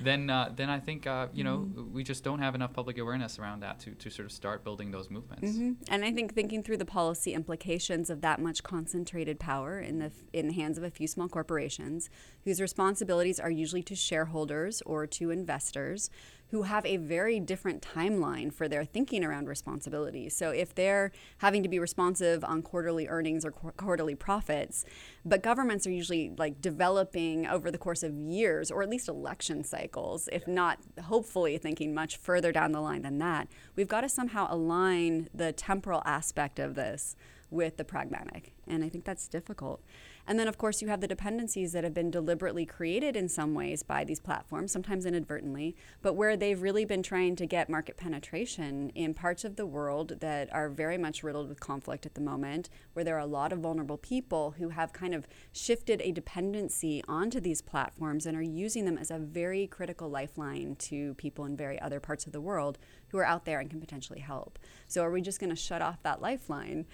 then, 0.01 0.29
uh, 0.29 0.51
then 0.55 0.69
I 0.71 0.79
think 0.79 1.05
uh, 1.05 1.27
you 1.31 1.43
know 1.43 1.59
mm-hmm. 1.59 1.93
we 1.93 2.03
just 2.03 2.23
don't 2.23 2.39
have 2.39 2.55
enough 2.55 2.73
public 2.73 2.97
awareness 2.97 3.37
around 3.37 3.59
that 3.59 3.79
to, 3.81 3.91
to 3.91 4.09
sort 4.09 4.25
of 4.25 4.31
start 4.31 4.63
building 4.63 4.89
those 4.89 5.11
movements. 5.11 5.51
Mm-hmm. 5.51 5.73
And 5.89 6.03
I 6.03 6.11
think 6.11 6.33
thinking 6.33 6.63
through 6.63 6.77
the 6.77 6.85
policy 6.85 7.33
implications 7.33 8.09
of 8.09 8.21
that 8.21 8.41
much 8.41 8.63
concentrated 8.63 9.39
power 9.39 9.79
in 9.79 9.99
the 9.99 10.11
in 10.33 10.47
the 10.47 10.53
hands 10.53 10.79
of 10.79 10.83
a 10.83 10.89
few 10.89 11.07
small 11.07 11.27
corporations, 11.27 12.09
whose 12.45 12.59
responsibilities 12.59 13.39
are 13.39 13.51
usually 13.51 13.83
to 13.83 13.95
shareholders 13.95 14.81
or 14.87 15.05
to 15.05 15.29
investors 15.29 16.09
who 16.51 16.63
have 16.63 16.85
a 16.85 16.97
very 16.97 17.39
different 17.39 17.81
timeline 17.81 18.53
for 18.53 18.67
their 18.67 18.85
thinking 18.85 19.23
around 19.23 19.47
responsibility. 19.47 20.29
So 20.29 20.51
if 20.51 20.73
they're 20.75 21.11
having 21.39 21.63
to 21.63 21.69
be 21.69 21.79
responsive 21.79 22.43
on 22.43 22.61
quarterly 22.61 23.07
earnings 23.07 23.43
or 23.43 23.51
qu- 23.51 23.71
quarterly 23.71 24.15
profits, 24.15 24.85
but 25.25 25.41
governments 25.41 25.87
are 25.87 25.91
usually 25.91 26.31
like 26.37 26.61
developing 26.61 27.47
over 27.47 27.71
the 27.71 27.77
course 27.77 28.03
of 28.03 28.15
years 28.15 28.71
or 28.71 28.83
at 28.83 28.89
least 28.89 29.07
election 29.07 29.63
cycles, 29.63 30.29
if 30.31 30.47
not 30.47 30.79
hopefully 31.03 31.57
thinking 31.57 31.93
much 31.93 32.17
further 32.17 32.51
down 32.51 32.71
the 32.71 32.81
line 32.81 33.01
than 33.01 33.17
that, 33.17 33.47
we've 33.75 33.87
got 33.87 34.01
to 34.01 34.09
somehow 34.09 34.47
align 34.49 35.29
the 35.33 35.51
temporal 35.51 36.01
aspect 36.05 36.59
of 36.59 36.75
this 36.75 37.15
with 37.55 37.77
the 37.77 37.83
pragmatic. 37.83 38.53
And 38.67 38.83
I 38.83 38.89
think 38.89 39.05
that's 39.05 39.27
difficult. 39.27 39.81
And 40.27 40.39
then, 40.39 40.47
of 40.47 40.57
course, 40.57 40.81
you 40.81 40.87
have 40.87 41.01
the 41.01 41.07
dependencies 41.07 41.71
that 41.73 41.83
have 41.83 41.93
been 41.93 42.09
deliberately 42.09 42.65
created 42.65 43.15
in 43.15 43.29
some 43.29 43.53
ways 43.53 43.83
by 43.83 44.03
these 44.03 44.19
platforms, 44.19 44.71
sometimes 44.71 45.05
inadvertently, 45.05 45.75
but 46.01 46.15
where 46.15 46.35
they've 46.35 46.61
really 46.61 46.83
been 46.83 47.03
trying 47.03 47.35
to 47.35 47.45
get 47.45 47.69
market 47.69 47.95
penetration 47.95 48.89
in 48.95 49.13
parts 49.13 49.45
of 49.45 49.55
the 49.55 49.67
world 49.67 50.19
that 50.21 50.51
are 50.51 50.67
very 50.67 50.97
much 50.97 51.21
riddled 51.21 51.47
with 51.47 51.59
conflict 51.59 52.07
at 52.07 52.15
the 52.15 52.21
moment, 52.21 52.69
where 52.93 53.05
there 53.05 53.15
are 53.15 53.19
a 53.19 53.25
lot 53.27 53.53
of 53.53 53.59
vulnerable 53.59 53.97
people 53.97 54.55
who 54.57 54.69
have 54.69 54.93
kind 54.93 55.13
of 55.13 55.27
shifted 55.51 56.01
a 56.01 56.11
dependency 56.11 57.03
onto 57.07 57.39
these 57.39 57.61
platforms 57.61 58.25
and 58.25 58.35
are 58.35 58.41
using 58.41 58.85
them 58.85 58.97
as 58.97 59.11
a 59.11 59.19
very 59.19 59.67
critical 59.67 60.09
lifeline 60.09 60.75
to 60.77 61.13
people 61.15 61.45
in 61.45 61.55
very 61.55 61.79
other 61.79 61.99
parts 61.99 62.25
of 62.25 62.31
the 62.31 62.41
world 62.41 62.79
who 63.09 63.19
are 63.19 63.25
out 63.25 63.45
there 63.45 63.59
and 63.59 63.69
can 63.69 63.79
potentially 63.79 64.19
help. 64.19 64.57
So, 64.87 65.03
are 65.03 65.11
we 65.11 65.21
just 65.21 65.39
going 65.39 65.51
to 65.51 65.55
shut 65.55 65.81
off 65.81 66.01
that 66.03 66.21
lifeline? 66.21 66.85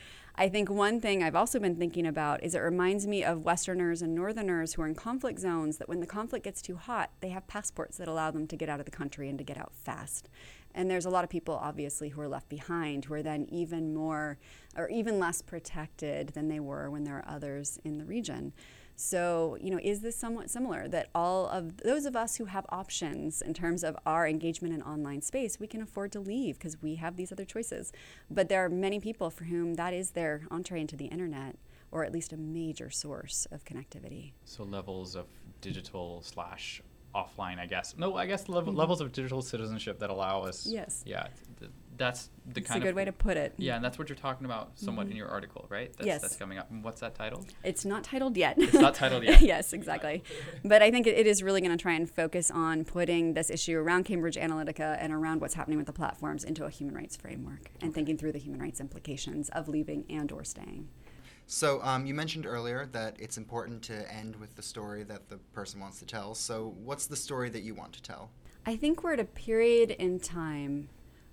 I 0.42 0.50
think 0.50 0.72
one 0.72 1.00
thing 1.00 1.22
I've 1.22 1.36
also 1.36 1.60
been 1.60 1.76
thinking 1.76 2.08
about 2.08 2.42
is 2.42 2.56
it 2.56 2.62
reminds 2.62 3.06
me 3.06 3.24
of 3.24 3.46
Westerners 3.46 4.02
and 4.02 4.16
Northerners 4.16 4.74
who 4.74 4.82
are 4.82 4.88
in 4.88 4.96
conflict 4.96 5.38
zones 5.38 5.78
that 5.78 5.88
when 5.88 6.00
the 6.00 6.08
conflict 6.08 6.44
gets 6.44 6.64
too 6.64 6.78
hot, 6.78 7.12
they 7.20 7.30
have 7.30 7.46
passports 7.46 7.98
that 7.98 8.08
allow 8.08 8.32
them 8.32 8.48
to 8.48 8.56
get 8.56 8.68
out 8.68 8.80
of 8.80 8.88
the 8.88 8.92
country 8.92 9.30
and 9.30 9.38
to 9.38 9.44
get 9.44 9.56
out 9.56 9.72
fast. 9.72 10.30
And 10.74 10.90
there's 10.90 11.06
a 11.06 11.12
lot 11.12 11.24
of 11.24 11.30
people, 11.30 11.54
obviously, 11.62 12.10
who 12.10 12.22
are 12.22 12.28
left 12.28 12.50
behind 12.50 13.06
who 13.06 13.14
are 13.14 13.22
then 13.22 13.46
even 13.52 13.94
more 13.94 14.40
or 14.76 14.90
even 14.90 15.20
less 15.20 15.44
protected 15.44 16.30
than 16.30 16.48
they 16.48 16.60
were 16.60 16.90
when 16.90 17.04
there 17.04 17.18
are 17.18 17.36
others 17.36 17.80
in 17.84 18.00
the 18.00 18.06
region. 18.06 18.52
So, 19.02 19.58
you 19.60 19.72
know, 19.72 19.80
is 19.82 20.02
this 20.02 20.16
somewhat 20.16 20.52
similar 20.52 20.88
that 20.90 21.10
all 21.16 21.48
of 21.48 21.78
those 21.78 22.06
of 22.06 22.16
us 22.16 22.36
who 22.36 22.46
have 22.46 22.68
options 22.70 23.42
in 23.42 23.56
terms 23.56 23.84
of 23.84 23.98
our 24.06 24.28
engagement 24.28 24.76
in 24.76 24.84
online 24.84 25.24
space, 25.24 25.60
we 25.60 25.66
can 25.66 25.82
afford 25.82 26.12
to 26.12 26.20
leave 26.20 26.60
because 26.60 26.82
we 26.84 26.96
have 26.96 27.16
these 27.16 27.32
other 27.32 27.44
choices. 27.44 27.92
But 28.30 28.48
there 28.48 28.64
are 28.64 28.70
many 28.70 29.00
people 29.00 29.32
for 29.32 29.46
whom 29.46 29.74
that 29.74 29.96
is 29.96 30.12
their 30.12 30.44
entree 30.52 30.82
into 30.82 30.96
the 30.96 31.06
internet 31.06 31.56
or 31.92 32.06
at 32.06 32.14
least 32.14 32.32
a 32.32 32.38
major 32.38 32.92
source 32.92 33.48
of 33.52 33.66
connectivity. 33.66 34.34
So, 34.46 34.64
levels 34.64 35.16
of 35.16 35.26
digital 35.62 36.22
slash 36.22 36.82
offline, 37.16 37.60
I 37.60 37.66
guess. 37.66 37.96
No, 37.98 38.16
I 38.16 38.28
guess 38.28 38.48
level, 38.48 38.72
mm-hmm. 38.72 38.80
levels 38.80 39.02
of 39.02 39.12
digital 39.12 39.42
citizenship 39.42 40.00
that 40.00 40.12
allow 40.12 40.44
us. 40.44 40.68
Yes. 40.70 41.04
Yeah. 41.06 41.28
Th- 42.02 42.08
that's 42.14 42.30
the 42.48 42.60
It's 42.62 42.70
kind 42.70 42.82
a 42.82 42.84
good 42.84 42.90
of 42.92 42.96
way 42.96 43.06
to 43.06 43.12
put 43.12 43.38
it. 43.38 43.54
yeah, 43.58 43.76
and 43.76 43.86
that's 43.86 44.00
what 44.00 44.10
you're 44.10 44.16
talking 44.16 44.46
about 44.46 44.72
somewhat 44.80 45.08
in 45.08 45.16
your 45.16 45.28
article, 45.28 45.68
right? 45.70 45.92
That's, 45.98 46.08
Yes. 46.08 46.22
that's 46.22 46.36
coming 46.36 46.58
up. 46.58 46.72
And 46.72 46.84
what's 46.84 47.00
that 47.02 47.14
titled? 47.16 47.46
It's 47.64 47.86
not 47.86 48.04
titled 48.04 48.36
yet. 48.38 48.56
It's 48.58 48.74
not 48.74 48.96
titled 48.96 49.24
yet. 49.24 49.42
yes, 49.54 49.72
exactly. 49.74 50.24
But 50.66 50.82
I 50.82 50.90
think 50.92 51.06
it, 51.08 51.18
it 51.18 51.28
is 51.28 51.44
really 51.44 51.62
going 51.62 51.78
to 51.78 51.82
try 51.82 51.94
and 51.94 52.10
focus 52.10 52.50
on 52.50 52.84
putting 52.86 53.34
this 53.36 53.50
issue 53.50 53.78
around 53.78 54.06
Cambridge 54.06 54.36
Analytica 54.36 54.98
and 55.00 55.14
around 55.14 55.42
what's 55.42 55.54
happening 55.54 55.78
with 55.78 55.88
the 55.88 55.94
platforms 55.94 56.44
into 56.44 56.66
a 56.66 56.70
human 56.70 56.96
rights 56.96 57.16
framework 57.16 57.70
and 57.82 57.94
thinking 57.94 58.18
through 58.18 58.32
the 58.32 58.40
human 58.40 58.60
rights 58.60 58.80
implications 58.82 59.50
of 59.50 59.68
leaving 59.68 60.04
and 60.10 60.32
or 60.32 60.44
staying. 60.44 60.88
So 61.46 61.82
um, 61.84 62.06
you 62.06 62.14
mentioned 62.14 62.46
earlier 62.46 62.88
that 62.94 63.18
it's 63.20 63.38
important 63.38 63.84
to 63.84 64.12
end 64.12 64.38
with 64.38 64.56
the 64.56 64.62
story 64.62 65.04
that 65.04 65.28
the 65.30 65.38
person 65.54 65.80
wants 65.80 66.00
to 66.00 66.06
tell. 66.06 66.34
So 66.34 66.74
what's 66.84 67.06
the 67.08 67.16
story 67.16 67.50
that 67.50 67.62
you 67.64 67.76
want 67.76 67.94
to 67.94 68.02
tell? 68.02 68.32
I 68.66 68.76
think 68.76 69.04
we're 69.04 69.14
at 69.14 69.20
a 69.20 69.26
period 69.26 69.92
in 69.92 70.20
time 70.20 70.90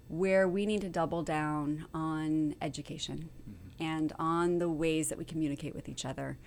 where 0.08 0.48
we 0.48 0.66
need 0.66 0.80
to 0.80 0.88
double 0.88 1.22
down 1.22 1.86
on 1.94 2.54
education 2.60 3.28
mm-hmm. 3.48 3.84
and 3.84 4.12
on 4.18 4.58
the 4.58 4.68
ways 4.68 5.08
that 5.08 5.18
we 5.18 5.24
communicate 5.24 5.74
with 5.74 5.88
each 5.88 6.04
other. 6.04 6.38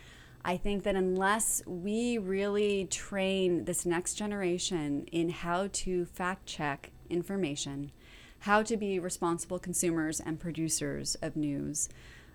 I 0.44 0.58
think 0.58 0.84
that 0.84 0.96
unless 0.96 1.62
we 1.68 2.18
really 2.18 2.86
train 2.86 3.66
this 3.66 3.86
next 3.86 4.16
generation 4.16 5.06
in 5.12 5.30
how 5.30 5.70
to 5.72 6.06
fact 6.06 6.48
check 6.48 6.92
information, 7.10 7.92
how 8.40 8.64
to 8.64 8.76
be 8.76 8.98
responsible 8.98 9.60
consumers 9.60 10.20
and 10.20 10.40
producers 10.40 11.16
of 11.22 11.36
news, 11.36 11.90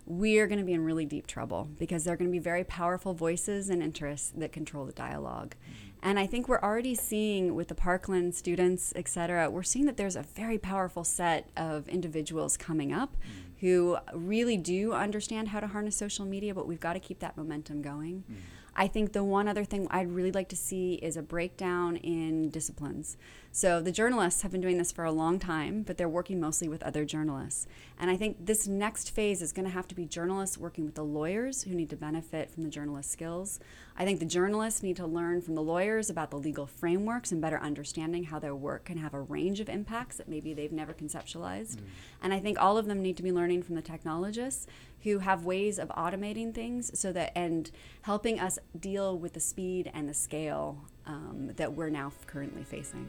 we 0.06 0.38
are 0.38 0.46
going 0.46 0.60
to 0.60 0.64
be 0.64 0.72
in 0.72 0.84
really 0.84 1.04
deep 1.04 1.26
trouble 1.26 1.68
because 1.80 2.04
there 2.04 2.14
are 2.14 2.16
going 2.16 2.30
to 2.30 2.32
be 2.32 2.38
very 2.38 2.62
powerful 2.62 3.12
voices 3.12 3.68
and 3.68 3.82
interests 3.82 4.32
that 4.36 4.52
control 4.52 4.84
the 4.84 4.92
dialogue. 4.92 5.56
Mm-hmm. 5.56 5.85
And 6.06 6.20
I 6.20 6.26
think 6.28 6.46
we're 6.46 6.60
already 6.60 6.94
seeing 6.94 7.56
with 7.56 7.66
the 7.66 7.74
Parkland 7.74 8.32
students, 8.32 8.92
et 8.94 9.08
cetera, 9.08 9.50
we're 9.50 9.64
seeing 9.64 9.86
that 9.86 9.96
there's 9.96 10.14
a 10.14 10.22
very 10.22 10.56
powerful 10.56 11.02
set 11.02 11.50
of 11.56 11.88
individuals 11.88 12.56
coming 12.56 12.92
up 12.92 13.16
mm. 13.16 13.58
who 13.58 13.98
really 14.14 14.56
do 14.56 14.92
understand 14.92 15.48
how 15.48 15.58
to 15.58 15.66
harness 15.66 15.96
social 15.96 16.24
media, 16.24 16.54
but 16.54 16.68
we've 16.68 16.78
got 16.78 16.92
to 16.92 17.00
keep 17.00 17.18
that 17.18 17.36
momentum 17.36 17.82
going. 17.82 18.22
Mm. 18.30 18.36
I 18.78 18.88
think 18.88 19.12
the 19.12 19.24
one 19.24 19.48
other 19.48 19.64
thing 19.64 19.88
I'd 19.90 20.10
really 20.10 20.30
like 20.30 20.50
to 20.50 20.56
see 20.56 20.94
is 20.94 21.16
a 21.16 21.22
breakdown 21.22 21.96
in 21.96 22.50
disciplines. 22.50 23.16
So 23.50 23.80
the 23.80 23.90
journalists 23.90 24.42
have 24.42 24.52
been 24.52 24.60
doing 24.60 24.76
this 24.76 24.92
for 24.92 25.06
a 25.06 25.10
long 25.10 25.38
time, 25.38 25.82
but 25.82 25.96
they're 25.96 26.10
working 26.10 26.38
mostly 26.38 26.68
with 26.68 26.82
other 26.82 27.06
journalists. 27.06 27.66
And 27.98 28.10
I 28.10 28.16
think 28.18 28.44
this 28.44 28.68
next 28.68 29.12
phase 29.12 29.40
is 29.40 29.50
going 29.50 29.64
to 29.64 29.72
have 29.72 29.88
to 29.88 29.94
be 29.94 30.04
journalists 30.04 30.58
working 30.58 30.84
with 30.84 30.94
the 30.94 31.02
lawyers 31.02 31.62
who 31.62 31.74
need 31.74 31.88
to 31.88 31.96
benefit 31.96 32.50
from 32.50 32.64
the 32.64 32.68
journalist 32.68 33.10
skills. 33.10 33.58
I 33.96 34.04
think 34.04 34.20
the 34.20 34.26
journalists 34.26 34.82
need 34.82 34.96
to 34.96 35.06
learn 35.06 35.40
from 35.40 35.54
the 35.54 35.62
lawyers 35.62 36.10
about 36.10 36.30
the 36.30 36.36
legal 36.36 36.66
frameworks 36.66 37.32
and 37.32 37.40
better 37.40 37.58
understanding 37.58 38.24
how 38.24 38.38
their 38.38 38.54
work 38.54 38.84
can 38.84 38.98
have 38.98 39.14
a 39.14 39.20
range 39.22 39.58
of 39.60 39.70
impacts 39.70 40.18
that 40.18 40.28
maybe 40.28 40.52
they've 40.52 40.70
never 40.70 40.92
conceptualized. 40.92 41.76
Mm. 41.76 41.84
And 42.24 42.34
I 42.34 42.40
think 42.40 42.60
all 42.60 42.76
of 42.76 42.84
them 42.84 43.00
need 43.00 43.16
to 43.16 43.22
be 43.22 43.32
learning 43.32 43.62
from 43.62 43.74
the 43.74 43.80
technologists 43.80 44.66
who 45.02 45.18
have 45.18 45.44
ways 45.44 45.78
of 45.78 45.88
automating 45.90 46.54
things 46.54 46.98
so 46.98 47.12
that 47.12 47.32
and 47.36 47.70
helping 48.02 48.40
us 48.40 48.58
deal 48.78 49.18
with 49.18 49.32
the 49.32 49.40
speed 49.40 49.90
and 49.94 50.08
the 50.08 50.14
scale 50.14 50.84
um, 51.06 51.52
that 51.56 51.72
we're 51.72 51.90
now 51.90 52.12
currently 52.26 52.64
facing. 52.64 53.06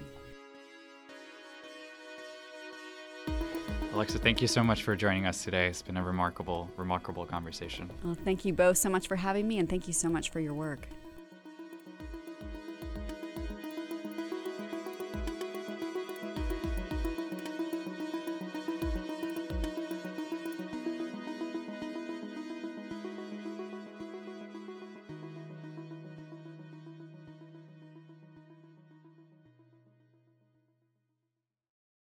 Alexa, 3.94 4.20
thank 4.20 4.42
you 4.42 4.48
so 4.48 4.64
much 4.64 4.84
for 4.84 4.96
joining 4.96 5.26
us 5.26 5.44
today. 5.44 5.68
It's 5.68 5.82
been 5.82 5.98
a 5.98 6.04
remarkable, 6.04 6.70
remarkable 6.78 7.26
conversation. 7.26 7.90
Well, 8.04 8.16
thank 8.24 8.46
you 8.46 8.54
both 8.54 8.78
so 8.78 8.90
much 8.90 9.08
for 9.08 9.16
having 9.16 9.48
me, 9.48 9.58
and 9.58 9.68
thank 9.68 9.88
you 9.88 9.94
so 9.94 10.08
much 10.08 10.30
for 10.30 10.40
your 10.40 10.54
work. 10.54 10.88